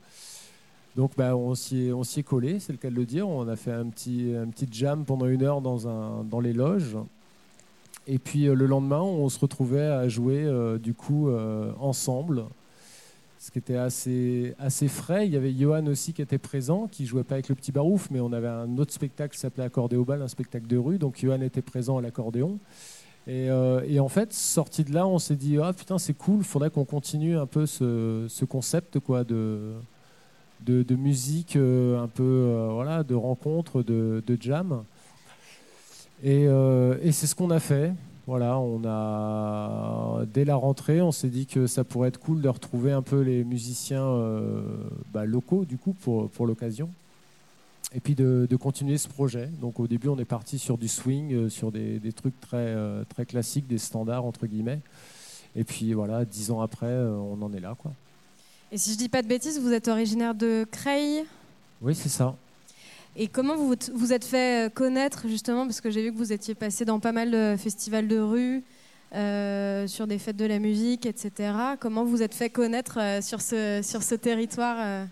[0.96, 3.28] Donc bah, on s'y est, on est collé, c'est le cas de le dire.
[3.28, 6.54] On a fait un petit, un petit jam pendant une heure dans, un, dans les
[6.54, 6.96] loges.
[8.06, 12.44] Et puis euh, le lendemain, on se retrouvait à jouer euh, du coup euh, ensemble,
[13.40, 15.26] ce qui était assez, assez frais.
[15.26, 18.10] Il y avait Johan aussi qui était présent, qui jouait pas avec le petit barouf,
[18.10, 20.98] mais on avait un autre spectacle qui s'appelait Accordéobal, un spectacle de rue.
[20.98, 22.58] Donc Johan était présent à l'accordéon.
[23.26, 26.44] Et, euh, et en fait, sorti de là, on s'est dit ah putain c'est cool,
[26.44, 29.72] faudrait qu'on continue un peu ce, ce concept quoi de
[30.66, 34.84] de, musique euh, un peu euh, voilà de rencontres de, jam
[36.22, 36.46] et
[37.12, 37.94] c'est ce qu'on a fait
[38.26, 42.48] voilà on a dès la rentrée on s'est dit que ça pourrait être cool de
[42.48, 44.62] retrouver un peu les musiciens euh,
[45.12, 46.90] bah, locaux du coup pour, pour l'occasion.
[47.92, 49.48] Et puis de, de continuer ce projet.
[49.60, 52.56] Donc au début on est parti sur du swing euh, sur des, des trucs très
[52.58, 54.80] euh, très classiques des standards entre guillemets.
[55.56, 57.92] Et puis voilà dix ans après on en est là quoi.
[58.70, 61.24] Et si je dis pas de bêtises, vous êtes originaire de Creil?
[61.82, 62.36] oui c'est ça
[63.16, 66.32] Et comment vous vous- êtes fait euh, connaître justement Parce que j'ai vu que vous
[66.32, 68.62] étiez passé dans pas mal de festivals de rue,
[69.14, 71.52] euh, sur des fêtes de la musique, etc.
[71.80, 75.04] Comment vous êtes fait connaître euh, sur, ce, sur ce territoire euh?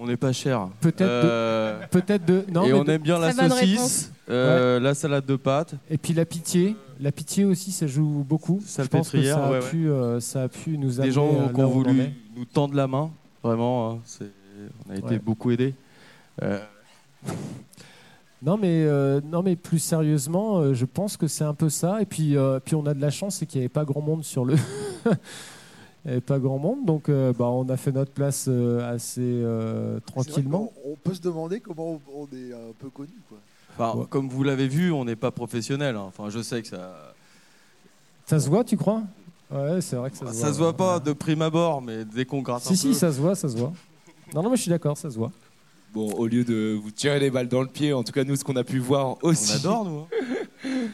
[0.00, 0.68] On n'est pas cher.
[0.80, 4.94] Peut-être Euh, de- peut-être de- non, et mais on de- aime bien la saucisse, la
[4.94, 5.74] salade de pâtes.
[5.90, 8.60] Et puis la pitié, la pitié aussi, ça joue beaucoup.
[8.60, 9.68] Je pense que Salpêtrière, ça a, ouais, ouais.
[9.70, 12.86] pu, euh, ça a pu nous amener Des gens qui ont voulu nous tendre la
[12.86, 13.10] main,
[13.42, 13.90] vraiment.
[13.90, 13.98] hein,
[14.88, 15.18] on a été Ouais.
[15.18, 15.74] beaucoup aidés.
[16.42, 16.58] Euh,
[18.42, 22.00] Non mais, euh, non mais plus sérieusement, euh, je pense que c'est un peu ça.
[22.00, 24.00] Et puis, euh, puis on a de la chance, c'est qu'il n'y avait pas grand
[24.00, 24.54] monde sur le...
[26.04, 28.94] Il n'y avait pas grand monde, donc euh, bah, on a fait notre place euh,
[28.94, 30.72] assez euh, tranquillement.
[30.86, 33.10] On peut se demander comment on on est un peu connu.
[33.28, 33.38] Quoi.
[33.76, 35.96] enfin, Comme vous l'avez vu, on n'est pas professionnel.
[35.96, 36.04] hein.
[36.06, 37.12] Enfin, je sais que ça.
[38.26, 39.02] Ça se voit, tu crois?
[39.50, 40.40] Ouais, c'est vrai que ça se voit.
[40.40, 42.94] Ça se voit pas de prime abord, mais dès qu'on gratte un Si, si, peu-
[42.94, 43.72] ça se voit, ça se voit.
[44.32, 45.32] Non, non, mais je suis d'accord, ça se voit.
[45.94, 48.36] Bon, au lieu de vous tirer les balles dans le pied, en tout cas, nous,
[48.36, 49.52] ce qu'on a pu voir aussi.
[49.52, 49.98] On adore, nous.
[50.00, 50.88] hein.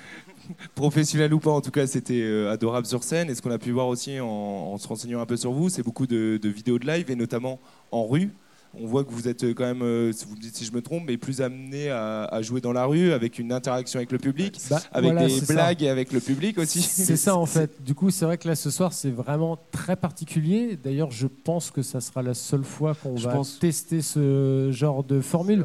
[0.74, 3.30] Professionnel ou pas, en tout cas, c'était euh, adorable sur scène.
[3.30, 5.68] Et ce qu'on a pu voir aussi en, en se renseignant un peu sur vous,
[5.70, 7.58] c'est beaucoup de, de vidéos de live et notamment
[7.90, 8.30] en rue.
[8.80, 10.82] On voit que vous êtes quand même, euh, si vous me dites si je me
[10.82, 14.18] trompe, mais plus amené à, à jouer dans la rue avec une interaction avec le
[14.18, 15.52] public, Bah, avec voilà, des ça.
[15.54, 16.82] blagues et avec le public aussi.
[16.82, 17.82] C'est ça en fait.
[17.82, 20.76] Du coup, c'est vrai que là ce soir c'est vraiment très particulier.
[20.82, 23.58] D'ailleurs, je pense que ça sera la seule fois qu'on va pense.
[23.58, 25.64] tester ce genre de formule.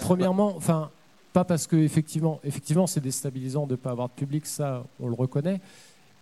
[0.00, 0.90] Premièrement, enfin,
[1.32, 5.08] pas parce que effectivement, effectivement, c'est déstabilisant de ne pas avoir de public, ça, on
[5.08, 5.60] le reconnaît.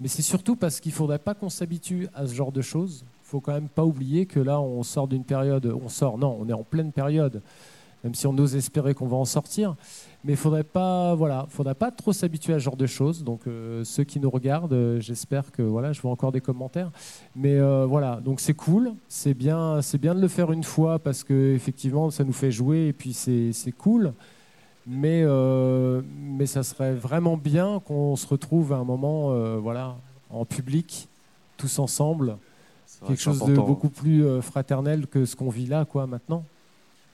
[0.01, 3.05] Mais c'est surtout parce qu'il ne faudrait pas qu'on s'habitue à ce genre de choses.
[3.29, 6.49] Faut quand même pas oublier que là, on sort d'une période, on sort, non, on
[6.49, 7.43] est en pleine période,
[8.03, 9.77] même si on ose espérer qu'on va en sortir.
[10.25, 13.23] Mais il faudrait pas, voilà, faudrait pas trop s'habituer à ce genre de choses.
[13.23, 16.91] Donc euh, ceux qui nous regardent, euh, j'espère que voilà, je vois encore des commentaires.
[17.37, 20.99] Mais euh, voilà, donc c'est cool, c'est bien, c'est bien de le faire une fois
[20.99, 24.15] parce que effectivement, ça nous fait jouer et puis c'est cool.
[24.87, 25.23] Mais
[26.19, 29.97] mais ça serait vraiment bien qu'on se retrouve à un moment, voilà,
[30.31, 31.09] en public,
[31.59, 32.39] tous ensemble,
[33.07, 33.65] quelque chose de important.
[33.67, 36.45] beaucoup plus euh, fraternel que ce qu'on vit là, quoi, maintenant.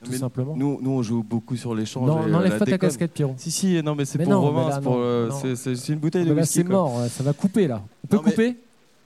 [0.02, 0.54] Tout Mais simplement.
[0.54, 2.06] Nous, nous, on joue beaucoup sur l'échange.
[2.06, 3.34] Non, n'enlève la pas ta casquette, Pierrot.
[3.38, 6.28] Si, si, non, mais c'est pour non, Romain, c'est pour, euh, c'est- une bouteille de
[6.30, 6.58] Mais là, whisky.
[6.58, 7.80] c'est mort, ça va couper là.
[8.04, 8.56] On peut Non, mais- couper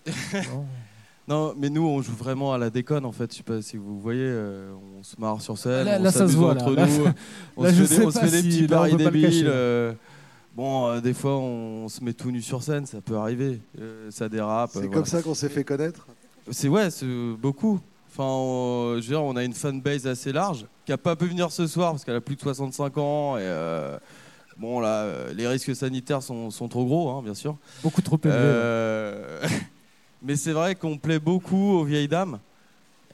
[1.28, 3.30] Non, mais nous, on joue vraiment à la déconne, en fait.
[3.30, 6.10] Je sais pas si vous voyez, euh, on se marre sur scène, Là- on là,
[6.10, 6.86] ça se s'amuse voit, entre là.
[6.86, 7.04] nous.
[7.04, 7.14] Là,
[7.58, 9.46] on se je fait des, sais on se pas fait des si- petits paris débiles.
[9.46, 9.92] euh,
[10.56, 13.60] bon, euh, des fois, on se met tout nu sur scène, ça peut arriver.
[13.78, 14.70] euh, ça dérape.
[14.72, 15.06] C'est euh, comme voilà.
[15.06, 16.06] ça qu'on s'est fait connaître.
[16.50, 17.06] C'est ouais, c'est
[17.38, 17.80] beaucoup.
[18.10, 21.26] Enfin, on, je veux dire, on a une fanbase assez large qui a pas pu
[21.26, 23.98] venir ce soir parce qu'elle a plus de 65 ans et euh,
[24.56, 27.56] bon là, euh, les risques sanitaires sont, sont trop gros, hein, bien sûr.
[27.82, 29.40] Beaucoup trop élevés, Euh,
[30.22, 32.38] mais c'est vrai qu'on plaît beaucoup aux vieilles dames.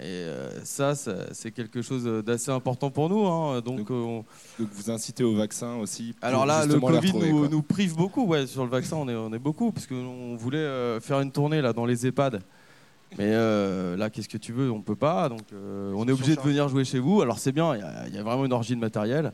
[0.01, 3.27] Et euh, ça, ça, c'est quelque chose d'assez important pour nous.
[3.27, 3.61] hein.
[3.61, 4.25] Donc, on-
[4.59, 6.15] Donc vous incitez au vaccin aussi.
[6.23, 7.13] alors là, le Covid
[7.51, 8.27] nous, prive beaucoup.
[8.27, 11.31] Ouais, sur le vaccin, on est, on est beaucoup parce qu'on voulait euh, faire une
[11.31, 12.41] tournée là dans les EHPAD.
[13.19, 14.71] Mais euh, là, qu'est-ce que tu veux?
[14.71, 15.29] On peut pas.
[15.29, 17.23] Donc, euh, on est obligé de venir jouer chez vous.
[17.23, 17.75] Alors c'est bien.
[17.77, 19.33] Il y a- il y, a vraiment une orgie de matériel.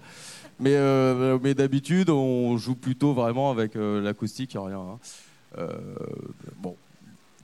[0.58, 4.80] Mais, euh, mais d'habitude, on joue plutôt vraiment avec l'acoustique, il n'y a rien.
[5.58, 5.66] hein.
[6.62, 6.76] Bon,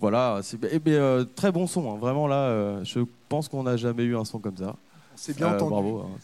[0.00, 0.40] voilà.
[0.42, 1.92] C'est eh bien, euh, très bon son.
[1.92, 1.96] hein.
[1.98, 4.76] Vraiment là, je pense qu'on n'a jamais eu un son comme ça.
[5.14, 5.70] On s'est bien entendu.
[5.70, 6.00] Bravo.
[6.00, 6.18] hein.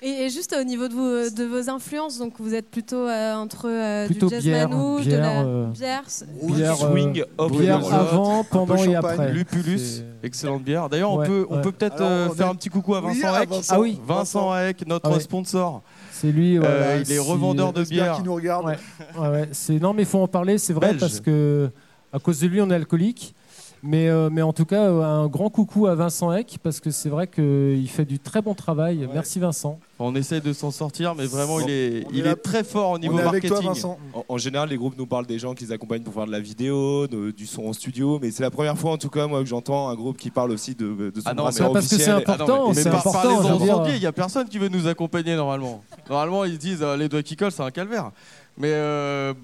[0.00, 3.34] Et, et juste au niveau de vos, de vos influences, donc vous êtes plutôt euh,
[3.34, 6.02] entre euh, Plutôt du jazz bière, manouche, de bière, la euh, bière,
[6.42, 9.32] bière, euh, swing, hop, bière avant, pendant et après.
[9.32, 10.88] Lupulus, excellente bière.
[10.88, 11.62] D'ailleurs, on Ouais, peut, on ouais.
[11.62, 13.48] peut peut-être euh, faire un petit coucou à Vincent Heck.
[13.70, 14.00] Ah oui.
[14.06, 15.20] Vincent Heck, notre Ah ouais.
[15.20, 15.82] sponsor.
[16.12, 18.14] C'est lui, voilà, Euh, il est revendeur de bière.
[18.14, 18.66] qu'il nous regarde.
[18.66, 18.78] Ouais,
[19.18, 19.48] ouais, ouais.
[19.50, 20.58] C'est non, mais il faut en parler.
[20.58, 21.00] C'est vrai Belge.
[21.00, 21.70] parce que
[22.12, 23.34] à cause de lui, on est alcoolique.
[23.82, 26.90] Mais, euh, mais en tout cas, euh, un grand coucou à Vincent Eck parce que
[26.90, 29.08] c'est vrai qu'il fait du très bon travail.
[29.12, 29.78] Merci Vincent.
[30.00, 32.64] On essaye de s'en sortir, mais vraiment, il est, On il est est, là- très
[32.64, 33.58] fort au niveau On est avec marketing.
[33.64, 33.98] toi, Vincent.
[34.14, 36.40] En, en général, les groupes nous parlent des gens qu'ils accompagnent pour faire de la
[36.40, 39.40] vidéo, de- du son en studio, mais c'est la première fois en tout cas moi
[39.40, 41.70] que j'entends un groupe qui parle aussi de, de son Ah non, parce que c'est
[41.78, 42.16] officiel.
[42.16, 44.86] important, mais c'est par, important, par les entendiers, il n'y a personne qui veut nous
[44.88, 45.82] accompagner normalement.
[46.10, 48.10] Normalement, ils disent euh, les doigts qui collent, c'est un calvaire.
[48.56, 49.34] Mais euh,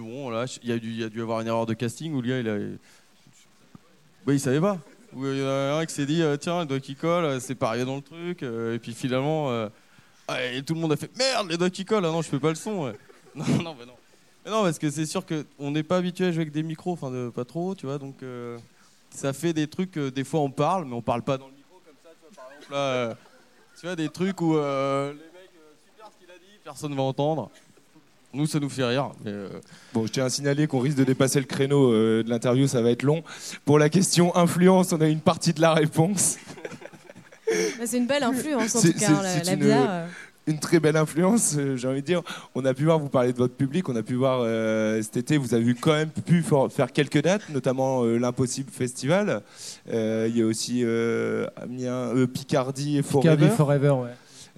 [0.00, 2.12] bon, là, il y, a dû- il y a dû avoir une erreur de casting
[2.12, 2.56] où le gars, il a.
[4.26, 4.78] Oui, il savait pas.
[5.16, 7.40] Il y en a un qui s'est dit euh, tiens, les doigts qui collent, euh,
[7.40, 8.42] c'est pareil dans le truc.
[8.42, 9.50] euh, et puis finalement,
[10.28, 10.36] ah,
[10.66, 12.48] tout le monde a fait merde, les doigts qui collent, ah non, je fais pas
[12.50, 12.92] le son.
[13.36, 13.94] Non, non, mais non.
[14.44, 16.92] Mais non, parce que c'est sûr qu'on n'est pas habitué à jouer avec des micros,
[16.92, 18.22] enfin, de- pas trop, tu vois, donc.
[18.22, 18.56] euh,
[19.10, 21.80] ça fait des trucs, des fois on parle, mais on parle pas dans le micro
[21.84, 23.16] comme ça, tu vois, par exemple, là,
[23.78, 25.50] tu vois, des trucs où les mecs,
[25.84, 27.50] super ce qu'il a dit, personne va entendre.
[28.34, 29.10] Nous, ça nous fait rire.
[29.24, 29.48] Mais, euh,
[29.92, 32.82] Bon, je tiens à signaler qu'on risque de dépasser le créneau euh, de l'interview, ça
[32.82, 33.22] va être long.
[33.64, 36.36] Pour la question influence, on a une partie de la réponse.
[37.84, 39.86] C'est une belle influence en tout cas, la, une- bière.
[39.88, 40.06] euh.
[40.46, 42.20] Une très belle influence, j'ai envie de dire.
[42.54, 45.16] On a pu voir, vous parler de votre public, on a pu voir euh, cet
[45.16, 49.40] été, vous avez quand même pu faire quelques dates, notamment euh, l'Impossible Festival.
[49.90, 53.36] Euh, Il y a aussi euh, Amiens, euh, Picardie et Forever.
[53.36, 54.10] Picardie Forever, ouais.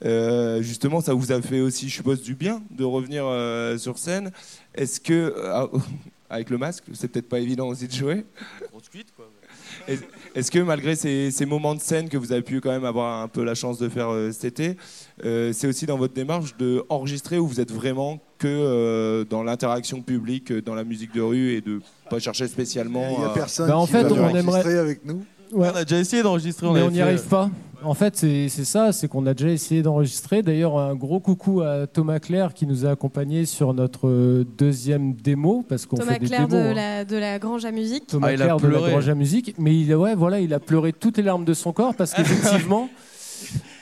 [0.05, 3.97] Euh, justement, ça vous a fait aussi, je suppose, du bien de revenir euh, sur
[3.99, 4.31] scène.
[4.75, 5.67] Est-ce que, euh,
[6.31, 8.25] avec le masque, c'est peut-être pas évident aussi de jouer
[10.35, 13.23] Est-ce que malgré ces, ces moments de scène que vous avez pu quand même avoir
[13.23, 14.77] un peu la chance de faire euh, cet été,
[15.25, 19.43] euh, c'est aussi dans votre démarche de enregistrer où vous êtes vraiment que euh, dans
[19.43, 23.09] l'interaction publique, dans la musique de rue et de pas chercher spécialement.
[23.15, 24.41] Il n'y a à- personne Bah, en qui fait, va on enregistrer
[24.73, 25.25] aimerait- avec nous.
[25.53, 25.69] Ouais.
[25.73, 27.51] On a déjà essayé d'enregistrer, on Mais on n'y arrive pas.
[27.85, 30.43] En fait, c'est c'est ça, c'est qu'on a déjà essayé d'enregistrer.
[30.43, 35.65] D'ailleurs, un gros coucou à Thomas Claire qui nous a accompagnés sur notre deuxième démo,
[35.69, 36.65] parce qu'on Thomas fait des Claire démos.
[36.65, 36.75] de, hein.
[36.75, 38.07] la, de la Grange à musique.
[38.09, 38.79] Thomas Ah, il a Claire de la.
[38.91, 41.73] Grange à musique, mais il, ouais, voilà, il a pleuré toutes les larmes de son
[41.73, 42.89] corps parce qu'effectivement,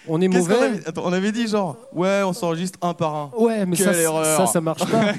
[0.08, 0.54] on est mauvais.
[0.54, 3.30] avait- Attends, on avait dit genre, ouais, on s'enregistre un par un.
[3.38, 5.02] Ouais, mais ça, ça, ça marche pas.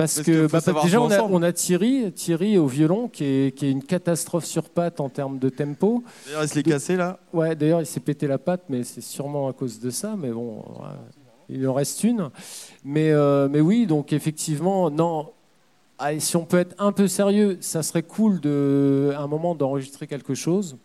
[0.00, 1.34] Parce, que bah, déjà, on a, ensemble.
[1.34, 5.08] on a Thierry, Thierry au violon, qui est, qui est une catastrophe sur patte en
[5.08, 6.02] termes de tempo.
[6.26, 7.18] D'ailleurs, il se l'est cassé là.
[7.32, 10.16] Ouais, d'ailleurs, il s'est pété la patte, mais c'est sûrement à cause de ça.
[10.18, 10.88] Mais bon, ouais,
[11.50, 12.30] il en reste une.
[12.84, 15.30] Mais, euh, mais oui, donc effectivement, non.
[15.98, 19.54] allez, si on peut être un peu sérieux, ça serait cool de, à un moment
[19.54, 20.76] d'enregistrer quelque chose.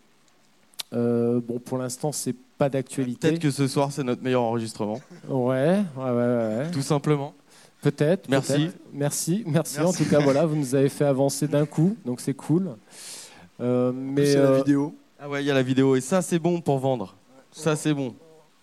[0.92, 3.28] Euh, bon, pour l'instant, c'est pas d'actualité.
[3.28, 5.00] Peut-être que ce soir, c'est notre meilleur enregistrement.
[5.28, 6.70] Ouais, ouais, ouais, ouais.
[6.72, 7.34] Tout simplement.
[7.82, 8.28] Peut-être.
[8.28, 8.52] Merci.
[8.52, 8.76] peut-être.
[8.92, 9.44] Merci.
[9.46, 9.78] Merci.
[9.80, 10.04] En Merci.
[10.04, 12.70] tout cas, voilà, vous nous avez fait avancer d'un coup, donc c'est cool.
[13.60, 14.94] Euh, mais c'est la euh, vidéo.
[15.18, 17.16] Ah ouais, il y a la vidéo et ça c'est bon pour vendre.
[17.52, 18.14] Ça c'est bon.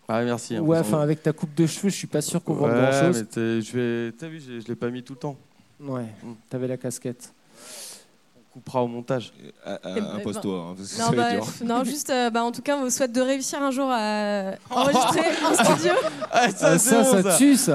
[0.08, 0.56] Ah merci.
[0.56, 2.78] hein, Ouais, enfin, avec ta coupe de cheveux, je suis pas sûr qu'on vende Ouais,
[2.80, 3.20] grand chose.
[3.20, 4.12] mais t'es- je vais.
[4.12, 5.38] T'as vu, je je l'ai pas mis tout le temps.
[5.80, 6.06] Ouais,
[6.50, 7.34] t'avais la casquette.
[8.54, 9.34] Coupera au montage.
[9.66, 11.30] Euh, Eh ben, Impose-toi, hein, Non, ça bah,
[11.66, 14.52] non, juste, euh, bah, en tout cas, on vous souhaite de réussir un jour à
[14.70, 15.92] enregistrer en studio.
[16.32, 17.74] Ah, Ah, ça, ça, tue, ça.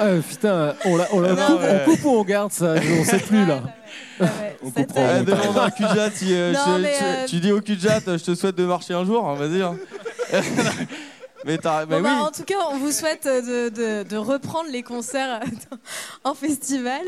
[0.00, 1.82] Ah, putain, on, la, on, la Non, coupe, ouais.
[1.86, 3.60] on coupe ou on garde ça On sait plus là.
[4.64, 5.06] On comprend.
[5.20, 8.00] Eh, demande à Kujat si euh, Non, je- mais, tu, euh, tu dis au Kujat,
[8.08, 9.62] euh, je te souhaite de marcher un jour, hein, vas-y.
[9.62, 9.76] hein.
[11.44, 12.20] mais t'as, Bon, mais bah, oui.
[12.26, 15.40] En tout cas, on vous souhaite de, de- de reprendre les concerts
[16.24, 17.02] en festival.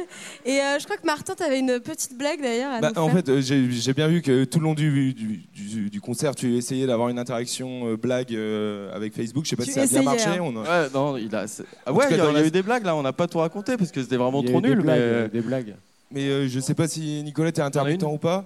[0.45, 3.29] Et euh, je crois que Martin, tu avais une petite blague d'ailleurs Bah, en fait,
[3.29, 6.87] euh, j'ai bien vu que tout le long du, du, du- du concert, tu essayais
[6.87, 9.45] d'avoir une interaction euh, blague euh, avec Facebook.
[9.45, 10.29] Je sais pas Tu si ça a bien marché.
[10.31, 10.39] hein.
[10.41, 11.45] on a- Ouais, non, il a.
[11.87, 13.77] Ah ouais, il y, a- y eu des blagues là, on n'a pas tout raconté
[13.77, 14.81] parce que c'était vraiment trop eu des nul.
[14.83, 15.05] blagues, mais...
[15.05, 15.75] euh, des blagues.
[16.11, 18.45] Mais euh, je sais pas si Nicolette est intermittent ou pas.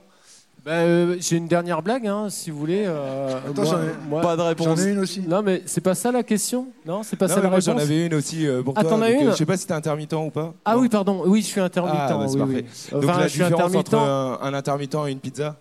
[0.64, 2.84] Bah, euh, J'ai une dernière blague, hein, si vous voulez.
[2.86, 4.66] euh, Attends, j'en ai- Pas de réponse.
[4.66, 5.20] J'en ai une aussi.
[5.20, 7.58] Non, mais c'est pas ça la question Non, c'est pas Non, ça mais la moi
[7.58, 8.90] réponse j'en avais une aussi euh, pour Ah, toi.
[8.90, 10.52] t'en as donc, euh, une Je sais pas si t'es intermittent ou pas.
[10.64, 11.22] Ah oui, pardon.
[11.26, 11.94] Oui, je suis intermittent.
[11.98, 12.54] Ah, bah, c'est oui, parfait.
[12.66, 12.90] oui.
[12.92, 13.94] Donc Enfin, la je suis différence intermittent.
[13.94, 15.56] entre un, un intermittent et une pizza?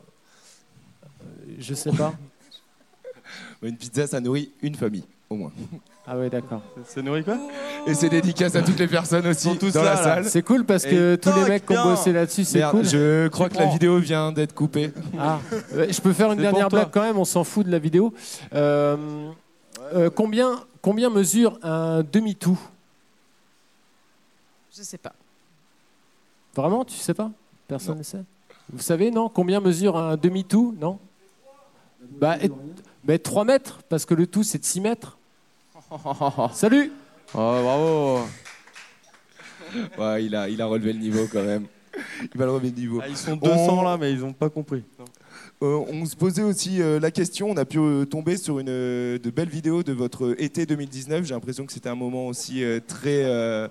[1.59, 2.14] Je sais pas.
[3.64, 5.51] Une pizza, ça nourrit une famille, au moins.
[6.06, 6.61] Ah ouais, d'accord.
[6.85, 7.38] Ça nourrit quoi
[7.85, 10.03] Et c'est dédicace à toutes les personnes aussi tous dans là, la là.
[10.03, 10.25] salle.
[10.25, 12.85] C'est cool parce que Et tous les mecs qui ont bossé là-dessus, c'est Merde, cool.
[12.85, 14.91] Je crois Tu que la vidéo vient d'être coupée.
[15.19, 15.39] Ah,
[15.75, 18.14] ouais, je peux faire une dernière blague quand même, on s'en fout de la vidéo.
[18.53, 19.31] Euh,
[19.93, 22.59] euh, combien, combien mesure un demi-tout?
[24.75, 25.14] Je sais pas.
[26.56, 27.31] Vraiment, tu sais pas?
[27.67, 28.23] Personne ne sait?
[28.72, 29.27] Vous savez, non?
[29.30, 30.75] Combien mesure un demi-tout?
[30.80, 30.99] Non?
[32.19, 32.38] Bah,
[33.03, 35.16] bah, 3 mètres, parce que le tout, c'est de 6 mètres.
[36.53, 36.91] Salut
[37.33, 38.19] Oh, bravo
[39.98, 41.66] Ouais, il a, il a relevé le niveau quand même.
[42.22, 42.99] Il va le relever le niveau.
[43.01, 44.83] Ah, Ils sont 200 On- là, mais ils ont pas compris.
[45.64, 48.67] Euh, on se posait aussi euh, la question, on a pu euh, tomber sur une,
[48.67, 51.25] de belles vidéos de votre été 2019.
[51.25, 53.67] J'ai l'impression que c'était un moment aussi euh, très, euh,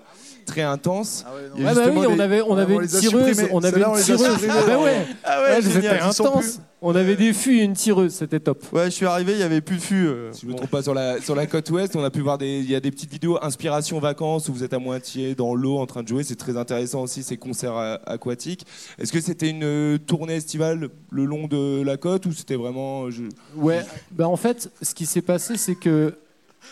[0.47, 1.23] très intense.
[1.55, 3.43] Il y a Ouais, bah oui, on avait, on avait on une tireuse.
[3.51, 4.47] On avait une tireuse.
[4.49, 6.59] Ah bah ouais, Ah ouais, c'était intense.
[6.79, 8.63] On avait des fûts et une tireuse, c'était top.
[8.71, 10.05] Ouais, je suis arrivé, il y avait plus de fûts.
[10.07, 10.31] euh.
[10.31, 12.21] Si je ne me trompe pas, sur la, sur la côte ouest, on a pu
[12.21, 15.33] voir des, il y a des petites vidéos inspiration vacances où vous êtes à moitié
[15.33, 16.23] dans l'eau en train de jouer.
[16.23, 18.65] C'est très intéressant aussi ces concerts euh, aquatiques.
[18.99, 23.09] Est-ce que c'était une euh, tournée estivale le long de la côte ou c'était vraiment
[23.09, 23.23] je-
[23.55, 26.13] Ouais, bah en fait, ce qui s'est passé, c'est que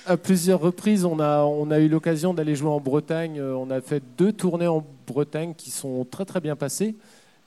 [0.06, 3.40] à plusieurs reprises, on a, on a eu l'occasion d'aller jouer en Bretagne.
[3.40, 6.96] Euh, On a fait deux tournées en Bretagne qui sont très très bien passées.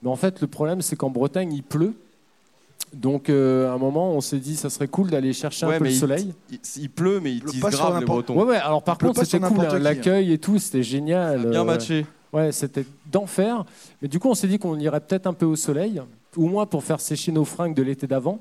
[0.02, 1.94] Mais en fait, le problème, c'est qu'en Bretagne, il pleut.
[2.94, 5.78] Donc, euh, à un moment, on s'est dit, ça serait cool d'aller chercher Ouais, un
[5.78, 6.35] peu mais le il- soleil.
[6.51, 8.35] Il, il pleut, mais pas sur grave les Bretons.
[8.39, 10.83] Ouais, ouais, alors par Il pleut contre, c'était cool, hein, qui, l'accueil et tout, c'était
[10.83, 11.47] génial.
[11.51, 12.07] Bien euh, matché.
[12.33, 13.65] Ouais, c'était d'enfer.
[14.01, 16.01] Mais du coup, on s'est dit qu'on irait peut-être un peu au soleil,
[16.36, 18.39] au moins pour faire sécher nos fringues de l'été d'avant.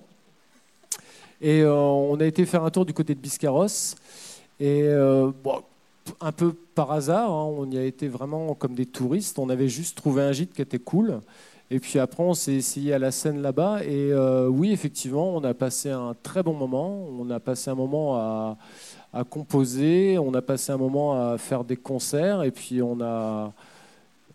[1.41, 3.95] Et euh, on a été faire un tour du côté de Biscarrosse.
[4.59, 5.61] Et euh, bon,
[6.19, 9.38] un peu par hasard, hein, on y a été vraiment comme des touristes.
[9.40, 11.22] On avait juste trouvé un gîte qui était cool.
[11.69, 13.83] Et puis après, on s'est essayé à la scène là-bas.
[13.83, 17.06] Et euh, oui, effectivement, on a passé un très bon moment.
[17.19, 18.57] On a passé un moment à,
[19.14, 20.17] à composer.
[20.17, 22.43] On a passé un moment à faire des concerts.
[22.43, 23.51] Et puis on a.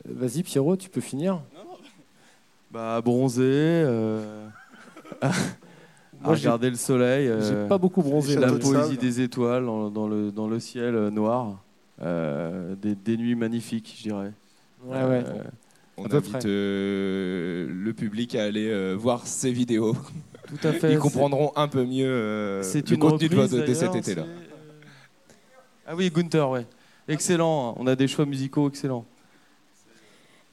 [0.05, 1.41] Vas-y, Pierrot, tu peux finir.
[2.71, 3.43] Bah, bronzé.
[3.43, 4.47] euh,
[6.23, 7.29] à Moi, regarder le soleil.
[7.29, 10.95] euh, j'ai pas beaucoup bronzé, La poésie des étoiles dans, dans le, dans le ciel
[10.95, 11.63] euh, noir.
[12.03, 14.33] euh, des, des nuits magnifiques, je dirais.
[14.85, 15.25] Ouais, ouais.
[15.27, 15.43] Euh,
[15.97, 19.95] On invite euh, le public à aller euh, voir ces vidéos.
[20.49, 23.75] Tout à fait, Ils comprendront un peu mieux euh, C'est le une contenu de, de
[23.75, 24.25] cet été-là.
[25.87, 26.67] Ah oui, Gunther, ouais.
[27.09, 27.75] Excellent.
[27.79, 29.05] On a des choix musicaux excellents.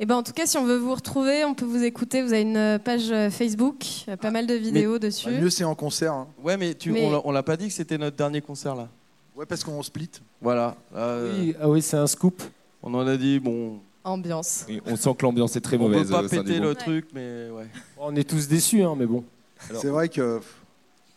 [0.01, 2.21] Et ben en tout cas, si on veut vous retrouver, on peut vous écouter.
[2.21, 3.83] Vous avez une euh, page euh, Facebook,
[4.21, 5.25] pas mal de vidéos dessus.
[5.29, 6.13] Bah, mieux, c'est en concert.
[6.13, 6.27] hein.
[6.41, 8.75] Ouais, mais, tu, Mais- on l'a- on l'a pas dit que c'était notre dernier concert
[8.75, 8.87] là.
[9.35, 10.09] Ouais, parce qu'on split.
[10.41, 10.75] Voilà.
[10.95, 12.41] euh, Oui, ah oui, c'est un scoop.
[12.81, 13.79] On en a dit, bon.
[14.05, 14.65] Ambiance.
[14.85, 16.07] On sent que l'ambiance est très on mauvaise.
[16.07, 17.67] peut pas péter le truc, mais ouais.
[17.97, 19.25] On est tous déçus, hein, mais bon.
[19.73, 20.39] C'est vrai que.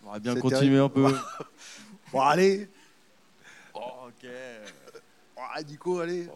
[0.05, 1.07] On aurait bien continué un peu.
[2.13, 2.69] Bon, allez.
[3.75, 3.79] Oh,
[4.09, 4.29] ok.
[5.39, 6.25] Oh, Nico, allez.
[6.27, 6.33] Non,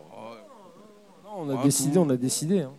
[1.36, 1.98] on a Un décidé, coup.
[2.00, 2.60] on a décidé.
[2.62, 2.72] hein.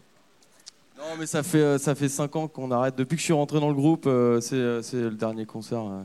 [0.97, 2.95] Non, mais ça fait, euh, ça fait 5 ans qu'on arrête.
[2.95, 5.81] Depuis que je suis rentré dans le groupe, euh, c'est euh, c'est le dernier concert.
[5.83, 6.01] euh.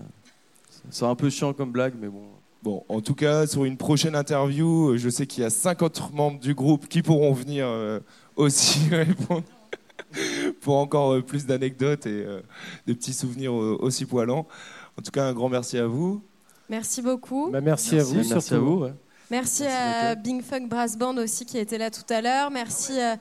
[0.91, 2.23] C'est un peu chiant comme blague, mais bon.
[2.63, 6.39] Bon, en tout cas, sur une prochaine interview, je sais qu'il y a 50 membres
[6.39, 7.67] du groupe qui pourront venir
[8.37, 9.43] aussi répondre
[10.61, 12.25] pour encore plus d'anecdotes et
[12.87, 14.47] des petits souvenirs aussi poilants.
[14.97, 16.23] En tout cas, un grand merci à vous.
[16.69, 17.51] Merci beaucoup.
[17.51, 18.55] Bah, merci, à vous, Merci surtout.
[18.55, 18.77] à vous.
[18.85, 18.93] ouais.
[19.33, 20.15] Merci, Merci à.
[20.15, 22.51] Bing Funk Brass Band aussi qui était là tout à l'heure.
[22.51, 23.17] Merci euh,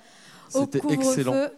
[0.53, 1.49] au couvre-feu.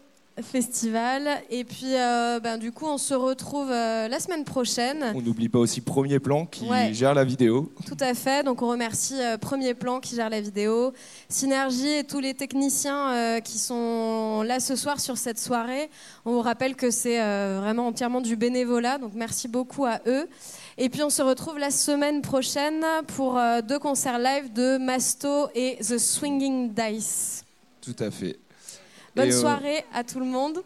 [0.41, 1.27] Festival.
[1.51, 5.11] Et puis, euh, ben, du coup, on se retrouve euh, la semaine prochaine.
[5.13, 6.91] On n'oublie pas aussi Premier Plan qui Ouais.
[6.91, 7.71] gère la vidéo.
[7.85, 8.43] Tout à fait.
[8.43, 10.91] Donc, on remercie euh, Premier Plan qui gère la vidéo,
[11.29, 15.89] Synergie et tous les techniciens qui sont là ce soir sur cette soirée.
[16.25, 17.19] On vous rappelle que c'est
[17.59, 18.97] vraiment entièrement du bénévolat.
[18.97, 20.27] Donc, merci beaucoup à eux.
[20.77, 22.85] Et puis, on se retrouve la semaine prochaine
[23.15, 27.45] pour euh, deux concerts live de Masto et The Swinging Dice.
[27.81, 28.39] Tout à fait.
[29.15, 30.63] Bonne Et, euh, soirée à tout le monde.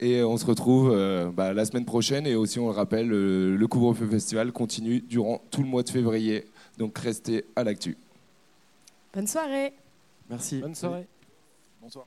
[0.00, 2.26] Et on se retrouve euh, bah, la semaine prochaine.
[2.26, 5.90] Et aussi, on le rappelle, euh, le Couvre-feu Festival continue durant tout le mois de
[5.90, 6.46] février.
[6.78, 7.96] Donc restez à l'actu.
[9.14, 9.74] Bonne soirée.
[10.28, 10.60] Merci.
[10.60, 11.06] Bonne soirée.
[11.80, 12.06] Bonsoir.